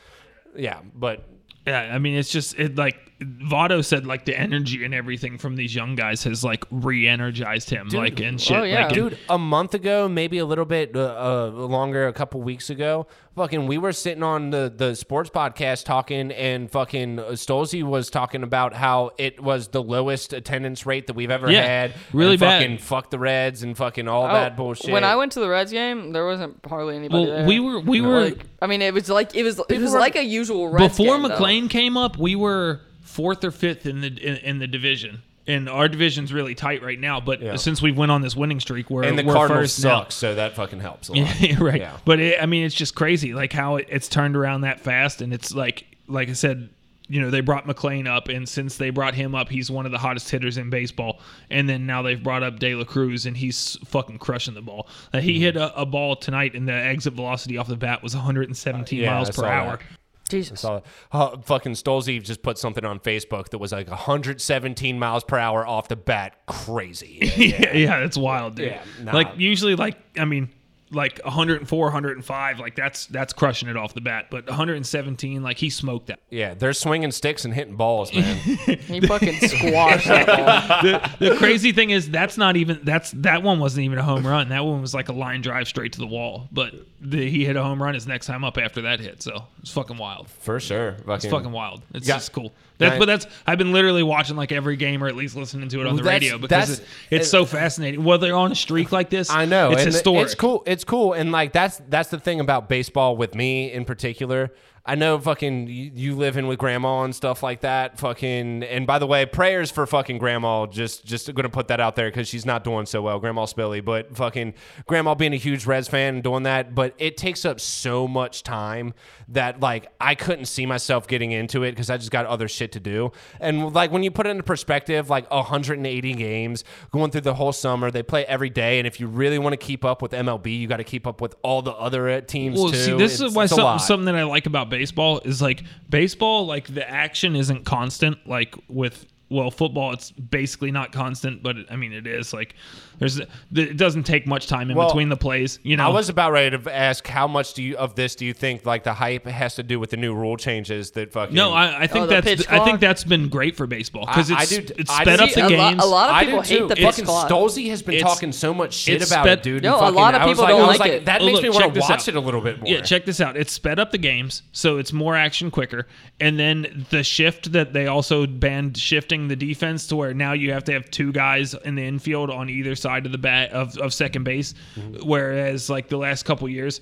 Yeah, 0.57 0.81
but 0.95 1.29
Yeah, 1.67 1.91
I 1.95 1.99
mean, 1.99 2.17
it's 2.17 2.31
just 2.31 2.59
it 2.59 2.77
like 2.77 3.10
Votto 3.21 3.85
said, 3.85 4.07
like 4.07 4.25
the 4.25 4.39
energy 4.39 4.83
and 4.85 4.95
everything 4.95 5.37
from 5.37 5.55
these 5.57 5.75
young 5.75 5.95
guys 5.95 6.25
has 6.25 6.43
like 6.43 6.65
re-energized 6.71 7.69
him, 7.69 7.89
like 7.89 8.19
and 8.21 8.41
shit. 8.41 8.57
oh, 8.57 8.63
yeah. 8.63 8.85
like, 8.87 8.97
and- 8.97 9.11
Dude, 9.11 9.19
a 9.29 9.37
month 9.39 9.75
ago, 9.75 10.09
maybe 10.09 10.39
a 10.39 10.47
little 10.47 10.65
bit 10.65 10.97
uh, 10.97 11.01
uh, 11.01 11.51
longer, 11.51 12.07
a 12.09 12.13
couple 12.15 12.41
weeks 12.41 12.71
ago, 12.71 13.07
fucking, 13.37 13.67
we 13.67 13.77
were 13.77 13.93
sitting 13.93 14.23
on 14.23 14.49
the, 14.51 14.73
the 14.75 14.95
sports 14.97 15.29
podcast 15.29 15.85
talking, 15.85 16.31
and 16.33 16.71
fucking 16.71 17.17
Stolze 17.17 17.83
was 17.83 18.09
talking 18.09 18.43
about 18.43 18.73
how 18.73 19.11
it 19.19 19.39
was 19.43 19.69
the 19.69 19.83
lowest 19.83 20.33
attendance 20.33 20.87
rate 20.87 21.07
that 21.07 21.15
we've 21.15 21.31
ever 21.31 21.51
Yeah, 21.51 21.63
had. 21.67 21.95
really 22.15 22.33
and 22.33 22.41
bad. 22.41 22.63
Fucking 22.63 22.79
fuck 22.79 23.11
the 23.11 23.19
Reds 23.19 23.63
and 23.63 23.77
fucking 23.77 24.09
all 24.09 24.25
Oh, 24.25 24.33
that 24.33 24.57
bullshit. 24.57 24.93
When 24.93 25.05
I 25.05 25.17
went 25.17 25.33
to 25.33 25.41
the 25.41 25.49
Reds 25.49 25.73
game, 25.73 26.13
there 26.13 26.25
wasn't 26.27 26.59
hardly 26.67 26.97
anybody 26.97 27.25
well, 27.27 27.37
there. 27.39 27.47
we 27.47 27.61
were 27.61 27.81
we 27.81 28.01
were 28.01 28.21
like, 28.23 28.47
I 28.63 28.67
mean, 28.67 28.81
it 28.81 28.95
was 28.95 29.11
like 29.11 29.35
it 29.35 29.43
was 29.43 29.61
it 29.69 29.79
was 29.79 29.93
were- 29.93 29.99
like 30.01 30.17
a 30.17 30.25
usual 30.25 30.69
Reds 30.69 30.97
before 30.97 31.19
game, 31.19 31.29
though. 31.29 31.37
McLain 31.37 31.69
came 31.69 31.97
up, 31.97 32.17
we 32.17 32.35
were 32.35 32.81
fourth 33.03 33.45
or 33.45 33.51
fifth 33.51 33.87
in 33.87 34.01
the 34.01 34.09
in, 34.09 34.37
in 34.37 34.59
the 34.59 34.67
division. 34.67 35.23
And 35.47 35.69
our 35.69 35.89
division's 35.89 36.33
really 36.33 36.55
tight 36.55 36.81
right 36.83 37.01
now, 37.01 37.19
but 37.19 37.41
Yeah. 37.41 37.57
since 37.57 37.83
we've 37.83 37.97
went 37.97 38.13
on 38.13 38.21
this 38.23 38.37
winning 38.37 38.61
streak, 38.61 38.89
we're 38.89 39.03
and 39.05 39.19
the 39.19 39.25
we're 39.25 39.35
Cardinals 39.35 39.83
now. 39.83 40.07
so 40.09 40.35
that 40.37 40.55
fucking 40.55 40.79
helps 40.81 41.09
a 41.09 41.13
lot. 41.15 41.41
Yeah, 41.41 41.57
right. 41.61 41.81
Yeah. 41.81 41.97
But 42.05 42.21
it, 42.21 42.41
I 42.41 42.47
mean, 42.47 42.65
it's 42.65 42.75
just 42.75 42.95
crazy, 42.95 43.33
like 43.35 43.53
how 43.53 43.77
it, 43.77 43.87
it's 43.91 44.07
turned 44.07 44.37
around 44.37 44.61
that 44.61 44.81
fast, 44.81 45.23
and 45.23 45.33
it's 45.33 45.53
like, 45.53 45.87
like 46.07 46.29
I 46.29 46.35
said, 46.35 46.69
you 47.09 47.21
know, 47.21 47.31
they 47.31 47.41
brought 47.41 47.67
McLain 47.67 48.07
up, 48.07 48.29
and 48.29 48.49
since 48.49 48.77
they 48.77 48.91
brought 48.91 49.15
him 49.15 49.35
up, 49.35 49.49
he's 49.49 49.69
one 49.73 49.87
of 49.87 49.91
the 49.93 49.99
hottest 49.99 50.31
hitters 50.31 50.57
in 50.57 50.71
baseball. 50.71 51.19
And 51.51 51.69
then 51.69 51.85
now 51.85 52.03
they've 52.03 52.23
brought 52.23 52.45
up 52.45 52.61
De 52.61 52.73
La 52.77 52.85
Cruz, 52.85 53.27
and 53.27 53.37
he's 53.37 53.77
fucking 53.87 54.19
crushing 54.19 54.55
the 54.55 54.63
ball. 54.63 54.87
Uh, 55.13 55.17
Mm-hmm. 55.17 55.27
he 55.27 55.41
hit 55.41 55.57
a, 55.57 55.77
a 55.77 55.85
ball 55.87 56.15
tonight, 56.15 56.55
and 56.55 56.69
the 56.69 56.73
exit 56.75 57.15
velocity 57.15 57.57
off 57.57 57.67
the 57.67 57.77
bat 57.77 58.01
was 58.05 58.15
117 58.15 59.01
Uh, 59.01 59.03
Yeah, 59.03 59.11
miles 59.15 59.31
per 59.31 59.47
hour. 59.47 59.79
that. 59.79 59.83
Jesus. 60.31 60.61
So, 60.61 60.83
uh, 61.13 61.39
fucking 61.39 61.73
Stolze 61.73 62.23
just 62.23 62.43
put 62.43 62.59
something 62.59 62.85
on 62.85 63.01
Facebook 63.01 63.51
that 63.51 63.59
was 63.59 63.73
like 63.73 63.89
117 63.89 64.99
miles 64.99 65.25
per 65.25 65.39
hour 65.39 65.67
off 65.67 65.89
the 65.89 65.97
bat. 65.97 66.47
Crazy. 66.47 67.19
yeah, 67.37 67.77
yeah, 67.77 68.01
that's 68.01 68.17
wild, 68.17 68.55
dude. 68.57 68.69
Yeah, 68.69 68.85
nah. 69.03 69.13
Like 69.13 69.29
usually, 69.37 69.77
like 69.77 69.97
I 70.19 70.25
mean, 70.25 70.49
like 70.93 71.21
104, 71.25 71.85
105, 71.87 72.59
like 72.59 72.75
that's 72.75 73.07
that's 73.07 73.33
crushing 73.33 73.69
it 73.69 73.77
off 73.77 73.95
the 73.95 74.01
bat. 74.01 74.27
But 74.31 74.47
117, 74.49 75.43
like 75.43 75.59
he 75.59 75.71
smoked 75.71 76.09
that. 76.09 76.21
Yeah, 76.31 76.55
they're 76.55 76.73
swinging 76.73 77.13
sticks 77.13 77.45
and 77.45 77.55
hitting 77.55 77.77
balls, 77.77 78.13
man. 78.15 78.37
He 78.91 79.01
fucking 79.01 79.39
squashed 79.49 80.09
that 80.09 80.27
ball. 80.27 80.83
the, 81.19 81.31
the 81.31 81.37
crazy 81.37 81.73
thing 81.73 81.91
is 81.91 82.11
that's 82.11 82.37
not 82.37 82.57
even 82.57 82.81
that's 82.83 83.13
that 83.13 83.43
one 83.43 83.59
wasn't 83.61 83.85
even 83.85 83.99
a 83.99 84.03
home 84.03 84.27
run. 84.27 84.49
That 84.49 84.65
one 84.65 84.81
was 84.81 84.95
like 84.95 85.09
a 85.09 85.13
line 85.13 85.43
drive 85.43 85.69
straight 85.69 85.93
to 85.93 85.99
the 86.01 86.07
wall. 86.07 86.49
But 86.53 86.75
the, 87.01 87.29
he 87.31 87.45
hit 87.45 87.57
a 87.57 87.63
home 87.63 87.83
run 87.83 87.95
his 87.95 88.07
next 88.07 88.27
time 88.27 88.45
up 88.45 88.59
after 88.59 88.83
that 88.83 89.01
hit. 89.01 89.23
So 89.23 89.45
it's 89.63 89.73
fucking 89.73 89.97
wild. 89.97 90.29
For 90.29 90.59
sure. 90.61 90.93
Fucking, 90.93 91.13
It's 91.15 91.27
fucking 91.27 91.53
wild. 91.53 91.83
It's 91.95 92.09
Yeah. 92.09 92.15
just 92.17 92.33
cool. 92.33 92.53
But 92.81 93.07
that's 93.07 93.27
I've 93.47 93.59
been 93.59 93.73
literally 93.73 94.03
watching 94.03 94.37
like 94.37 94.53
every 94.53 94.77
game 94.77 95.05
or 95.05 95.09
at 95.09 95.17
least 95.17 95.37
listening 95.37 95.69
to 95.69 95.81
it 95.81 95.87
on 95.87 95.95
Well, 95.95 96.03
the 96.03 96.09
radio 96.09 96.39
because 96.39 96.81
it, 96.81 96.87
it's 97.11 97.31
so 97.31 97.45
fascinating. 97.45 98.03
Well, 98.03 98.19
they're 98.19 98.35
on 98.35 98.53
a 98.53 98.57
streak 98.57 98.91
like 98.91 99.11
this. 99.11 99.31
I 99.31 99.45
know. 99.45 99.73
it's 99.73 99.83
and 99.83 99.93
historic. 99.93 100.25
It's 100.27 100.35
cool. 100.35 100.63
It's 100.67 100.85
cool. 100.85 101.13
And 101.13 101.31
like 101.31 101.53
that's 101.53 101.81
that's 101.89 102.09
the 102.11 102.19
thing 102.19 102.41
about 102.41 102.69
baseball 102.69 103.17
with 103.17 103.35
me 103.35 103.71
in 103.73 103.85
particular. 103.85 104.53
I 104.91 104.97
know 104.97 105.21
fucking 105.21 105.69
you, 105.69 105.93
you 105.95 106.17
live 106.17 106.37
in 106.37 106.49
with 106.49 106.59
grandma 106.59 107.05
and 107.05 107.15
stuff 107.15 107.45
like 107.45 107.61
that. 107.61 107.97
Fucking 108.01 108.65
and 108.65 108.89
by 108.89 108.99
the 108.99 109.07
way, 109.07 109.25
prayers 109.25 109.71
for 109.71 109.87
fucking 109.87 110.19
grandma. 110.19 110.67
Just 110.67 111.05
just 111.05 111.33
gonna 111.33 111.49
put 111.49 111.69
that 111.69 111.79
out 111.79 111.95
there 111.95 112.09
because 112.09 112.27
she's 112.27 112.45
not 112.45 112.65
doing 112.65 112.87
so 112.87 113.01
well, 113.01 113.21
Grandma 113.21 113.45
Spilly. 113.47 113.85
But 113.85 114.17
fucking 114.17 114.55
grandma 114.89 115.15
being 115.15 115.33
a 115.33 115.37
huge 115.37 115.65
Reds 115.65 115.87
fan 115.87 116.15
and 116.17 116.25
doing 116.25 116.43
that, 116.43 116.75
but 116.75 116.95
it 116.99 117.17
takes 117.17 117.45
up 117.45 117.61
so 117.61 118.09
much 118.09 118.43
time 118.43 118.93
that 119.29 119.61
like 119.61 119.87
I 120.01 120.17
couldn't 120.17 120.47
see 120.47 120.67
myself 120.67 121.07
getting 121.07 121.31
into 121.31 121.63
it 121.63 121.71
because 121.71 121.89
I 121.89 121.97
just 121.97 122.11
got 122.11 122.27
other 122.27 122.49
shit 122.49 122.73
to 122.73 122.81
do. 122.81 123.13
And 123.39 123.73
like 123.73 123.93
when 123.93 124.03
you 124.03 124.11
put 124.11 124.27
it 124.27 124.31
into 124.31 124.43
perspective, 124.43 125.09
like 125.09 125.31
180 125.31 126.15
games 126.15 126.65
going 126.91 127.13
through 127.13 127.21
the 127.21 127.35
whole 127.35 127.53
summer, 127.53 127.93
they 127.93 128.03
play 128.03 128.27
every 128.27 128.51
day, 128.51 128.79
and 128.81 128.89
if 128.89 128.99
you 128.99 129.07
really 129.07 129.39
want 129.39 129.53
to 129.53 129.57
keep 129.57 129.85
up 129.85 130.03
with 130.03 130.11
MLB, 130.11 130.59
you 130.59 130.67
got 130.67 130.79
to 130.79 130.85
keep 130.85 131.07
up 131.07 131.21
with 131.21 131.37
all 131.43 131.63
the 131.63 131.71
other 131.75 132.09
uh, 132.09 132.21
teams 132.23 132.59
Well, 132.59 132.71
too. 132.71 132.77
see, 132.77 132.91
this 132.97 133.15
It's- 133.15 133.31
is 133.31 133.37
why 133.37 133.47
something, 133.47 133.79
something 133.79 134.07
that 134.07 134.17
I 134.17 134.25
like 134.25 134.47
about 134.47 134.69
baseball 134.69 134.80
is 135.25 135.43
like 135.43 135.63
baseball, 135.89 136.47
like 136.47 136.73
the 136.73 136.89
action 136.89 137.37
isn't 137.37 137.65
constant, 137.65 138.19
like 138.27 138.55
with 138.69 139.07
well, 139.31 139.51
football 139.51 139.93
it's 139.93 140.11
basically 140.11 140.71
not 140.71 140.93
constant, 140.93 141.43
but 141.43 141.57
I 141.71 141.77
mean 141.77 141.93
it 141.93 142.07
is 142.07 142.33
like 142.35 142.55
there's 142.99 143.19
it 143.19 143.77
doesn't 143.79 144.03
take 144.03 144.27
much 144.27 144.47
time 144.47 144.71
in 144.71 144.77
Well, 144.77 144.89
between 144.89 145.09
the 145.09 145.17
plays. 145.17 145.59
You 145.63 145.77
know, 145.79 145.87
I 145.87 145.89
was 145.89 146.09
about 146.11 146.33
ready 146.33 146.59
to 146.59 146.75
ask 146.75 147.07
how 147.07 147.27
much 147.27 147.55
do 147.55 147.63
you 147.63 147.77
of 147.79 147.95
this 147.95 148.15
do 148.15 148.27
you 148.27 148.35
think 148.35 148.67
like 148.67 148.85
the 148.85 148.93
hype 148.93 149.25
has 149.27 149.55
to 149.55 149.63
do 149.63 149.81
with 149.81 149.91
the 149.91 149.97
new 149.97 150.15
rule 150.15 150.37
changes 150.37 150.91
that 150.93 151.13
fucking 151.13 151.35
no, 151.35 151.53
I, 151.53 151.83
I 151.83 151.87
think 151.87 152.05
Oh, 152.05 152.07
that's 152.09 152.27
pitch 152.27 152.47
I 152.51 152.63
think 152.65 152.81
that's 152.81 153.05
been 153.05 153.29
great 153.29 153.57
for 153.57 153.67
baseball 153.67 154.05
because 154.07 154.31
I- 154.31 154.35
I 154.35 154.43
it's 154.43 154.51
do- 154.51 154.75
it's 154.77 154.91
I 154.91 155.03
sped 155.03 155.19
do- 155.19 155.25
up 155.25 155.31
the 155.33 155.41
a, 155.41 155.49
lot, 155.57 155.71
games. 155.71 155.83
a 155.85 155.87
lot 155.87 156.11
of 156.11 156.17
I 156.17 156.25
people 156.27 156.43
do 156.43 156.49
hate 156.49 156.59
too. 156.59 156.69
the 156.69 156.75
pitch 156.77 156.85
fucking 156.85 157.05
clock. 157.07 157.31
Stolzy 157.31 157.71
has 157.71 157.83
been 157.83 157.95
It's- 157.95 158.13
talking 158.13 158.33
so 158.33 158.53
much 158.53 158.75
shit 158.75 159.01
it's 159.01 159.11
about 159.11 159.25
sped- 159.25 159.39
it, 159.39 159.43
dude. 159.45 159.63
No, 159.63 159.79
and 159.79 159.87
a 159.89 159.91
lot 159.91 160.15
of 160.15 160.23
people 160.27 160.43
like, 160.45 160.51
don't 160.51 160.63
I 160.63 160.69
was 160.69 160.79
like 160.81 160.91
it. 160.93 161.05
That 161.07 161.23
Oh, 161.23 161.27
makes 161.27 161.37
look, 161.37 161.43
me 161.45 161.51
want 161.51 161.73
to 161.75 161.81
watch 161.81 161.91
out. 161.91 162.09
it 162.09 162.17
a 162.17 162.21
little 162.21 162.41
bit 162.41 162.59
more. 162.61 162.69
Yeah, 162.69 162.81
check 162.83 163.05
this 163.07 163.21
out. 163.21 163.37
It's 163.37 163.53
sped 163.53 163.79
up 163.79 163.93
the 163.93 163.99
games, 163.99 164.43
so 164.53 164.79
it's 164.79 164.93
more 164.93 165.15
action 165.17 165.51
quicker. 165.51 165.87
And 166.21 166.39
then 166.39 166.87
the 166.91 167.03
shift 167.05 167.53
that 167.53 167.73
they 167.73 167.87
also 167.87 168.27
banned 168.27 168.77
shifting 168.77 169.20
the 169.29 169.37
defense 169.37 169.87
to 169.89 169.97
where 169.97 170.15
now 170.15 170.33
you 170.33 170.53
have 170.53 170.65
to 170.65 170.73
have 170.73 170.91
two 170.91 171.13
guys 171.13 171.55
in 171.55 171.75
the 171.75 171.85
infield 171.85 172.31
on 172.31 172.49
either 172.49 172.75
side 172.75 173.07
of 173.07 173.13
the 173.13 173.19
bat 173.19 173.51
of, 173.53 173.77
of 173.79 173.93
second 173.93 174.25
base. 174.25 174.55
Mm-hmm. 174.77 175.07
Whereas 175.09 175.69
like 175.71 175.89
the 175.89 175.97
last 175.97 176.25
couple 176.25 176.49
years, 176.49 176.81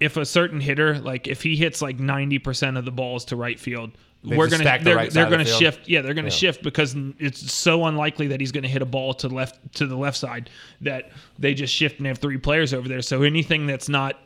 if 0.00 0.16
a 0.16 0.24
certain 0.24 0.60
hitter, 0.60 0.98
like 1.00 1.26
if 1.26 1.42
he 1.42 1.56
hits 1.56 1.82
like 1.82 1.98
ninety 1.98 2.38
percent 2.38 2.76
of 2.76 2.84
the 2.84 2.92
balls 2.92 3.24
to 3.26 3.36
right 3.36 3.58
field, 3.58 3.90
They 4.22 4.36
we're 4.36 4.48
gonna 4.48 4.64
they're, 4.64 4.96
right 4.96 5.10
they're 5.10 5.24
the 5.24 5.30
gonna 5.30 5.44
field. 5.44 5.58
shift. 5.58 5.88
Yeah, 5.88 6.02
they're 6.02 6.14
gonna 6.14 6.30
shift 6.30 6.62
because 6.62 6.94
it's 7.18 7.52
so 7.52 7.84
unlikely 7.86 8.28
that 8.28 8.40
he's 8.40 8.52
gonna 8.52 8.68
hit 8.68 8.82
a 8.82 8.86
ball 8.86 9.14
to 9.14 9.28
left 9.28 9.74
to 9.76 9.86
the 9.86 9.96
left 9.96 10.16
side 10.16 10.50
that 10.82 11.10
they 11.38 11.52
just 11.54 11.74
shift 11.74 11.98
and 11.98 12.06
have 12.06 12.18
three 12.18 12.38
players 12.38 12.72
over 12.72 12.88
there. 12.88 13.02
So 13.02 13.22
anything 13.22 13.66
that's 13.66 13.88
not 13.88 14.16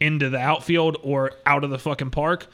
into 0.00 0.28
the 0.30 0.38
outfield 0.38 0.96
or 1.02 1.32
out 1.46 1.64
of 1.64 1.70
the 1.70 1.78
fucking 1.78 2.10
park 2.10 2.46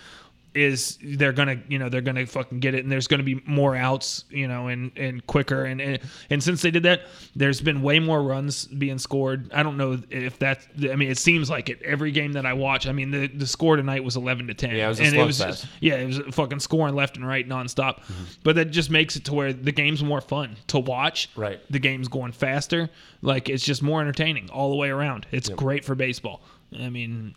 is 0.54 0.98
they're 1.02 1.32
gonna 1.32 1.60
you 1.68 1.78
know 1.78 1.88
they're 1.88 2.00
gonna 2.00 2.24
fucking 2.26 2.60
get 2.60 2.74
it 2.74 2.84
and 2.84 2.92
there's 2.92 3.08
gonna 3.08 3.22
be 3.22 3.42
more 3.46 3.74
outs 3.74 4.24
you 4.30 4.46
know 4.48 4.68
and 4.68 4.92
and 4.96 5.26
quicker. 5.26 5.64
And 5.64 5.80
and, 5.80 5.98
and 6.30 6.42
since 6.42 6.62
they 6.62 6.70
did 6.70 6.84
that 6.84 7.02
there's 7.34 7.60
been 7.60 7.82
way 7.82 7.98
more 7.98 8.22
runs 8.22 8.66
being 8.66 8.98
scored. 8.98 9.52
I 9.52 9.62
don't 9.62 9.76
know 9.76 10.00
if 10.10 10.38
that 10.38 10.66
i 10.90 10.96
mean 10.96 11.10
it 11.10 11.18
seems 11.18 11.50
like 11.50 11.68
it. 11.68 11.82
Every 11.82 12.12
game 12.12 12.32
that 12.34 12.46
i 12.46 12.52
watch 12.52 12.86
i 12.86 12.92
mean 12.92 13.10
the, 13.10 13.26
the 13.26 13.46
score 13.46 13.76
tonight 13.76 14.04
was 14.04 14.16
11 14.16 14.46
to 14.46 14.54
10 14.54 14.70
Yeah, 14.76 14.86
it 14.86 14.88
was 14.88 15.00
a 15.00 15.02
and 15.04 15.16
it 15.16 15.24
was 15.24 15.40
slugfest. 15.40 15.66
yeah 15.80 15.94
it 15.96 16.06
was 16.06 16.18
fucking 16.34 16.60
scoring 16.60 16.94
left 16.94 17.16
and 17.16 17.26
right 17.26 17.48
nonstop. 17.48 18.00
Mm-hmm. 18.02 18.24
But 18.42 18.56
that 18.56 18.66
just 18.66 18.90
makes 18.90 19.16
it 19.16 19.24
to 19.26 19.34
where 19.34 19.52
the 19.52 19.72
game's 19.72 20.02
more 20.04 20.20
fun 20.20 20.56
to 20.68 20.78
watch. 20.78 21.30
Right. 21.36 21.60
the 21.70 21.78
game's 21.78 22.08
going 22.08 22.32
faster. 22.32 22.90
Like 23.22 23.48
it's 23.48 23.64
just 23.64 23.82
more 23.82 24.00
entertaining 24.00 24.50
all 24.50 24.70
the 24.70 24.76
way 24.76 24.90
around. 24.90 25.26
It's 25.32 25.48
great 25.48 25.84
for 25.84 25.94
baseball 25.94 26.42
I 26.80 26.90
mean, 26.90 27.34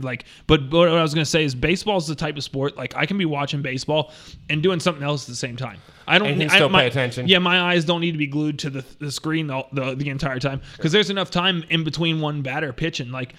like, 0.00 0.24
but, 0.46 0.70
but 0.70 0.78
what 0.78 0.88
I 0.88 1.02
was 1.02 1.12
gonna 1.14 1.24
say 1.24 1.44
is 1.44 1.54
baseball 1.54 1.96
is 1.98 2.06
the 2.06 2.14
type 2.14 2.36
of 2.36 2.44
sport 2.44 2.76
like 2.76 2.94
I 2.96 3.06
can 3.06 3.18
be 3.18 3.24
watching 3.24 3.62
baseball 3.62 4.12
and 4.48 4.62
doing 4.62 4.80
something 4.80 5.02
else 5.02 5.24
at 5.24 5.28
the 5.28 5.34
same 5.36 5.56
time. 5.56 5.78
I 6.06 6.18
don't 6.18 6.28
And 6.28 6.40
you 6.40 6.48
I- 6.48 6.54
still 6.54 6.68
my- 6.68 6.82
pay 6.82 6.86
attention. 6.86 7.26
Yeah, 7.28 7.38
my 7.38 7.60
eyes 7.72 7.84
don't 7.84 8.00
need 8.00 8.12
to 8.12 8.18
be 8.18 8.26
glued 8.28 8.58
to 8.60 8.70
the, 8.70 8.84
the 9.00 9.10
screen 9.10 9.48
the, 9.48 9.64
the 9.72 9.94
the 9.96 10.08
entire 10.08 10.38
time 10.38 10.60
because 10.76 10.92
there's 10.92 11.10
enough 11.10 11.30
time 11.30 11.64
in 11.70 11.82
between 11.84 12.20
one 12.20 12.42
batter 12.42 12.72
pitching. 12.72 13.10
Like, 13.10 13.34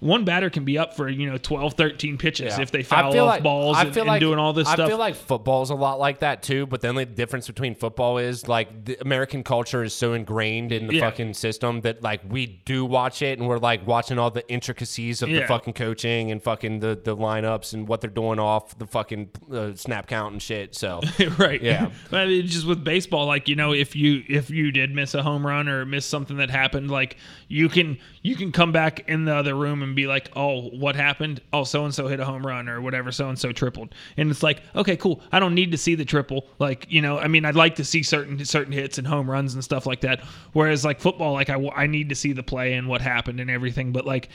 one 0.00 0.24
batter 0.24 0.48
can 0.50 0.64
be 0.64 0.78
up 0.78 0.94
for 0.94 1.08
you 1.08 1.28
know 1.30 1.38
12, 1.38 1.74
13 1.74 2.18
pitches 2.18 2.56
Yeah. 2.56 2.62
if 2.62 2.70
they 2.70 2.82
foul 2.82 3.08
off 3.08 3.14
like- 3.26 3.42
balls 3.42 3.76
I 3.76 3.82
and, 3.82 3.94
feel 3.94 4.02
and 4.02 4.08
like- 4.08 4.20
doing 4.20 4.38
all 4.38 4.52
this 4.52 4.68
I 4.68 4.74
stuff. 4.74 4.86
I 4.86 4.88
feel 4.90 4.98
like 4.98 5.14
football's 5.16 5.70
a 5.70 5.74
lot 5.74 5.98
like 5.98 6.20
that 6.20 6.42
too, 6.42 6.66
but 6.66 6.80
the 6.80 6.88
only 6.88 7.04
difference 7.04 7.46
between 7.48 7.74
football 7.74 8.18
is 8.18 8.46
like 8.46 8.84
the 8.84 8.96
American 9.00 9.42
culture 9.42 9.82
is 9.82 9.92
so 9.94 10.12
ingrained 10.12 10.70
in 10.72 10.86
the 10.86 10.94
Yeah. 10.94 11.00
fucking 11.10 11.34
system 11.34 11.80
that 11.80 12.02
like 12.02 12.20
we 12.28 12.46
do 12.64 12.84
watch 12.84 13.22
it 13.22 13.38
and 13.38 13.48
we're 13.48 13.58
like 13.58 13.86
watching 13.86 14.18
all 14.18 14.30
the 14.30 14.48
intricacies 14.48 15.22
of 15.22 15.28
the 15.30 15.42
fucking 15.46 15.72
coaching 15.72 16.30
and 16.30 16.42
fucking 16.42 16.80
the, 16.80 16.98
the 17.02 17.16
lineups 17.16 17.74
and 17.74 17.88
what 17.88 18.00
they're 18.00 18.08
doing 18.10 18.38
off 18.38 18.78
the 18.78 18.86
fucking 18.86 19.30
uh, 19.52 19.74
snap 19.74 20.06
count 20.06 20.32
and 20.32 20.42
shit. 20.42 20.74
So 20.74 21.00
right. 21.38 21.60
Yeah. 21.60 21.90
but 22.10 22.20
I 22.20 22.26
mean, 22.26 22.46
just 22.46 22.66
with 22.66 22.84
baseball, 22.84 23.26
like 23.26 23.48
you 23.48 23.56
know, 23.56 23.72
if 23.72 23.96
you 23.96 24.22
if 24.28 24.48
you 24.50 24.70
did 24.70 24.94
miss 24.94 25.14
a 25.14 25.22
home 25.22 25.44
run 25.46 25.68
or 25.68 25.84
miss 25.84 26.06
something 26.06 26.36
that 26.36 26.50
happened, 26.50 26.90
like 26.90 27.16
you 27.48 27.68
can 27.68 27.98
you 28.22 28.36
can 28.36 28.52
come 28.52 28.70
back 28.72 29.08
in 29.08 29.24
the 29.24 29.34
other 29.34 29.54
room 29.54 29.82
and 29.88 29.96
be 29.96 30.06
like, 30.06 30.30
oh, 30.36 30.68
what 30.70 30.96
happened? 30.96 31.40
Oh, 31.52 31.64
so 31.64 31.84
and 31.84 31.94
so 31.94 32.06
hit 32.06 32.20
a 32.20 32.24
home 32.24 32.46
run 32.46 32.68
or 32.68 32.80
whatever. 32.80 33.12
So 33.12 33.28
and 33.28 33.38
so 33.38 33.52
tripled, 33.52 33.94
and 34.16 34.30
it's 34.30 34.42
like, 34.42 34.62
okay, 34.76 34.96
cool. 34.96 35.20
I 35.32 35.40
don't 35.40 35.54
need 35.54 35.72
to 35.72 35.78
see 35.78 35.94
the 35.94 36.04
triple. 36.04 36.46
Like 36.58 36.86
you 36.88 37.02
know, 37.02 37.18
I 37.18 37.28
mean, 37.28 37.44
I'd 37.44 37.56
like 37.56 37.74
to 37.76 37.84
see 37.84 38.02
certain 38.02 38.44
certain 38.44 38.72
hits 38.72 38.98
and 38.98 39.06
home 39.06 39.30
runs 39.30 39.54
and 39.54 39.64
stuff 39.64 39.86
like 39.86 40.00
that. 40.02 40.20
Whereas 40.52 40.84
like 40.84 41.00
football, 41.00 41.32
like 41.32 41.50
I, 41.50 41.68
I 41.74 41.86
need 41.86 42.08
to 42.10 42.14
see 42.14 42.32
the 42.32 42.42
play 42.42 42.74
and 42.74 42.88
what 42.88 43.00
happened 43.00 43.40
and 43.40 43.50
everything. 43.50 43.92
But 43.92 44.06
like 44.06 44.28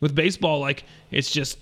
with 0.00 0.14
baseball, 0.14 0.60
like 0.60 0.84
it's 1.10 1.30
just 1.30 1.58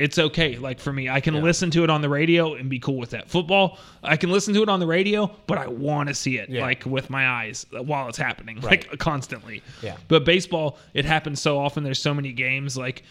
it's 0.00 0.18
okay. 0.18 0.56
Like 0.56 0.80
for 0.80 0.92
me, 0.92 1.08
I 1.08 1.20
can 1.20 1.40
listen 1.42 1.70
to 1.72 1.84
it 1.84 1.90
on 1.90 2.00
the 2.02 2.08
radio 2.08 2.54
and 2.54 2.68
be 2.70 2.78
cool 2.78 2.96
with 2.96 3.10
that. 3.10 3.28
Football, 3.28 3.78
I 4.02 4.16
can 4.16 4.30
listen 4.30 4.54
to 4.54 4.62
it 4.62 4.68
on 4.68 4.80
the 4.80 4.86
radio, 4.86 5.30
but 5.46 5.58
I 5.58 5.66
want 5.68 6.08
to 6.08 6.14
see 6.14 6.38
it 6.38 6.48
Yeah. 6.48 6.62
like 6.62 6.84
with 6.86 7.10
my 7.10 7.28
eyes 7.28 7.66
while 7.70 8.08
it's 8.08 8.18
happening, 8.18 8.60
like 8.60 8.98
constantly. 8.98 9.62
Yeah. 9.82 9.96
But 10.08 10.24
baseball, 10.24 10.78
it 10.94 11.04
happens 11.04 11.40
so 11.40 11.58
often. 11.58 11.84
There's 11.84 12.00
so 12.02 12.14
many 12.14 12.32
games. 12.32 12.76
Like 12.76 13.02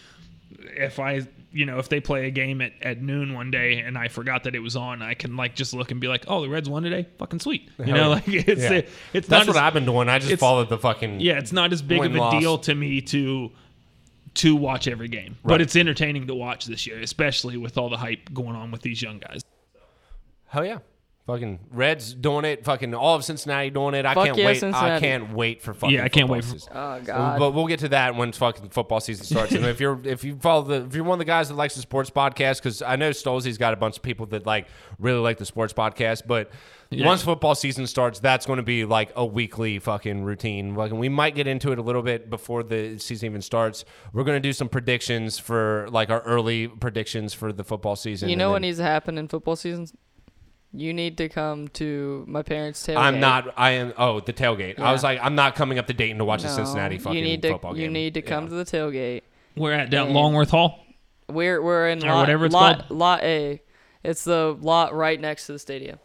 if 0.76 0.98
I, 0.98 1.26
you 1.52 1.64
know, 1.66 1.78
if 1.78 1.88
they 1.88 2.00
play 2.00 2.26
a 2.26 2.30
game 2.30 2.60
at, 2.60 2.72
at 2.82 3.00
noon 3.02 3.34
one 3.34 3.50
day 3.50 3.78
and 3.78 3.96
I 3.98 4.08
forgot 4.08 4.44
that 4.44 4.54
it 4.54 4.60
was 4.60 4.76
on, 4.76 5.02
I 5.02 5.14
can 5.14 5.36
like 5.36 5.54
just 5.54 5.72
look 5.74 5.90
and 5.90 6.00
be 6.00 6.08
like, 6.08 6.24
oh, 6.28 6.42
the 6.42 6.48
Reds 6.48 6.68
won 6.68 6.82
today. 6.82 7.06
Fucking 7.18 7.40
sweet. 7.40 7.68
You 7.78 7.84
Hell 7.86 7.94
know, 7.94 8.02
yeah. 8.02 8.08
like 8.08 8.28
it's 8.48 8.62
Yeah. 8.62 8.80
it's 9.12 9.28
that's 9.28 9.46
what 9.46 9.56
as, 9.56 9.62
I've 9.62 9.74
been 9.74 9.84
doing. 9.86 10.08
I 10.08 10.18
just 10.18 10.38
followed 10.40 10.68
the 10.68 10.78
fucking 10.78 11.20
yeah, 11.20 11.38
it's 11.38 11.52
not 11.52 11.72
as 11.72 11.82
big 11.82 11.98
of 11.98 12.06
a 12.06 12.08
Win-loss. 12.08 12.40
deal 12.40 12.58
to 12.58 12.74
me 12.74 13.00
to 13.02 13.50
to 14.40 14.56
watch 14.56 14.88
every 14.88 15.08
game, 15.08 15.36
Right. 15.42 15.54
but 15.54 15.60
it's 15.60 15.76
entertaining 15.76 16.26
to 16.26 16.34
watch 16.34 16.64
this 16.66 16.86
year, 16.86 17.00
especially 17.00 17.56
with 17.56 17.76
all 17.78 17.88
the 17.90 17.96
hype 17.98 18.32
going 18.32 18.56
on 18.56 18.70
with 18.70 18.82
these 18.82 19.00
young 19.02 19.18
guys. 19.18 19.42
Hell 20.46 20.64
yeah. 20.64 20.78
Fucking 21.30 21.60
Reds 21.70 22.12
doing 22.12 22.44
it. 22.44 22.64
Fucking 22.64 22.92
all 22.92 23.14
of 23.14 23.24
Cincinnati 23.24 23.70
doing 23.70 23.94
it. 23.94 24.04
I 24.04 24.14
Fuck 24.14 24.26
can't 24.26 24.38
yeah, 24.38 24.46
wait. 24.46 24.64
I 24.64 24.98
can't 24.98 25.32
wait 25.32 25.62
for 25.62 25.72
fucking. 25.72 25.94
Yeah, 25.94 26.02
I 26.02 26.08
can't 26.08 26.28
wait 26.28 26.42
for- 26.44 26.50
oh, 26.50 26.58
season. 26.58 26.72
Oh 26.74 27.00
God. 27.04 27.38
But 27.38 27.52
we'll 27.52 27.68
get 27.68 27.78
to 27.80 27.88
that 27.90 28.16
when 28.16 28.32
fucking 28.32 28.70
football 28.70 28.98
season 28.98 29.24
starts. 29.26 29.52
and 29.52 29.64
if 29.66 29.78
you're 29.78 30.00
if 30.02 30.24
you 30.24 30.36
follow 30.36 30.62
the 30.62 30.86
if 30.86 30.94
you're 30.96 31.04
one 31.04 31.14
of 31.14 31.18
the 31.20 31.24
guys 31.24 31.48
that 31.48 31.54
likes 31.54 31.76
the 31.76 31.82
sports 31.82 32.10
podcast, 32.10 32.56
because 32.56 32.82
I 32.82 32.96
know 32.96 33.10
Stolzy's 33.10 33.58
got 33.58 33.72
a 33.72 33.76
bunch 33.76 33.96
of 33.96 34.02
people 34.02 34.26
that 34.26 34.44
like 34.44 34.66
really 34.98 35.20
like 35.20 35.38
the 35.38 35.46
sports 35.46 35.72
podcast, 35.72 36.26
but 36.26 36.50
once 36.92 37.22
football 37.22 37.54
season 37.54 37.86
starts, 37.86 38.18
that's 38.18 38.46
going 38.46 38.56
to 38.56 38.62
be 38.64 38.84
like 38.84 39.12
a 39.14 39.24
weekly 39.24 39.78
fucking 39.78 40.24
routine. 40.24 40.74
Like, 40.74 40.90
we 40.90 41.08
might 41.08 41.34
get 41.36 41.46
into 41.46 41.70
it 41.70 41.78
a 41.78 41.82
little 41.82 42.02
bit 42.02 42.28
before 42.28 42.62
the 42.64 42.98
season 42.98 43.26
even 43.26 43.42
starts. 43.42 43.84
We're 44.12 44.24
going 44.24 44.36
to 44.36 44.40
do 44.40 44.52
some 44.52 44.68
predictions 44.68 45.38
for 45.38 45.86
like 45.90 46.10
our 46.10 46.20
early 46.22 46.66
predictions 46.66 47.32
for 47.32 47.52
the 47.52 47.62
football 47.62 47.94
season. 47.94 48.28
you 48.28 48.32
and 48.32 48.40
know 48.40 48.50
what 48.50 48.62
needs 48.62 48.78
to 48.78 48.82
happen 48.82 49.18
in 49.18 49.28
football 49.28 49.54
seasons? 49.56 49.92
You 50.72 50.94
need 50.94 51.16
to 51.18 51.28
come 51.28 51.66
to 51.68 52.24
my 52.28 52.42
parents' 52.42 52.86
tailgate. 52.86 52.96
I'm 52.98 53.18
not. 53.20 53.52
I 53.56 53.70
am. 53.72 53.92
Oh, 53.98 54.20
the 54.20 54.32
tailgate. 54.32 54.78
I 54.78 54.92
was 54.92 55.02
like, 55.02 55.18
I'm 55.20 55.34
not 55.34 55.56
coming 55.56 55.78
up 55.80 55.86
to 55.88 55.92
Dayton 55.92 56.18
to 56.18 56.24
watch 56.24 56.42
a 56.44 56.46
No, 56.46 56.54
Cincinnati 56.56 56.96
fucking 56.98 57.18
you 57.18 57.24
need 57.24 57.42
to, 57.42 57.50
football 57.52 57.74
game. 57.74 57.82
You 57.82 57.90
need 57.90 58.14
to 58.14 58.22
come 58.22 58.44
Yeah. 58.44 58.50
to 58.50 58.54
the 58.56 58.64
tailgate. 58.64 59.22
We're 59.56 59.72
at 59.72 59.90
down 59.90 60.12
Longworth 60.14 60.50
Hall. 60.50 60.84
We're 61.28 61.60
we're 61.60 61.88
in 61.88 62.04
Or 62.04 62.08
lot, 62.10 62.20
whatever 62.20 62.44
it's 62.46 62.54
lot, 62.54 62.86
called. 62.88 62.98
lot 62.98 63.22
A. 63.24 63.62
It's 64.04 64.24
the 64.24 64.56
lot 64.60 64.94
right 64.94 65.20
next 65.20 65.46
to 65.46 65.52
the 65.54 65.58
stadium. 65.58 65.98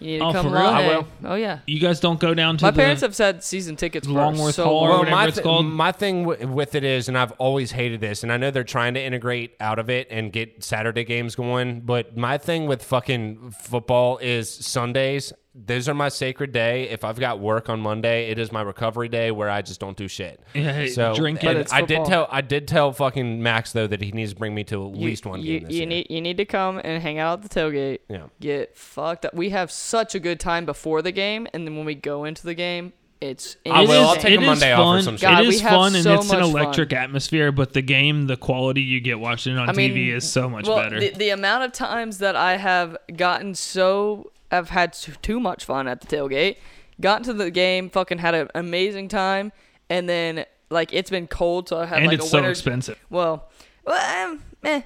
You 0.00 0.12
need 0.12 0.18
to 0.18 0.24
Oh, 0.26 0.32
come 0.32 0.46
for 0.46 0.52
real? 0.52 0.62
lot 0.64 0.74
I 0.74 0.82
A. 0.82 0.88
will. 0.88 1.08
Oh 1.24 1.34
yeah. 1.36 1.60
You 1.66 1.78
guys 1.80 2.00
don't 2.00 2.18
go 2.20 2.34
down 2.34 2.56
to 2.58 2.64
My 2.64 2.70
the, 2.72 2.76
parents 2.82 3.00
have 3.02 3.14
said 3.14 3.42
season 3.44 3.76
tickets 3.76 4.06
for 4.06 4.12
Longworth 4.12 4.56
so 4.56 4.64
Hall 4.64 4.80
or 4.80 4.88
long. 4.90 4.98
whatever 5.00 5.16
my 5.16 5.26
it's 5.28 5.40
called. 5.40 5.66
My 5.66 5.92
thing 5.92 6.24
w- 6.26 6.46
with 6.48 6.74
it 6.74 6.84
is, 6.84 7.08
and 7.08 7.16
I've 7.16 7.32
always 7.32 7.70
hated 7.72 8.00
this, 8.00 8.22
and 8.22 8.32
I 8.32 8.36
know 8.36 8.50
they're 8.50 8.64
trying 8.64 8.94
to 8.94 9.02
integrate 9.02 9.54
out 9.60 9.78
of 9.78 9.88
it 9.88 10.08
and 10.10 10.32
get 10.32 10.62
Saturday 10.64 11.04
games 11.04 11.34
going, 11.36 11.80
but 11.82 12.16
my 12.16 12.38
thing 12.38 12.66
with 12.66 12.82
fucking 12.82 13.52
football 13.52 14.18
is 14.18 14.50
Sundays. 14.50 15.32
Those 15.56 15.88
are 15.88 15.94
my 15.94 16.08
sacred 16.08 16.50
day. 16.50 16.88
If 16.88 17.04
I've 17.04 17.18
got 17.20 17.38
work 17.38 17.68
on 17.68 17.78
Monday, 17.78 18.28
it 18.30 18.40
is 18.40 18.50
my 18.50 18.60
recovery 18.62 19.08
day 19.08 19.30
where 19.30 19.48
I 19.48 19.62
just 19.62 19.78
don't 19.78 19.96
do 19.96 20.08
shit. 20.08 20.40
Yeah, 20.54 20.86
so 20.88 21.14
drink 21.14 21.44
it. 21.44 21.72
I 21.72 21.82
did 21.82 22.04
tell 22.06 22.26
I 22.30 22.40
did 22.40 22.66
tell 22.66 22.92
fucking 22.92 23.40
Max 23.42 23.70
though 23.72 23.86
that 23.86 24.00
he 24.00 24.10
needs 24.12 24.32
to 24.32 24.38
bring 24.38 24.54
me 24.54 24.64
to 24.64 24.88
at 24.88 24.96
You- 24.96 25.06
least 25.06 25.26
one 25.26 25.40
you, 25.42 25.60
game 25.60 25.68
this 25.68 25.72
you 25.74 25.78
year. 25.80 25.86
need 25.88 26.06
you 26.10 26.20
need 26.20 26.36
to 26.38 26.44
come 26.44 26.80
and 26.82 27.00
hang 27.02 27.18
out 27.18 27.44
at 27.44 27.48
the 27.50 27.60
tailgate. 27.60 28.00
Yeah. 28.08 28.24
Get 28.40 28.76
fucked 28.76 29.24
up. 29.26 29.34
We 29.34 29.50
have 29.50 29.70
such 29.70 30.14
a 30.16 30.20
good 30.20 30.40
time 30.40 30.66
before 30.66 31.02
the 31.02 31.12
game, 31.12 31.46
and 31.52 31.66
then 31.66 31.76
when 31.76 31.86
we 31.86 31.94
go 31.94 32.24
into 32.24 32.44
the 32.44 32.54
game, 32.54 32.92
it's 33.20 33.56
I 33.64 33.82
It 33.84 33.88
will. 33.88 34.02
is- 34.02 34.08
I'll 34.08 34.16
take 34.16 34.36
a 34.38 34.40
Monday 34.40 34.72
off 34.72 34.80
or 34.80 34.82
fun. 34.96 35.02
some 35.02 35.16
shit. 35.18 35.30
God, 35.30 35.44
it 35.44 35.48
we 35.48 35.54
is 35.54 35.62
fun 35.62 35.94
and 35.94 36.02
so 36.02 36.14
it's 36.14 36.30
an 36.32 36.38
much 36.40 36.46
fun. 36.50 36.60
electric 36.62 36.92
atmosphere, 36.92 37.52
but 37.52 37.72
the 37.74 37.82
game, 37.82 38.26
the 38.26 38.36
quality 38.36 38.82
you 38.82 39.00
get 39.00 39.20
watching 39.20 39.54
it 39.54 39.58
on 39.60 39.68
I 39.70 39.72
mean, 39.72 39.92
TV 39.92 40.12
is 40.12 40.28
so 40.28 40.48
much 40.50 40.66
well, 40.66 40.78
better. 40.78 40.98
The, 40.98 41.10
the 41.10 41.28
amount 41.30 41.62
of 41.62 41.72
times 41.72 42.18
that 42.18 42.34
I 42.34 42.56
have 42.56 42.96
gotten 43.16 43.54
so 43.54 44.32
I've 44.54 44.70
had 44.70 44.92
too, 44.92 45.40
much 45.40 45.64
fun 45.64 45.88
at 45.88 46.00
the 46.00 46.06
tailgate, 46.06 46.56
gotten 47.00 47.24
to 47.24 47.32
the 47.32 47.50
game, 47.50 47.90
fucking 47.90 48.18
had 48.18 48.34
an 48.34 48.48
amazing 48.54 49.08
time, 49.08 49.52
and 49.90 50.08
then 50.08 50.46
like 50.70 50.92
it's 50.92 51.10
been 51.10 51.26
cold, 51.26 51.68
so 51.68 51.80
I 51.80 51.86
had 51.86 51.98
and 51.98 52.06
like 52.06 52.16
it's 52.18 52.26
a 52.26 52.28
so 52.28 52.38
winter. 52.38 52.50
expensive. 52.50 52.98
Well, 53.10 53.50
well, 53.84 54.30
um, 54.30 54.42
eh, 54.64 54.82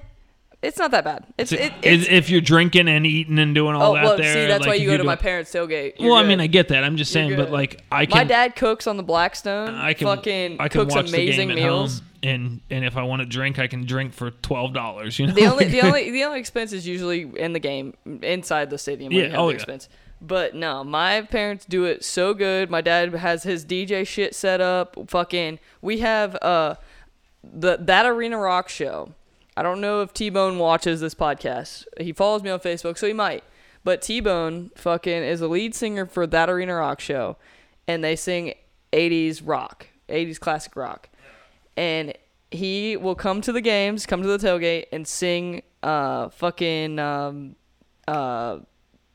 it's 0.61 0.77
not 0.77 0.91
that 0.91 1.05
bad. 1.05 1.25
It's 1.37 1.53
it, 1.53 1.71
it's. 1.81 2.07
if 2.09 2.29
you're 2.29 2.41
drinking 2.41 2.89
and 2.89 3.05
eating 3.05 3.39
and 3.39 3.55
doing 3.55 3.75
all 3.75 3.91
Oh 3.91 3.95
that 3.95 4.03
well, 4.03 4.17
there, 4.17 4.33
see, 4.33 4.45
that's 4.45 4.61
like, 4.61 4.67
why 4.67 4.73
you 4.75 4.89
go 4.89 4.97
to 4.97 5.05
my 5.05 5.15
parents' 5.15 5.51
tailgate. 5.51 5.93
You're 5.97 6.11
Well, 6.11 6.19
I 6.19 6.23
mean, 6.23 6.41
I 6.41 6.47
get 6.47 6.67
that. 6.69 6.83
I'm 6.83 6.97
just 6.97 7.13
saying, 7.13 7.37
but 7.37 7.49
like, 7.49 7.81
I 7.91 8.05
can. 8.05 8.17
my 8.17 8.23
dad 8.25 8.57
cooks 8.57 8.85
on 8.85 8.97
the 8.97 9.03
Blackstone. 9.03 9.73
I 9.75 9.93
can 9.93 10.07
fucking 10.07 10.57
I 10.59 10.67
can 10.67 10.81
cooks 10.89 10.95
amazing 10.95 11.49
meals. 11.49 12.01
and 12.23 12.59
and 12.69 12.83
if 12.83 12.97
I 12.97 13.03
want 13.03 13.21
to 13.21 13.25
drink, 13.25 13.57
I 13.57 13.67
can 13.67 13.85
drink 13.85 14.13
for 14.13 14.31
twelve 14.31 14.73
dollars. 14.73 15.17
You 15.17 15.27
know, 15.27 15.33
The 15.33 15.45
only 15.45 15.65
the 15.65 15.81
only 15.85 16.11
the 16.11 16.25
only 16.25 16.41
expense 16.41 16.73
is 16.73 16.85
usually 16.85 17.21
in 17.21 17.53
the 17.53 17.59
game 17.59 17.93
inside 18.21 18.69
the 18.69 18.77
stadium. 18.77 19.13
Yeah, 19.13 19.29
have 19.29 19.39
oh, 19.39 19.45
the 19.47 19.53
yeah. 19.53 19.55
expense. 19.55 19.87
But 20.21 20.55
no, 20.55 20.83
my 20.83 21.21
parents 21.21 21.63
do 21.63 21.85
it 21.85 22.03
so 22.03 22.33
good. 22.33 22.69
My 22.69 22.81
dad 22.81 23.13
has 23.13 23.43
his 23.43 23.63
DJ 23.63 24.05
shit 24.05 24.35
set 24.35 24.59
up. 24.59 24.97
Fucking, 25.07 25.59
we 25.81 25.99
have 25.99 26.35
uh 26.41 26.75
the 27.41 27.77
that 27.77 28.05
arena 28.05 28.37
rock 28.37 28.67
show. 28.67 29.13
I 29.59 29.61
don't 29.61 29.81
know 29.81 30.01
if 30.01 30.13
T 30.13 30.29
Bone 30.29 30.57
watches 30.57 31.01
this 31.01 31.13
podcast. 31.13 31.83
He 31.99 32.13
follows 32.13 32.43
me 32.43 32.49
on 32.49 32.61
Facebook, 32.61 32.97
so 32.97 33.05
he 33.07 33.11
might. 33.11 33.43
But 33.83 34.01
T 34.01 34.21
Bone 34.21 34.71
fucking 34.75 35.11
is 35.23 35.41
a 35.41 35.49
lead 35.49 35.75
singer 35.75 36.05
for 36.05 36.25
that 36.27 36.49
arena 36.49 36.75
rock 36.75 37.01
show, 37.01 37.35
and 37.85 38.01
they 38.01 38.15
sing 38.15 38.53
80s 38.93 39.41
rock, 39.43 39.87
80s 40.07 40.39
classic 40.39 40.77
rock, 40.77 41.09
and 41.75 42.13
he 42.51 42.95
will 42.95 43.15
come 43.15 43.41
to 43.41 43.51
the 43.51 43.59
games, 43.59 44.05
come 44.05 44.21
to 44.21 44.29
the 44.29 44.37
tailgate, 44.37 44.85
and 44.93 45.05
sing 45.05 45.61
uh 45.83 46.29
fucking 46.29 46.97
um 46.97 47.57
uh 48.07 48.59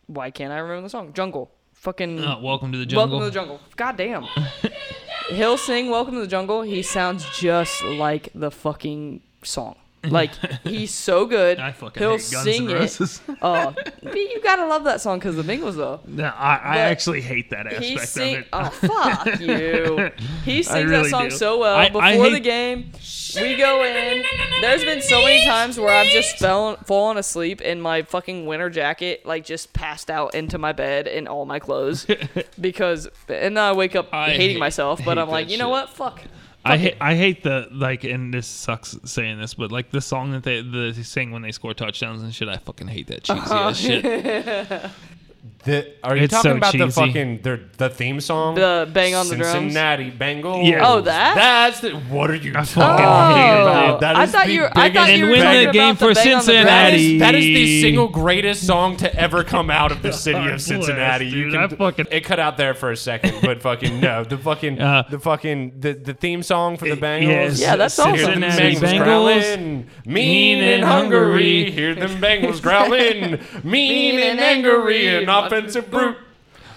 why 0.09 0.31
can't 0.31 0.53
I 0.53 0.59
remember 0.59 0.83
the 0.83 0.91
song? 0.91 1.15
Jungle. 1.15 1.51
Fucking 1.73 2.23
Uh, 2.23 2.39
welcome 2.39 2.71
to 2.71 2.77
the 2.77 2.85
jungle. 2.85 3.19
Welcome 3.19 3.21
to 3.21 3.31
the 3.31 3.35
jungle. 3.35 3.61
God 3.77 3.97
damn. 3.97 4.27
He'll 5.31 5.57
sing 5.57 5.89
Welcome 5.89 6.13
to 6.17 6.21
the 6.21 6.27
Jungle. 6.27 6.61
He 6.61 6.83
sounds 6.83 7.25
just 7.39 7.83
like 7.83 8.29
the 8.35 8.51
fucking 8.51 9.23
song. 9.43 9.77
Like 10.11 10.33
he's 10.65 10.93
so 10.93 11.27
good. 11.27 11.59
I 11.59 11.73
fucking 11.73 12.01
He'll 12.03 12.13
hate 12.19 12.29
Guns 12.31 12.45
sing 12.45 12.69
N' 12.71 12.75
Roses. 12.77 13.21
it. 13.29 13.37
Oh, 13.43 13.75
but 14.03 14.15
you 14.15 14.41
gotta 14.43 14.67
love 14.67 14.85
that 14.85 15.01
song 15.01 15.19
because 15.19 15.37
the 15.37 15.43
Bengals 15.43 15.77
though. 15.77 16.01
No, 16.07 16.25
I, 16.25 16.55
I 16.63 16.75
But 16.75 16.79
actually 16.79 17.21
hate 17.21 17.51
that 17.51 17.67
He 17.83 17.95
aspect 17.95 18.09
sing. 18.11 18.37
of 18.37 18.43
it. 18.43 18.49
Oh 18.53 18.89
fuck 18.89 19.41
you. 19.41 20.11
He 20.45 20.63
sings 20.63 20.91
really 20.91 21.05
that 21.05 21.11
song 21.11 21.29
do. 21.29 21.37
so 21.37 21.59
well. 21.59 21.77
I- 21.77 21.89
Before 21.89 22.03
I 22.03 22.17
the 22.17 22.31
hate- 22.31 22.43
game, 22.45 22.93
we 23.37 23.57
go 23.57 23.83
in. 23.85 24.25
There's 24.61 24.85
been 24.85 25.03
so 25.03 25.21
many 25.23 25.45
times 25.45 25.79
where 25.79 25.93
I've 25.95 26.09
just 26.13 26.39
fell, 26.39 26.77
fallen 26.85 27.17
asleep 27.17 27.61
in 27.61 27.81
my 27.81 28.03
fucking 28.03 28.47
winter 28.47 28.71
jacket, 28.71 29.27
like 29.27 29.45
just 29.45 29.73
passed 29.73 30.11
out 30.11 30.35
into 30.35 30.57
my 30.59 30.73
bed 30.73 31.07
in 31.09 31.27
all 31.27 31.45
my 31.45 31.59
clothes, 31.59 32.07
because 32.61 33.07
and 33.29 33.57
then 33.57 33.65
I 33.65 33.73
wake 33.73 33.97
up 33.97 34.09
I 34.13 34.31
hating 34.31 34.51
hate- 34.51 34.59
myself. 34.61 35.01
But 35.05 35.17
hate 35.17 35.23
I'm 35.23 35.29
like, 35.29 35.47
that 35.47 35.53
you 35.53 35.59
know 35.59 35.65
shit. 35.67 35.71
what? 35.71 35.91
Fuck. 35.91 36.23
I 36.65 36.77
hate, 36.79 36.97
I 37.01 37.15
hate 37.15 37.43
the 37.43 37.69
like, 37.71 38.05
and 38.05 38.33
this 38.33 38.47
sucks 38.47 38.97
saying 39.05 39.39
this, 39.39 39.55
but 39.55 39.71
like 39.71 39.91
the 39.91 40.01
song 40.01 40.33
that 40.33 40.45
they, 40.45 40.63
the, 40.63 40.93
they 40.95 41.03
sing 41.03 41.31
when 41.31 41.43
they 41.43 41.53
score 41.53 41.75
touchdowns 41.75 42.23
and 42.23 42.35
shit. 42.35 42.49
I 42.49 42.57
fucking 42.57 42.89
hate 42.89 43.09
that 43.09 43.25
cheesy 43.25 43.41
ass 43.41 43.51
oh. 43.51 43.73
shit. 43.73 44.91
The, 45.65 45.95
are 46.03 46.15
you 46.17 46.25
It's 46.25 46.33
talking 46.35 46.51
so 46.53 46.57
about 46.59 46.73
the 46.73 46.79
cheesy. 46.87 47.01
fucking 47.07 47.41
the, 47.43 47.61
the 47.79 47.89
theme 47.89 48.21
song? 48.21 48.55
The 48.55 48.89
bang 48.93 49.15
on 49.15 49.29
the 49.29 49.37
drums. 49.37 49.53
Cincinnati 49.53 50.11
Bengals. 50.11 50.69
Yeah. 50.69 50.87
Oh, 50.87 51.01
that? 51.01 51.35
That's 51.37 51.81
the. 51.81 51.93
What 51.93 52.31
are 52.31 52.35
you 52.37 52.51
I 52.51 52.65
talking 52.65 52.67
fucking 52.75 53.05
Oh, 53.07 53.35
hate 53.35 53.63
about? 53.63 54.01
That 54.01 54.17
I 54.17 54.25
is 54.25 54.31
thought 54.33 54.47
the 54.47 54.53
you. 54.53 54.61
Were, 54.61 54.71
I 54.79 54.91
thought 54.93 55.07
biggest 55.07 55.17
you 55.19 55.25
were 55.27 55.33
And 55.35 55.41
win 55.41 55.41
the 55.41 55.65
talking 55.65 55.73
game 55.73 55.91
about 55.91 55.99
for 55.99 56.09
the 56.09 56.15
bang 56.15 56.35
on 56.35 56.45
the 56.45 56.53
That 56.53 56.91
Cincinnati. 56.91 56.91
drums. 56.91 57.13
is, 57.15 57.21
that 57.21 57.35
is 57.35 57.45
the 57.45 57.81
single 57.81 58.09
greatest 58.09 58.67
song 58.67 58.97
to 58.99 59.15
ever 59.17 59.43
come 59.43 59.71
out 59.71 59.91
of 59.91 60.03
the 60.03 60.13
city 60.25 60.35
God 60.39 60.45
of 60.45 60.51
bless, 60.53 60.65
Cincinnati. 60.67 61.27
you 61.27 61.45
dude. 61.45 61.53
can, 61.55 61.61
I 61.63 61.69
fucking- 61.69 62.07
it 62.11 62.21
cut 62.25 62.39
out 62.39 62.59
there 62.59 62.75
for 62.75 62.91
a 62.91 62.97
second, 62.97 63.35
but 63.43 63.63
fucking 63.63 64.01
no, 64.01 64.23
the 64.25 64.37
fucking 64.37 64.81
Uh, 64.81 65.05
the 65.09 65.19
fucking 65.19 65.81
the, 65.81 65.95
the 65.95 66.13
theme 66.13 66.43
song 66.43 66.77
for 66.77 66.89
the 66.89 66.97
Bengals. 66.97 67.27
yes, 67.27 67.61
Yeah, 67.61 67.77
that's 67.77 67.97
Hear 67.97 68.17
them 68.17 68.43
Cincinnati 68.43 68.75
Bengals 68.77 68.81
Bengals. 68.81 69.05
growling, 69.05 69.91
mean 70.05 70.59
and 70.63 70.85
hungry. 70.85 71.71
Hear 71.71 71.95
them 71.95 72.21
Bengals 72.21 72.61
growling, 72.61 73.41
mean 73.65 74.19
and 74.19 74.39
angry, 74.41 75.07
an 75.09 75.29
offensive 75.59 75.91
brute. 75.91 76.17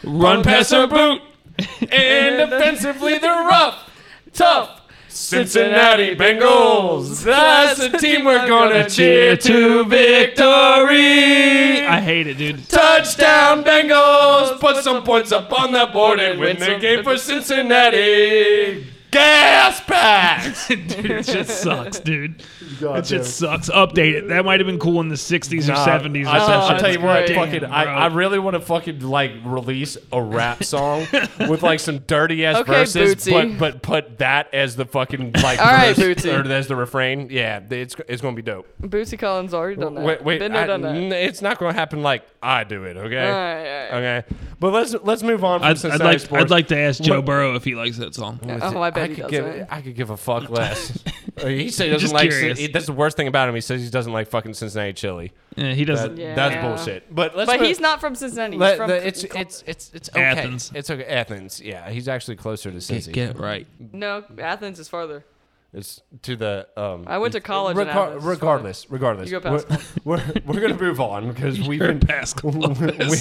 Run 0.04 0.44
past 0.44 0.72
a 0.72 0.88
boot, 0.88 1.22
and 1.92 2.50
defensively 2.50 3.18
they're 3.18 3.32
rough, 3.48 3.90
tough. 4.34 4.82
Cincinnati 5.10 6.16
Bengals, 6.16 7.24
that's 7.24 7.80
the 7.80 7.98
team 7.98 8.24
we're 8.24 8.48
gonna 8.48 8.88
cheer 8.88 9.36
to 9.36 9.84
victory. 9.86 11.82
I 11.88 12.00
hate 12.02 12.28
it, 12.28 12.38
dude. 12.38 12.70
Touchdown 12.70 13.64
Bengals, 13.64 14.60
put 14.60 14.84
some 14.84 15.04
points 15.04 15.32
up 15.32 15.52
on 15.60 15.72
the 15.72 15.88
board 15.88 16.20
and 16.20 16.40
win 16.40 16.60
the 16.60 16.78
game 16.80 17.04
for 17.04 17.18
Cincinnati. 17.30 18.86
Gas 19.12 19.80
packs. 19.82 20.68
dude, 20.68 20.92
it 20.92 21.24
just 21.26 21.62
sucks, 21.62 22.00
dude. 22.00 22.44
It 22.82 23.02
just 23.04 23.38
sucks. 23.38 23.70
Update 23.70 24.14
it. 24.16 24.28
That 24.28 24.44
might 24.44 24.60
have 24.60 24.68
been 24.68 24.80
cool 24.80 25.00
in 25.02 25.08
the 25.08 25.16
'60s 25.16 25.70
or 25.70 25.74
'70s. 25.74 26.26
Or 26.26 26.30
I, 26.30 26.40
some 26.40 26.74
will 26.74 26.80
tell 26.80 26.92
you 26.92 27.00
what, 27.02 27.26
great. 27.28 27.36
fucking, 27.36 27.66
I. 27.66 27.84
I 27.86 28.06
really 28.08 28.38
want 28.38 28.56
to 28.56 28.60
fucking 28.60 29.00
like 29.00 29.32
release 29.46 29.98
a 30.12 30.22
rap 30.22 30.64
song 30.66 31.08
with 31.48 31.64
like 31.64 31.80
some 31.80 32.00
dirty 32.00 32.46
ass 32.46 32.58
Okay, 32.58 32.72
verses, 32.72 33.16
Bootsy. 33.16 33.58
but 33.58 33.74
but 33.74 33.82
put 33.82 34.18
that 34.20 34.54
as 34.54 34.76
the 34.76 34.86
fucking 34.86 35.32
like 35.42 35.60
All 35.60 35.66
right, 35.72 35.96
verse, 35.96 36.06
Bootsy. 36.24 36.46
or 36.46 36.52
as 36.52 36.68
the 36.68 36.76
refrain. 36.76 37.30
Yeah, 37.32 37.62
it's 37.70 37.96
it's 38.08 38.22
gonna 38.22 38.36
be 38.36 38.42
dope. 38.42 38.68
Bootsy 38.82 39.18
Collins 39.18 39.54
already 39.54 39.80
done 39.80 39.96
that. 39.96 40.04
Wait, 40.04 40.24
wait, 40.24 40.40
Been 40.40 40.56
I- 40.56 40.68
done 40.68 40.82
that. 40.82 40.96
it's 40.98 41.42
not 41.42 41.60
gonna 41.60 41.74
happen 41.74 42.04
like 42.04 42.24
I 42.44 42.64
do 42.66 42.84
it. 42.84 42.98
Okay, 42.98 43.18
All 43.26 43.32
right, 43.32 43.88
all 43.90 44.02
right. 44.02 44.24
okay. 44.26 44.36
But 44.60 44.74
let's 44.74 44.94
let's 45.04 45.22
move 45.24 45.44
on 45.44 45.60
from 45.60 45.70
I'd, 45.70 45.86
I'd 45.86 46.00
like 46.04 46.20
sports. 46.20 46.44
I'd 46.44 46.50
like 46.50 46.68
to 46.70 46.78
ask 46.78 47.02
Joe 47.02 47.18
What- 47.18 47.26
Burrow 47.26 47.56
if 47.56 47.64
he 47.64 47.76
likes 47.76 47.98
that 47.98 48.16
song. 48.16 48.40
Oh, 48.62 48.82
I 48.82 48.90
bet 48.90 49.07
I 49.12 49.16
could 49.16 49.30
give 49.30 49.46
right? 49.46 49.68
I 49.70 49.82
could 49.82 49.96
give 49.96 50.10
a 50.10 50.18
fuck 50.18 50.50
less. 50.50 51.04
He 51.40 51.70
said 51.70 51.86
he 51.86 51.92
doesn't 51.92 52.12
like. 52.12 52.32
He, 52.32 52.66
that's 52.66 52.88
the 52.88 52.94
worst 52.94 53.16
thing 53.16 53.28
about 53.28 53.48
him. 53.48 53.54
He 53.54 53.62
says 53.62 53.84
he 53.84 53.90
doesn't 53.92 54.12
like 54.12 54.28
fucking 54.28 54.56
Cincinnati 54.56 54.94
chili. 54.94 55.34
Yeah, 55.56 55.74
he 55.74 55.86
doesn't. 55.86 56.18
Yeah. 56.18 56.34
That's 56.34 56.56
bullshit. 56.66 57.14
But 57.14 57.38
let's. 57.38 57.48
But 57.48 57.60
move- 57.60 57.68
he's 57.68 57.80
not 57.80 58.00
from 58.00 58.16
Cincinnati. 58.16 58.54
He's 58.54 58.60
let- 58.60 58.78
from 58.78 58.90
the- 58.90 59.06
it's 59.08 59.24
Col- 59.24 59.42
it's 59.42 59.64
it's 59.68 59.92
it's 59.94 60.10
okay. 60.10 60.22
Athens. 60.24 60.72
It's 60.74 60.90
okay. 60.90 61.06
Athens. 61.06 61.62
Yeah, 61.62 61.92
he's 61.92 62.08
actually 62.08 62.38
closer 62.38 62.72
to 62.72 62.78
Cincy. 62.78 63.14
Get 63.14 63.38
right. 63.38 63.68
no 63.94 64.24
Athens 64.40 64.80
is 64.80 64.88
farther. 64.88 65.26
It's 65.74 66.02
to 66.24 66.36
the. 66.36 66.68
Um, 66.78 67.04
I 67.08 67.18
went 67.18 67.34
to 67.34 67.42
college 67.42 67.78
in 67.78 67.86
regar- 67.88 67.90
Athens. 67.90 68.24
Regardless, 68.24 68.90
regardless, 68.90 69.30
You 69.30 69.40
go 69.40 69.58
past 69.60 69.68
we're, 70.06 70.16
we're, 70.18 70.34
we're 70.46 70.62
gonna 70.62 70.80
move 70.82 71.00
on 71.02 71.28
because 71.28 71.60
we've 71.68 71.80
been 71.80 72.00
past 72.00 72.42
we, 72.44 73.18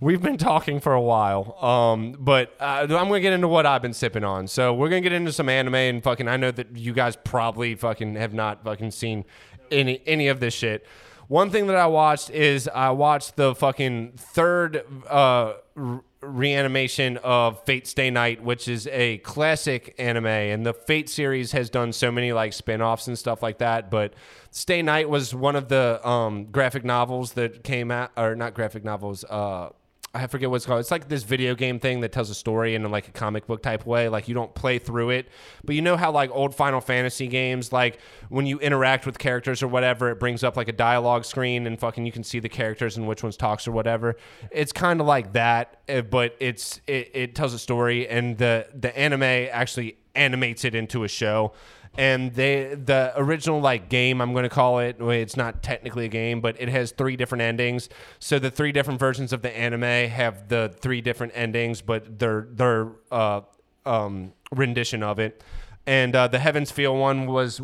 we've 0.00 0.22
been 0.22 0.38
talking 0.38 0.80
for 0.80 0.94
a 0.94 1.00
while. 1.00 1.62
Um, 1.62 2.16
but 2.18 2.54
uh, 2.58 2.86
I'm 2.88 2.88
gonna 2.88 3.20
get 3.20 3.34
into 3.34 3.46
what 3.48 3.66
I've 3.66 3.82
been 3.82 3.92
sipping 3.92 4.24
on. 4.24 4.46
So 4.46 4.72
we're 4.72 4.88
gonna 4.88 5.02
get 5.02 5.12
into 5.12 5.32
some 5.32 5.48
anime 5.50 5.74
and 5.74 6.02
fucking. 6.02 6.28
I 6.28 6.38
know 6.38 6.50
that 6.50 6.76
you 6.76 6.94
guys 6.94 7.14
probably 7.14 7.74
fucking 7.74 8.14
have 8.16 8.32
not 8.32 8.64
fucking 8.64 8.90
seen 8.90 9.24
any 9.70 10.00
any 10.06 10.28
of 10.28 10.40
this 10.40 10.54
shit. 10.54 10.86
One 11.28 11.50
thing 11.50 11.66
that 11.68 11.76
I 11.76 11.86
watched 11.86 12.30
is 12.30 12.68
I 12.74 12.90
watched 12.90 13.36
the 13.36 13.54
fucking 13.54 14.14
third 14.16 14.82
uh, 15.08 15.54
r- 15.76 16.02
reanimation 16.22 17.18
of 17.18 17.64
Fate 17.64 17.86
Stay 17.86 18.10
Night, 18.10 18.42
which 18.42 18.68
is 18.68 18.86
a 18.86 19.18
classic 19.18 19.94
anime, 19.98 20.26
and 20.26 20.64
the 20.64 20.72
Fate 20.72 21.08
series 21.08 21.52
has 21.52 21.68
done 21.68 21.92
so 21.92 22.10
many 22.10 22.32
like 22.32 22.52
spin-offs 22.52 23.08
and 23.08 23.18
stuff 23.18 23.42
like 23.42 23.58
that. 23.58 23.90
But 23.90 24.14
Stay 24.50 24.82
Night 24.82 25.08
was 25.08 25.34
one 25.34 25.56
of 25.56 25.68
the 25.68 26.00
um, 26.08 26.46
graphic 26.46 26.84
novels 26.84 27.32
that 27.32 27.64
came 27.64 27.90
out, 27.90 28.12
or 28.16 28.34
not 28.34 28.54
graphic 28.54 28.84
novels. 28.84 29.24
Uh, 29.24 29.70
I 30.14 30.26
forget 30.26 30.50
what 30.50 30.56
it's 30.56 30.66
called. 30.66 30.80
It's 30.80 30.90
like 30.90 31.08
this 31.08 31.22
video 31.22 31.54
game 31.54 31.80
thing 31.80 32.00
that 32.00 32.12
tells 32.12 32.28
a 32.28 32.34
story 32.34 32.74
in 32.74 32.90
like 32.90 33.08
a 33.08 33.12
comic 33.12 33.46
book 33.46 33.62
type 33.62 33.86
way. 33.86 34.10
Like 34.10 34.28
you 34.28 34.34
don't 34.34 34.54
play 34.54 34.78
through 34.78 35.08
it, 35.10 35.28
but 35.64 35.74
you 35.74 35.80
know 35.80 35.96
how 35.96 36.12
like 36.12 36.30
old 36.32 36.54
Final 36.54 36.82
Fantasy 36.82 37.26
games, 37.28 37.72
like 37.72 37.98
when 38.28 38.44
you 38.44 38.58
interact 38.58 39.06
with 39.06 39.18
characters 39.18 39.62
or 39.62 39.68
whatever, 39.68 40.10
it 40.10 40.20
brings 40.20 40.44
up 40.44 40.54
like 40.54 40.68
a 40.68 40.72
dialogue 40.72 41.24
screen 41.24 41.66
and 41.66 41.80
fucking 41.80 42.04
you 42.04 42.12
can 42.12 42.24
see 42.24 42.40
the 42.40 42.48
characters 42.50 42.98
and 42.98 43.08
which 43.08 43.22
ones 43.22 43.38
talks 43.38 43.66
or 43.66 43.72
whatever. 43.72 44.16
It's 44.50 44.72
kind 44.72 45.00
of 45.00 45.06
like 45.06 45.32
that, 45.32 45.78
eh, 45.88 46.02
but 46.02 46.36
it's 46.40 46.82
it, 46.86 47.10
it 47.14 47.34
tells 47.34 47.54
a 47.54 47.58
story 47.58 48.06
and 48.06 48.36
the 48.36 48.68
the 48.74 48.96
anime 48.98 49.22
actually 49.22 49.96
animates 50.14 50.66
it 50.66 50.74
into 50.74 51.04
a 51.04 51.08
show 51.08 51.54
and 51.96 52.34
they 52.34 52.74
the 52.74 53.12
original 53.16 53.60
like 53.60 53.88
game 53.88 54.20
i'm 54.20 54.32
going 54.32 54.44
to 54.44 54.48
call 54.48 54.78
it 54.78 54.96
it's 55.00 55.36
not 55.36 55.62
technically 55.62 56.06
a 56.06 56.08
game 56.08 56.40
but 56.40 56.60
it 56.60 56.68
has 56.68 56.92
three 56.92 57.16
different 57.16 57.42
endings. 57.42 57.88
So 58.18 58.38
the 58.38 58.50
three 58.50 58.72
different 58.72 59.00
versions 59.00 59.32
of 59.32 59.42
the 59.42 59.56
anime 59.56 60.10
have 60.10 60.48
the 60.48 60.74
three 60.80 61.00
different 61.00 61.32
endings 61.34 61.80
but 61.80 62.18
their 62.18 62.48
their 62.50 62.88
uh, 63.10 63.42
um, 63.86 64.32
rendition 64.50 65.02
of 65.02 65.18
it. 65.18 65.42
And 65.86 66.14
uh, 66.14 66.28
the 66.28 66.38
heavens 66.38 66.70
feel 66.70 66.96
one 66.96 67.26
was 67.26 67.60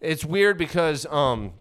it's 0.00 0.24
weird 0.24 0.58
because 0.58 1.06
um 1.06 1.52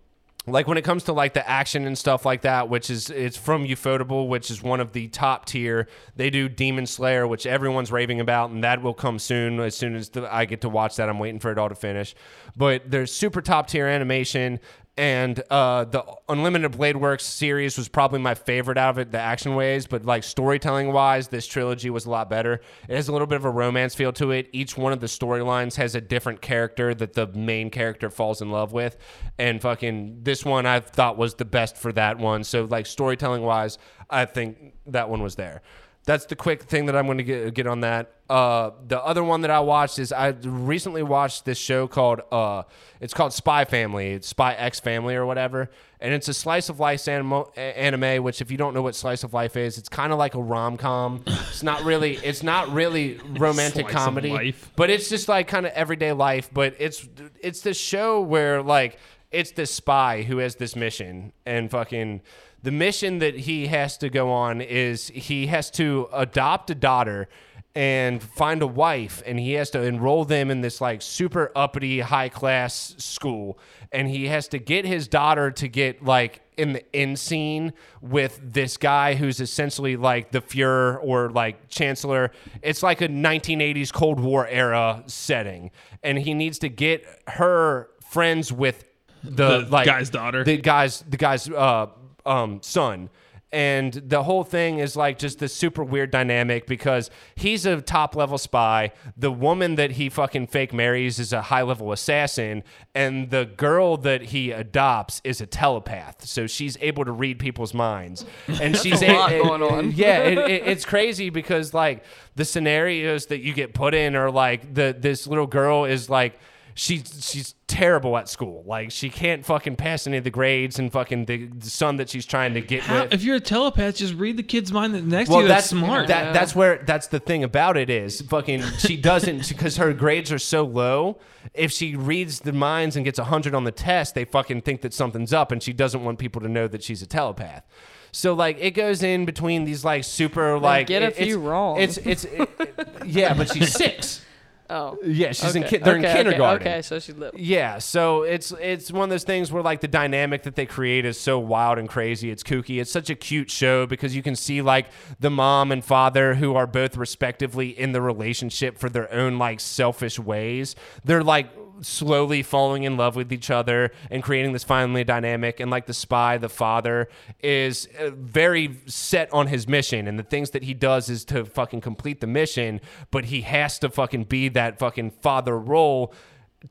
like 0.47 0.67
when 0.67 0.77
it 0.77 0.83
comes 0.83 1.03
to 1.03 1.13
like 1.13 1.33
the 1.33 1.47
action 1.47 1.85
and 1.85 1.97
stuff 1.97 2.25
like 2.25 2.41
that, 2.41 2.69
which 2.69 2.89
is 2.89 3.09
it's 3.09 3.35
from 3.35 3.65
Ufotable, 3.65 4.29
which 4.29 4.49
is 4.49 4.63
one 4.63 4.79
of 4.79 4.93
the 4.93 5.09
top 5.09 5.45
tier. 5.45 5.87
They 6.15 6.29
do 6.29 6.47
Demon 6.47 6.85
Slayer, 6.85 7.27
which 7.27 7.45
everyone's 7.45 7.91
raving 7.91 8.21
about, 8.21 8.49
and 8.49 8.63
that 8.63 8.81
will 8.81 8.93
come 8.93 9.19
soon. 9.19 9.59
As 9.59 9.75
soon 9.75 9.95
as 9.95 10.09
the, 10.09 10.33
I 10.33 10.45
get 10.45 10.61
to 10.61 10.69
watch 10.69 10.95
that, 10.95 11.09
I'm 11.09 11.19
waiting 11.19 11.39
for 11.39 11.51
it 11.51 11.57
all 11.57 11.69
to 11.69 11.75
finish. 11.75 12.15
But 12.55 12.89
there's 12.89 13.13
super 13.13 13.41
top 13.41 13.67
tier 13.67 13.87
animation, 13.87 14.59
and 14.97 15.41
uh, 15.51 15.85
the 15.85 16.03
Unlimited 16.27 16.71
Blade 16.71 16.97
Works 16.97 17.23
series 17.23 17.77
was 17.77 17.87
probably 17.87 18.19
my 18.19 18.33
favorite 18.33 18.77
out 18.77 18.91
of 18.91 18.97
it, 18.97 19.11
the 19.11 19.19
action 19.19 19.55
ways. 19.55 19.85
But 19.85 20.05
like 20.05 20.23
storytelling 20.23 20.91
wise, 20.91 21.27
this 21.27 21.45
trilogy 21.45 21.89
was 21.89 22.05
a 22.05 22.09
lot 22.09 22.29
better. 22.29 22.61
It 22.89 22.95
has 22.95 23.07
a 23.07 23.11
little 23.11 23.27
bit 23.27 23.35
of 23.35 23.45
a 23.45 23.49
romance 23.51 23.93
feel 23.93 24.11
to 24.13 24.31
it. 24.31 24.49
Each 24.51 24.75
one 24.75 24.93
of 24.93 24.99
the 24.99 25.07
storylines 25.07 25.75
has 25.75 25.93
a 25.93 26.01
different 26.01 26.41
character 26.41 26.95
that 26.95 27.13
the 27.13 27.27
main 27.27 27.69
character 27.69 28.09
falls 28.09 28.41
in 28.41 28.49
love 28.49 28.73
with, 28.73 28.97
and 29.37 29.61
fucking 29.61 30.23
this 30.23 30.43
one 30.43 30.65
I 30.65 30.79
thought 30.79 31.17
was 31.17 31.35
the 31.35 31.45
best 31.45 31.77
for 31.77 31.91
that 31.93 32.17
one. 32.17 32.43
So 32.43 32.65
like 32.65 32.87
storytelling 32.87 33.43
wise, 33.43 33.77
I 34.09 34.25
think 34.25 34.73
that 34.87 35.09
one 35.09 35.21
was 35.21 35.35
there. 35.35 35.61
That's 36.07 36.25
the 36.25 36.37
quick 36.37 36.63
thing 36.63 36.85
that 36.85 36.95
I'm 36.95 37.05
going 37.05 37.17
to 37.17 37.23
get 37.23 37.53
get 37.53 37.67
on 37.67 37.81
that. 37.81 38.13
Uh, 38.29 38.71
the 38.87 38.99
other 39.03 39.23
one 39.23 39.41
that 39.41 39.51
I 39.51 39.59
watched 39.59 39.99
is 39.99 40.13
I 40.13 40.29
recently 40.41 41.03
watched 41.03 41.43
this 41.43 41.57
show 41.57 41.85
called 41.85 42.21
uh, 42.31 42.63
it's 43.01 43.13
called 43.13 43.33
Spy 43.33 43.65
Family, 43.65 44.11
it's 44.11 44.27
Spy 44.27 44.53
X 44.53 44.79
Family 44.79 45.15
or 45.15 45.25
whatever, 45.25 45.69
and 45.99 46.13
it's 46.13 46.29
a 46.29 46.33
slice 46.33 46.69
of 46.69 46.79
life 46.79 47.05
animo- 47.09 47.51
anime. 47.57 48.23
Which, 48.23 48.41
if 48.41 48.49
you 48.49 48.57
don't 48.57 48.73
know 48.73 48.81
what 48.81 48.95
slice 48.95 49.25
of 49.25 49.33
life 49.33 49.57
is, 49.57 49.77
it's 49.77 49.89
kind 49.89 50.13
of 50.13 50.17
like 50.17 50.33
a 50.33 50.41
rom 50.41 50.77
com. 50.77 51.23
It's 51.27 51.61
not 51.61 51.83
really 51.83 52.15
it's 52.15 52.41
not 52.41 52.69
really 52.69 53.19
romantic 53.37 53.89
comedy, 53.89 54.55
but 54.77 54.89
it's 54.89 55.09
just 55.09 55.27
like 55.27 55.49
kind 55.49 55.65
of 55.65 55.73
everyday 55.73 56.13
life. 56.13 56.49
But 56.53 56.77
it's 56.79 57.05
it's 57.41 57.59
this 57.61 57.77
show 57.77 58.21
where 58.21 58.63
like 58.63 58.97
it's 59.29 59.51
this 59.51 59.73
spy 59.73 60.21
who 60.23 60.37
has 60.37 60.55
this 60.55 60.73
mission 60.73 61.33
and 61.45 61.69
fucking 61.69 62.21
the 62.67 62.71
mission 62.73 63.19
that 63.19 63.33
he 63.33 63.67
has 63.67 63.97
to 63.97 64.09
go 64.09 64.29
on 64.29 64.59
is 64.59 65.07
he 65.07 65.47
has 65.47 65.71
to 65.71 66.09
adopt 66.11 66.69
a 66.69 66.75
daughter 66.75 67.29
and 67.73 68.21
find 68.21 68.61
a 68.61 68.67
wife 68.67 69.23
and 69.25 69.39
he 69.39 69.53
has 69.53 69.69
to 69.69 69.81
enroll 69.81 70.25
them 70.25 70.51
in 70.51 70.59
this 70.59 70.81
like 70.81 71.01
super 71.01 71.49
uppity 71.55 72.01
high 72.01 72.27
class 72.27 72.93
school 72.97 73.57
and 73.93 74.09
he 74.09 74.27
has 74.27 74.49
to 74.49 74.59
get 74.59 74.83
his 74.83 75.07
daughter 75.07 75.49
to 75.49 75.69
get 75.69 76.03
like 76.03 76.41
in 76.57 76.73
the 76.73 76.83
end 76.93 77.17
scene 77.17 77.71
with 78.01 78.37
this 78.43 78.75
guy 78.75 79.13
who's 79.13 79.39
essentially 79.39 79.95
like 79.95 80.31
the 80.31 80.41
Fuhrer 80.41 80.99
or 81.01 81.29
like 81.29 81.69
Chancellor. 81.69 82.31
It's 82.61 82.83
like 82.83 82.99
a 82.99 83.07
1980s 83.07 83.93
Cold 83.93 84.19
War 84.19 84.45
era 84.45 85.03
setting, 85.05 85.71
and 86.03 86.17
he 86.17 86.33
needs 86.33 86.59
to 86.59 86.67
get 86.67 87.05
her 87.29 87.87
friends 88.11 88.51
with 88.51 88.83
the, 89.23 89.61
The 89.61 89.67
like 89.69 89.85
guy's 89.85 90.09
daughter. 90.09 90.43
the 90.43 90.57
guy's 90.57 91.01
the 91.07 91.17
guy's 91.17 91.49
uh, 91.49 91.87
um, 92.27 92.61
son. 92.61 93.09
And 93.49 93.93
the 93.93 94.23
whole 94.23 94.43
thing 94.43 94.79
is 94.79 94.97
like 94.97 95.17
just 95.17 95.39
this 95.39 95.55
super 95.55 95.81
weird 95.81 96.11
dynamic 96.11 96.67
because 96.67 97.09
he's 97.35 97.65
a 97.65 97.81
top 97.81 98.13
level 98.13 98.37
spy. 98.37 98.91
The 99.15 99.31
woman 99.31 99.75
that 99.75 99.91
he 99.91 100.09
fucking 100.09 100.47
fake 100.47 100.73
marries 100.73 101.17
is 101.17 101.31
a 101.31 101.43
high 101.43 101.61
level 101.61 101.93
assassin. 101.93 102.63
And 102.93 103.29
the 103.29 103.45
girl 103.45 103.95
that 103.97 104.21
he 104.21 104.51
adopts 104.51 105.21
is 105.23 105.39
a 105.39 105.45
telepath. 105.45 106.25
So 106.25 106.45
she's 106.45 106.77
able 106.81 107.05
to 107.05 107.11
read 107.13 107.39
people's 107.39 107.73
minds. 107.73 108.25
And 108.61 108.75
she's 108.75 109.01
a 109.01 109.13
lot 109.13 109.31
a- 109.31 109.41
going 109.41 109.63
on. 109.63 109.91
yeah, 109.95 110.19
it, 110.19 110.37
it, 110.39 110.67
it's 110.67 110.83
crazy 110.83 111.29
because 111.29 111.73
like 111.73 112.03
the 112.35 112.43
scenarios 112.43 113.27
that 113.27 113.39
you 113.39 113.53
get 113.53 113.73
put 113.73 113.93
in 113.93 114.15
are 114.17 114.29
like 114.29 114.73
the 114.73 114.93
this 114.97 115.25
little 115.25 115.47
girl 115.47 115.85
is 115.85 116.09
like 116.09 116.37
she's 116.77 117.27
she's 117.27 117.55
terrible 117.65 118.15
at 118.17 118.29
school. 118.29 118.63
Like 118.65 118.91
she 118.91 119.09
can't 119.09 119.43
fucking 119.43 119.75
pass 119.75 120.05
any 120.07 120.17
of 120.17 120.23
the 120.23 120.29
grades 120.29 120.77
and 120.79 120.91
fucking 120.91 121.25
the, 121.25 121.47
the 121.47 121.69
son 121.69 121.97
that 121.97 122.09
she's 122.09 122.25
trying 122.25 122.53
to 122.53 122.61
get 122.61 122.83
How, 122.83 123.03
with. 123.03 123.13
if 123.13 123.23
you're 123.23 123.35
a 123.37 123.41
telepath, 123.41 123.95
just 123.95 124.13
read 124.13 124.37
the 124.37 124.43
kid's 124.43 124.71
mind 124.71 124.93
that's 124.93 125.03
next 125.03 125.29
well, 125.29 125.39
to 125.39 125.43
you. 125.43 125.47
That's, 125.47 125.69
that's 125.71 125.81
smart. 125.81 126.07
That, 126.07 126.25
Yeah. 126.27 126.31
That's 126.33 126.55
where 126.55 126.77
that's 126.85 127.07
the 127.07 127.19
thing 127.19 127.43
about 127.43 127.75
it 127.77 127.89
is 127.89 128.21
fucking 128.21 128.61
she 128.77 128.95
doesn't 128.95 129.47
because 129.49 129.77
her 129.77 129.91
grades 129.91 130.31
are 130.31 130.39
so 130.39 130.63
low. 130.63 131.17
If 131.53 131.71
she 131.71 131.95
reads 131.95 132.41
the 132.41 132.53
minds 132.53 132.95
and 132.95 133.03
gets 133.05 133.17
hundred 133.19 133.55
on 133.55 133.63
the 133.63 133.71
test, 133.71 134.13
they 134.15 134.25
fucking 134.25 134.61
think 134.61 134.81
that 134.81 134.93
something's 134.93 135.33
up, 135.33 135.51
and 135.51 135.63
she 135.63 135.73
doesn't 135.73 136.03
want 136.03 136.19
people 136.19 136.41
to 136.41 136.49
know 136.49 136.67
that 136.67 136.83
she's 136.83 137.01
a 137.01 137.07
telepath. 137.07 137.65
So 138.11 138.33
like 138.33 138.57
it 138.59 138.71
goes 138.71 139.01
in 139.01 139.25
between 139.25 139.63
these 139.65 139.83
like 139.83 140.03
super 140.03 140.59
like 140.59 140.87
get 140.87 141.01
a 141.01 141.07
it- 141.07 141.15
few 141.15 141.37
it's, 141.37 141.45
wrong. 141.45 141.79
It's 141.79 141.97
it's 141.97 142.23
it- 142.25 142.49
it- 142.59 142.87
yeah, 143.05 143.33
but 143.33 143.49
she's 143.51 143.73
six. 143.83 144.21
Oh. 144.69 144.97
Yeah, 145.03 145.31
she's 145.31 145.55
in 145.55 145.63
ki- 145.63 145.77
they're 145.77 145.95
okay, 145.95 145.99
in 145.99 146.05
okay, 146.05 146.23
kindergarten. 146.23 146.67
Okay, 146.67 146.81
so 146.81 146.99
she's 146.99 147.15
little. 147.15 147.39
Yeah, 147.39 147.77
so 147.77 148.23
it's 148.23 148.51
it's 148.59 148.91
one 148.91 149.03
of 149.03 149.09
those 149.09 149.23
things 149.23 149.51
where 149.51 149.63
like 149.63 149.81
the 149.81 149.87
dynamic 149.87 150.43
that 150.43 150.55
they 150.55 150.65
create 150.65 151.05
is 151.05 151.19
so 151.19 151.39
wild 151.39 151.77
and 151.77 151.87
crazy. 151.87 152.31
It's 152.31 152.43
kooky. 152.43 152.81
It's 152.81 152.91
such 152.91 153.09
a 153.09 153.15
cute 153.15 153.49
show 153.49 153.85
because 153.85 154.15
you 154.15 154.21
can 154.21 154.35
see 154.35 154.61
like 154.61 154.87
the 155.19 155.29
mom 155.29 155.71
and 155.71 155.83
father 155.83 156.35
who 156.35 156.55
are 156.55 156.67
both 156.67 156.97
respectively 156.97 157.69
in 157.69 157.91
the 157.93 158.01
relationship 158.01 158.77
for 158.77 158.89
their 158.89 159.11
own 159.13 159.37
like 159.37 159.59
selfish 159.59 160.19
ways. 160.19 160.75
They're 161.03 161.23
like 161.23 161.49
slowly 161.81 162.43
falling 162.43 162.83
in 162.83 162.97
love 162.97 163.15
with 163.15 163.31
each 163.31 163.49
other 163.49 163.91
and 164.09 164.23
creating 164.23 164.53
this 164.53 164.63
family 164.63 165.03
dynamic 165.03 165.59
and 165.59 165.69
like 165.69 165.85
the 165.85 165.93
spy 165.93 166.37
the 166.37 166.49
father 166.49 167.07
is 167.41 167.87
uh, 167.99 168.09
very 168.11 168.79
set 168.85 169.31
on 169.33 169.47
his 169.47 169.67
mission 169.67 170.07
and 170.07 170.17
the 170.17 170.23
things 170.23 170.51
that 170.51 170.63
he 170.63 170.73
does 170.73 171.09
is 171.09 171.25
to 171.25 171.45
fucking 171.45 171.81
complete 171.81 172.21
the 172.21 172.27
mission 172.27 172.81
but 173.11 173.25
he 173.25 173.41
has 173.41 173.79
to 173.79 173.89
fucking 173.89 174.23
be 174.23 174.49
that 174.49 174.79
fucking 174.79 175.11
father 175.11 175.57
role 175.57 176.13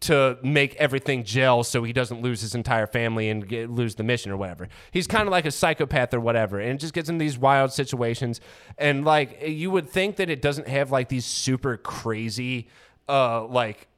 to 0.01 0.37
make 0.43 0.75
everything 0.77 1.25
gel 1.25 1.63
so 1.63 1.85
he 1.85 1.93
doesn't 1.93 2.21
lose 2.21 2.41
his 2.41 2.55
entire 2.55 2.87
family 2.87 3.29
and 3.29 3.49
get, 3.49 3.71
lose 3.71 3.95
the 3.95 4.03
mission 4.03 4.33
or 4.33 4.37
whatever. 4.37 4.69
He's 4.91 5.07
kind 5.07 5.29
of 5.29 5.31
like 5.31 5.47
a 5.47 5.51
psychopath 5.51 6.13
or 6.13 6.21
whatever, 6.21 6.59
and 6.59 6.73
it 6.73 6.79
just 6.79 6.93
gets 6.93 7.09
in 7.09 7.19
these 7.19 7.39
wild 7.39 7.73
situations. 7.73 8.41
And 8.79 9.05
like 9.05 9.39
you 9.47 9.71
would 9.71 9.89
think 9.89 10.17
that 10.17 10.29
it 10.29 10.43
doesn't 10.43 10.69
have 10.69 10.91
like 10.91 11.09
these 11.09 11.25
super 11.25 11.77
crazy, 11.77 12.69
uh, 13.09 13.47
like 13.47 13.89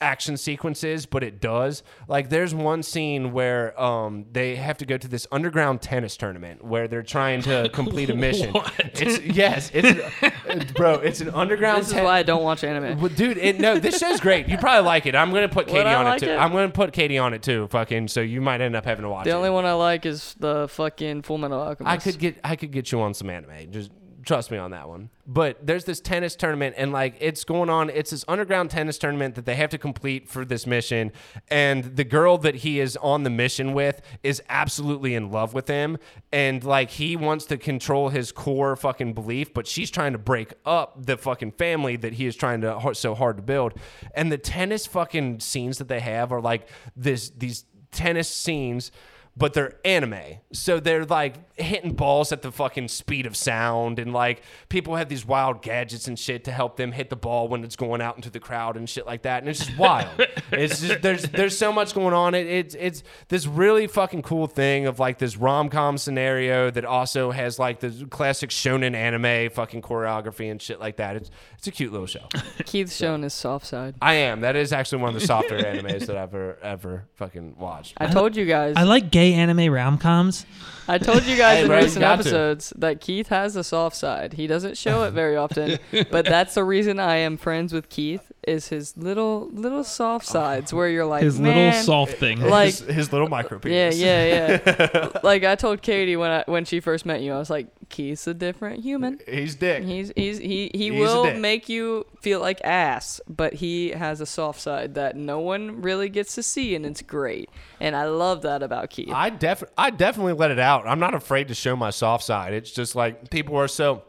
action 0.00 0.36
sequences, 0.36 1.06
but 1.06 1.22
it 1.22 1.40
does. 1.40 1.82
Like 2.08 2.28
there's 2.28 2.54
one 2.54 2.82
scene 2.82 3.32
where 3.32 3.78
um 3.80 4.26
they 4.32 4.56
have 4.56 4.78
to 4.78 4.86
go 4.86 4.96
to 4.98 5.08
this 5.08 5.26
underground 5.32 5.82
tennis 5.82 6.16
tournament 6.16 6.64
where 6.64 6.88
they're 6.88 7.02
trying 7.02 7.42
to 7.42 7.68
complete 7.72 8.10
a 8.10 8.14
mission. 8.14 8.52
It's 8.94 9.20
yes, 9.20 9.70
it's 9.74 10.72
bro, 10.72 10.94
it's 10.94 11.20
an 11.20 11.30
underground 11.30 11.80
This 11.80 11.88
is 11.88 11.92
ten- 11.94 12.04
why 12.04 12.18
I 12.18 12.22
don't 12.22 12.42
watch 12.42 12.64
anime. 12.64 13.00
well, 13.00 13.10
dude, 13.10 13.38
it, 13.38 13.60
no, 13.60 13.78
this 13.78 13.98
show's 13.98 14.20
great. 14.20 14.48
You 14.48 14.58
probably 14.58 14.84
like 14.86 15.06
it. 15.06 15.14
I'm 15.14 15.32
gonna 15.32 15.48
put 15.48 15.66
Katie 15.66 15.80
I 15.80 15.94
on 15.94 16.04
like 16.04 16.22
it 16.22 16.26
too. 16.26 16.32
it? 16.32 16.36
I'm 16.36 16.52
gonna 16.52 16.68
put 16.70 16.92
Katie 16.92 17.18
on 17.18 17.34
it 17.34 17.42
too. 17.42 17.68
Fucking, 17.68 18.08
so 18.08 18.20
you 18.20 18.40
might 18.40 18.60
end 18.60 18.76
up 18.76 18.84
having 18.84 19.02
to 19.02 19.08
watch 19.08 19.24
The 19.24 19.30
it. 19.30 19.34
only 19.34 19.50
one 19.50 19.64
I 19.66 19.72
like 19.74 20.06
is 20.06 20.34
the 20.38 20.68
fucking 20.68 21.22
Full 21.22 21.38
Metal 21.38 21.60
Alchemist. 21.60 21.90
I 21.92 21.96
could 22.10 22.18
get, 22.18 22.38
I 22.44 22.56
could 22.56 22.70
get 22.70 22.92
you 22.92 23.00
on 23.00 23.14
some 23.14 23.30
anime. 23.30 23.70
Just 23.70 23.90
trust 24.26 24.50
me 24.50 24.58
on 24.58 24.72
that 24.72 24.88
one. 24.88 25.08
But 25.26 25.64
there's 25.64 25.84
this 25.84 26.00
tennis 26.00 26.36
tournament, 26.36 26.74
and 26.76 26.92
like 26.92 27.16
it's 27.20 27.44
going 27.44 27.70
on. 27.70 27.88
It's 27.90 28.10
this 28.10 28.24
underground 28.28 28.70
tennis 28.70 28.98
tournament 28.98 29.36
that 29.36 29.46
they 29.46 29.54
have 29.54 29.70
to 29.70 29.78
complete 29.78 30.28
for 30.28 30.44
this 30.44 30.66
mission. 30.66 31.12
And 31.48 31.96
the 31.96 32.04
girl 32.04 32.36
that 32.38 32.56
he 32.56 32.80
is 32.80 32.96
on 32.98 33.22
the 33.22 33.30
mission 33.30 33.72
with 33.72 34.02
is 34.22 34.42
absolutely 34.48 35.14
in 35.14 35.30
love 35.30 35.54
with 35.54 35.68
him, 35.68 35.96
and 36.32 36.62
like 36.62 36.90
he 36.90 37.16
wants 37.16 37.46
to 37.46 37.56
control 37.56 38.10
his 38.10 38.32
core 38.32 38.76
fucking 38.76 39.14
belief, 39.14 39.54
but 39.54 39.66
she's 39.66 39.90
trying 39.90 40.12
to 40.12 40.18
break 40.18 40.52
up 40.66 41.06
the 41.06 41.16
fucking 41.16 41.52
family 41.52 41.96
that 41.96 42.14
he 42.14 42.26
is 42.26 42.36
trying 42.36 42.60
to 42.60 42.94
so 42.94 43.14
hard 43.14 43.36
to 43.36 43.42
build. 43.42 43.74
And 44.14 44.30
the 44.30 44.38
tennis 44.38 44.86
fucking 44.86 45.40
scenes 45.40 45.78
that 45.78 45.88
they 45.88 46.00
have 46.00 46.32
are 46.32 46.40
like 46.40 46.68
this 46.96 47.30
these 47.30 47.64
tennis 47.92 48.28
scenes 48.28 48.90
but 49.36 49.52
they're 49.52 49.74
anime. 49.84 50.38
So 50.52 50.80
they're 50.80 51.04
like 51.04 51.36
hitting 51.58 51.94
balls 51.94 52.32
at 52.32 52.42
the 52.42 52.52
fucking 52.52 52.88
speed 52.88 53.26
of 53.26 53.36
sound 53.36 53.98
and 53.98 54.12
like 54.12 54.42
people 54.68 54.96
have 54.96 55.08
these 55.08 55.24
wild 55.24 55.62
gadgets 55.62 56.06
and 56.06 56.18
shit 56.18 56.44
to 56.44 56.52
help 56.52 56.76
them 56.76 56.92
hit 56.92 57.08
the 57.08 57.16
ball 57.16 57.48
when 57.48 57.64
it's 57.64 57.76
going 57.76 58.00
out 58.00 58.16
into 58.16 58.30
the 58.30 58.40
crowd 58.40 58.76
and 58.76 58.88
shit 58.88 59.06
like 59.06 59.22
that. 59.22 59.42
And 59.42 59.48
it's 59.48 59.64
just 59.64 59.78
wild. 59.78 60.08
it's 60.52 60.80
just 60.80 61.02
there's 61.02 61.22
there's 61.24 61.56
so 61.56 61.72
much 61.72 61.94
going 61.94 62.14
on. 62.14 62.34
It, 62.34 62.46
it's 62.46 62.74
it's 62.74 63.02
this 63.28 63.46
really 63.46 63.86
fucking 63.86 64.22
cool 64.22 64.46
thing 64.46 64.86
of 64.86 64.98
like 64.98 65.18
this 65.18 65.36
rom-com 65.36 65.98
scenario 65.98 66.70
that 66.70 66.84
also 66.84 67.30
has 67.30 67.58
like 67.58 67.80
the 67.80 68.06
classic 68.10 68.50
shonen 68.50 68.94
anime 68.94 69.50
fucking 69.50 69.82
choreography 69.82 70.50
and 70.50 70.60
shit 70.60 70.78
like 70.78 70.96
that. 70.96 71.16
It's 71.16 71.30
it's 71.56 71.66
a 71.66 71.70
cute 71.70 71.92
little 71.92 72.06
show. 72.06 72.26
Keith's 72.66 72.94
showing 72.94 73.22
his 73.22 73.34
soft 73.34 73.66
side. 73.66 73.94
I 74.02 74.14
am. 74.14 74.42
That 74.42 74.56
is 74.56 74.72
actually 74.72 75.02
one 75.02 75.14
of 75.14 75.20
the 75.20 75.26
softer 75.26 75.58
animes 75.58 76.06
that 76.06 76.16
I've 76.16 76.34
ever 76.34 76.58
ever 76.62 77.04
fucking 77.14 77.56
watched. 77.58 77.94
I 77.96 78.06
told 78.08 78.36
you 78.36 78.44
guys. 78.44 78.74
I 78.76 78.82
like 78.82 79.10
gay 79.10 79.32
anime 79.32 79.72
rom 79.72 79.98
coms. 79.98 80.44
I 80.88 80.98
told 80.98 81.24
you 81.24 81.36
guys 81.36 81.56
Hey, 81.58 81.62
in 81.62 81.68
bro, 81.68 81.78
recent 81.78 82.00
got 82.00 82.14
to. 82.16 82.20
episodes 82.20 82.72
that 82.76 83.00
Keith 83.00 83.28
has 83.28 83.56
a 83.56 83.64
soft 83.64 83.96
side. 83.96 84.34
He 84.34 84.46
doesn't 84.46 84.76
show 84.76 85.02
it 85.04 85.10
very 85.12 85.36
often, 85.36 85.78
but 86.10 86.24
that's 86.24 86.54
the 86.54 86.64
reason 86.64 86.98
I 87.00 87.16
am 87.16 87.36
friends 87.36 87.72
with 87.72 87.88
Keith. 87.88 88.30
Is 88.46 88.68
his 88.68 88.96
little 88.96 89.48
little 89.52 89.82
soft 89.82 90.24
sides 90.24 90.72
where 90.72 90.88
you're 90.88 91.04
like 91.04 91.22
His 91.24 91.40
Man, 91.40 91.72
little 91.74 91.82
soft 91.82 92.12
thing. 92.14 92.40
Like- 92.40 92.66
his, 92.66 92.78
his 92.80 93.12
little 93.12 93.28
micro 93.28 93.58
Yeah, 93.64 93.90
penis. 93.90 93.98
yeah, 93.98 94.24
yeah. 94.24 94.60
yeah. 94.94 95.08
like 95.24 95.42
I 95.42 95.56
told 95.56 95.82
Katie 95.82 96.14
when 96.16 96.30
I 96.30 96.44
when 96.46 96.64
she 96.64 96.78
first 96.80 97.04
met 97.06 97.22
you, 97.22 97.32
I 97.32 97.38
was 97.38 97.50
like, 97.50 97.66
Keith's 97.88 98.26
a 98.28 98.34
different 98.34 98.82
human. 98.84 99.18
He's 99.28 99.56
dick. 99.56 99.82
He's 99.82 100.12
he's 100.14 100.38
he 100.38 100.70
he 100.74 100.90
He's 100.90 101.00
will 101.00 101.34
make 101.34 101.68
you 101.68 102.06
feel 102.20 102.38
like 102.40 102.60
ass, 102.64 103.20
but 103.28 103.54
he 103.54 103.90
has 103.90 104.20
a 104.20 104.26
soft 104.26 104.60
side 104.60 104.94
that 104.94 105.16
no 105.16 105.40
one 105.40 105.82
really 105.82 106.08
gets 106.08 106.34
to 106.36 106.42
see, 106.42 106.74
and 106.76 106.86
it's 106.86 107.02
great. 107.02 107.50
And 107.80 107.96
I 107.96 108.04
love 108.06 108.42
that 108.42 108.62
about 108.62 108.90
Keith. 108.90 109.10
I 109.12 109.30
def 109.30 109.64
I 109.76 109.90
definitely 109.90 110.34
let 110.34 110.52
it 110.52 110.58
out. 110.60 110.86
I'm 110.86 111.00
not 111.00 111.14
afraid 111.14 111.48
to 111.48 111.54
show 111.54 111.74
my 111.74 111.90
soft 111.90 112.22
side. 112.24 112.52
It's 112.52 112.70
just 112.70 112.94
like 112.94 113.28
people 113.30 113.56
are 113.56 113.68
so 113.68 114.02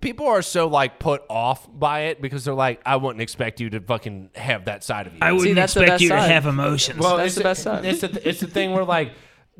people 0.00 0.26
are 0.26 0.42
so 0.42 0.66
like 0.68 0.98
put 0.98 1.22
off 1.30 1.68
by 1.72 2.00
it 2.04 2.20
because 2.20 2.44
they're 2.44 2.54
like, 2.54 2.80
I 2.84 2.96
wouldn't 2.96 3.22
expect 3.22 3.60
you 3.60 3.70
to 3.70 3.80
fucking 3.80 4.30
have 4.34 4.64
that 4.66 4.84
side 4.84 5.06
of 5.06 5.12
you. 5.14 5.18
I 5.22 5.32
wouldn't 5.32 5.54
that's 5.54 5.74
the 5.74 5.80
expect 5.82 5.92
best 5.94 6.02
you 6.02 6.08
to 6.10 6.18
side. 6.18 6.30
have 6.30 6.46
emotions. 6.46 6.98
well, 6.98 7.16
That's 7.16 7.28
it's 7.28 7.36
the 7.36 7.42
best 7.42 7.62
side. 7.62 7.84
It's 7.84 8.00
the, 8.00 8.28
it's 8.28 8.40
the 8.40 8.46
thing 8.46 8.72
where 8.72 8.84
like 8.84 9.12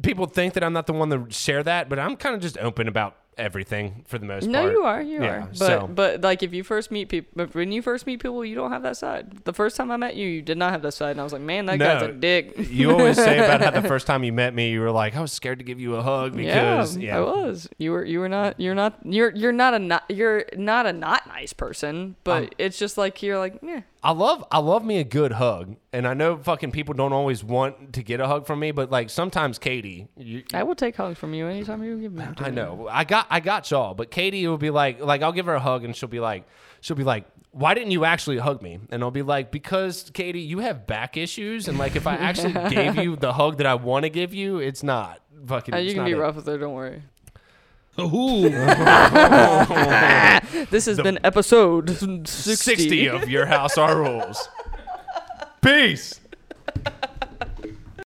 people 0.02 0.26
think 0.26 0.54
that 0.54 0.64
I'm 0.64 0.72
not 0.72 0.86
the 0.86 0.92
one 0.92 1.10
to 1.10 1.26
share 1.30 1.62
that, 1.62 1.88
but 1.88 1.98
I'm 1.98 2.16
kind 2.16 2.34
of 2.34 2.40
just 2.40 2.58
open 2.58 2.88
about 2.88 3.16
everything 3.38 4.04
for 4.06 4.18
the 4.18 4.26
most 4.26 4.46
No, 4.46 4.60
part. 4.62 4.72
No, 4.72 4.78
you 4.78 4.84
are, 4.86 5.02
you 5.02 5.22
Yeah, 5.22 5.28
are. 5.28 5.40
But 5.48 5.56
so- 5.56 5.86
but 5.92 6.20
like 6.22 6.42
if 6.42 6.52
you 6.54 6.64
first 6.64 6.90
meet 6.90 7.08
people, 7.08 7.46
when 7.52 7.70
you 7.72 7.82
first 7.82 8.06
meet 8.06 8.20
people, 8.20 8.44
you 8.44 8.54
don't 8.54 8.72
have 8.72 8.82
that 8.82 8.96
side. 8.96 9.44
The 9.44 9.52
first 9.52 9.76
time 9.76 9.90
I 9.90 9.96
met 9.96 10.16
you, 10.16 10.26
you 10.26 10.42
did 10.42 10.56
not 10.58 10.72
have 10.72 10.82
that 10.82 10.92
side, 10.92 11.10
and 11.12 11.20
I 11.20 11.24
was 11.24 11.32
like, 11.32 11.42
man, 11.42 11.66
that 11.66 11.78
guy's 11.78 12.02
a 12.02 12.12
dick. 12.12 12.54
you 12.70 12.90
always 12.92 13.16
say 13.16 13.38
about 13.38 13.60
how 13.60 13.70
the 13.80 13.86
first 13.88 14.06
time 14.06 14.24
you 14.24 14.32
met 14.32 14.54
me, 14.54 14.70
you 14.70 14.80
were 14.80 14.90
like, 14.90 15.16
I 15.16 15.20
was 15.20 15.32
scared 15.32 15.58
to 15.58 15.64
give 15.64 15.80
you 15.80 15.96
a 15.96 16.02
hug 16.02 16.34
because 16.36 16.96
yeah, 16.96 17.18
I 17.18 17.20
was. 17.20 17.68
You 17.78 17.92
were 17.92 18.04
you 18.04 18.20
were 18.20 18.28
not 18.28 18.58
you're 18.58 18.74
not 18.74 18.98
you're 19.04 19.30
you're 19.34 19.52
not 19.52 19.74
a 19.74 19.78
not 19.78 20.04
you're 20.08 20.44
not 20.56 20.86
a 20.86 20.92
not 20.92 21.26
nice 21.26 21.52
person, 21.52 22.16
but 22.24 22.42
Um, 22.44 22.48
it's 22.58 22.78
just 22.78 22.96
like 22.98 23.22
you're 23.22 23.38
like 23.38 23.58
yeah. 23.62 23.82
I 24.06 24.12
love 24.12 24.44
I 24.52 24.58
love 24.58 24.84
me 24.84 24.98
a 24.98 25.04
good 25.04 25.32
hug, 25.32 25.74
and 25.92 26.06
I 26.06 26.14
know 26.14 26.36
fucking 26.36 26.70
people 26.70 26.94
don't 26.94 27.12
always 27.12 27.42
want 27.42 27.94
to 27.94 28.04
get 28.04 28.20
a 28.20 28.28
hug 28.28 28.46
from 28.46 28.60
me, 28.60 28.70
but 28.70 28.88
like 28.88 29.10
sometimes 29.10 29.58
Katie, 29.58 30.06
you, 30.16 30.44
I 30.54 30.62
will 30.62 30.76
take 30.76 30.94
hugs 30.94 31.18
from 31.18 31.34
you 31.34 31.48
anytime 31.48 31.82
you 31.82 32.00
give 32.00 32.12
me. 32.12 32.20
them 32.24 32.36
I 32.38 32.50
me. 32.50 32.54
know 32.54 32.86
I 32.88 33.02
got 33.02 33.26
I 33.30 33.40
got 33.40 33.68
y'all, 33.68 33.94
but 33.94 34.12
Katie 34.12 34.46
will 34.46 34.58
be 34.58 34.70
like 34.70 35.00
like 35.00 35.22
I'll 35.22 35.32
give 35.32 35.46
her 35.46 35.54
a 35.54 35.60
hug 35.60 35.82
and 35.84 35.96
she'll 35.96 36.08
be 36.08 36.20
like 36.20 36.46
she'll 36.80 36.96
be 36.96 37.02
like 37.02 37.24
why 37.50 37.74
didn't 37.74 37.90
you 37.90 38.04
actually 38.04 38.38
hug 38.38 38.62
me? 38.62 38.78
And 38.90 39.02
I'll 39.02 39.10
be 39.10 39.22
like 39.22 39.50
because 39.50 40.08
Katie, 40.14 40.40
you 40.40 40.60
have 40.60 40.86
back 40.86 41.16
issues, 41.16 41.66
and 41.66 41.76
like 41.76 41.96
if 41.96 42.06
I 42.06 42.14
actually 42.16 42.52
gave 42.68 42.94
you 42.96 43.16
the 43.16 43.32
hug 43.32 43.56
that 43.56 43.66
I 43.66 43.74
want 43.74 44.04
to 44.04 44.08
give 44.08 44.32
you, 44.32 44.58
it's 44.58 44.84
not 44.84 45.20
fucking. 45.46 45.74
Uh, 45.74 45.78
you 45.78 45.94
can 45.94 46.04
be 46.04 46.12
it. 46.12 46.16
rough 46.16 46.36
with 46.36 46.46
her. 46.46 46.58
Don't 46.58 46.74
worry. 46.74 47.02
Ooh. 47.98 48.50
This 50.70 50.86
has 50.86 50.98
been 50.98 51.18
episode 51.22 51.90
60. 51.90 52.26
Sixty 52.26 53.08
of 53.08 53.28
your 53.28 53.46
house 53.46 53.78
our 53.78 53.96
rules. 53.96 54.48
Peace. 55.62 56.20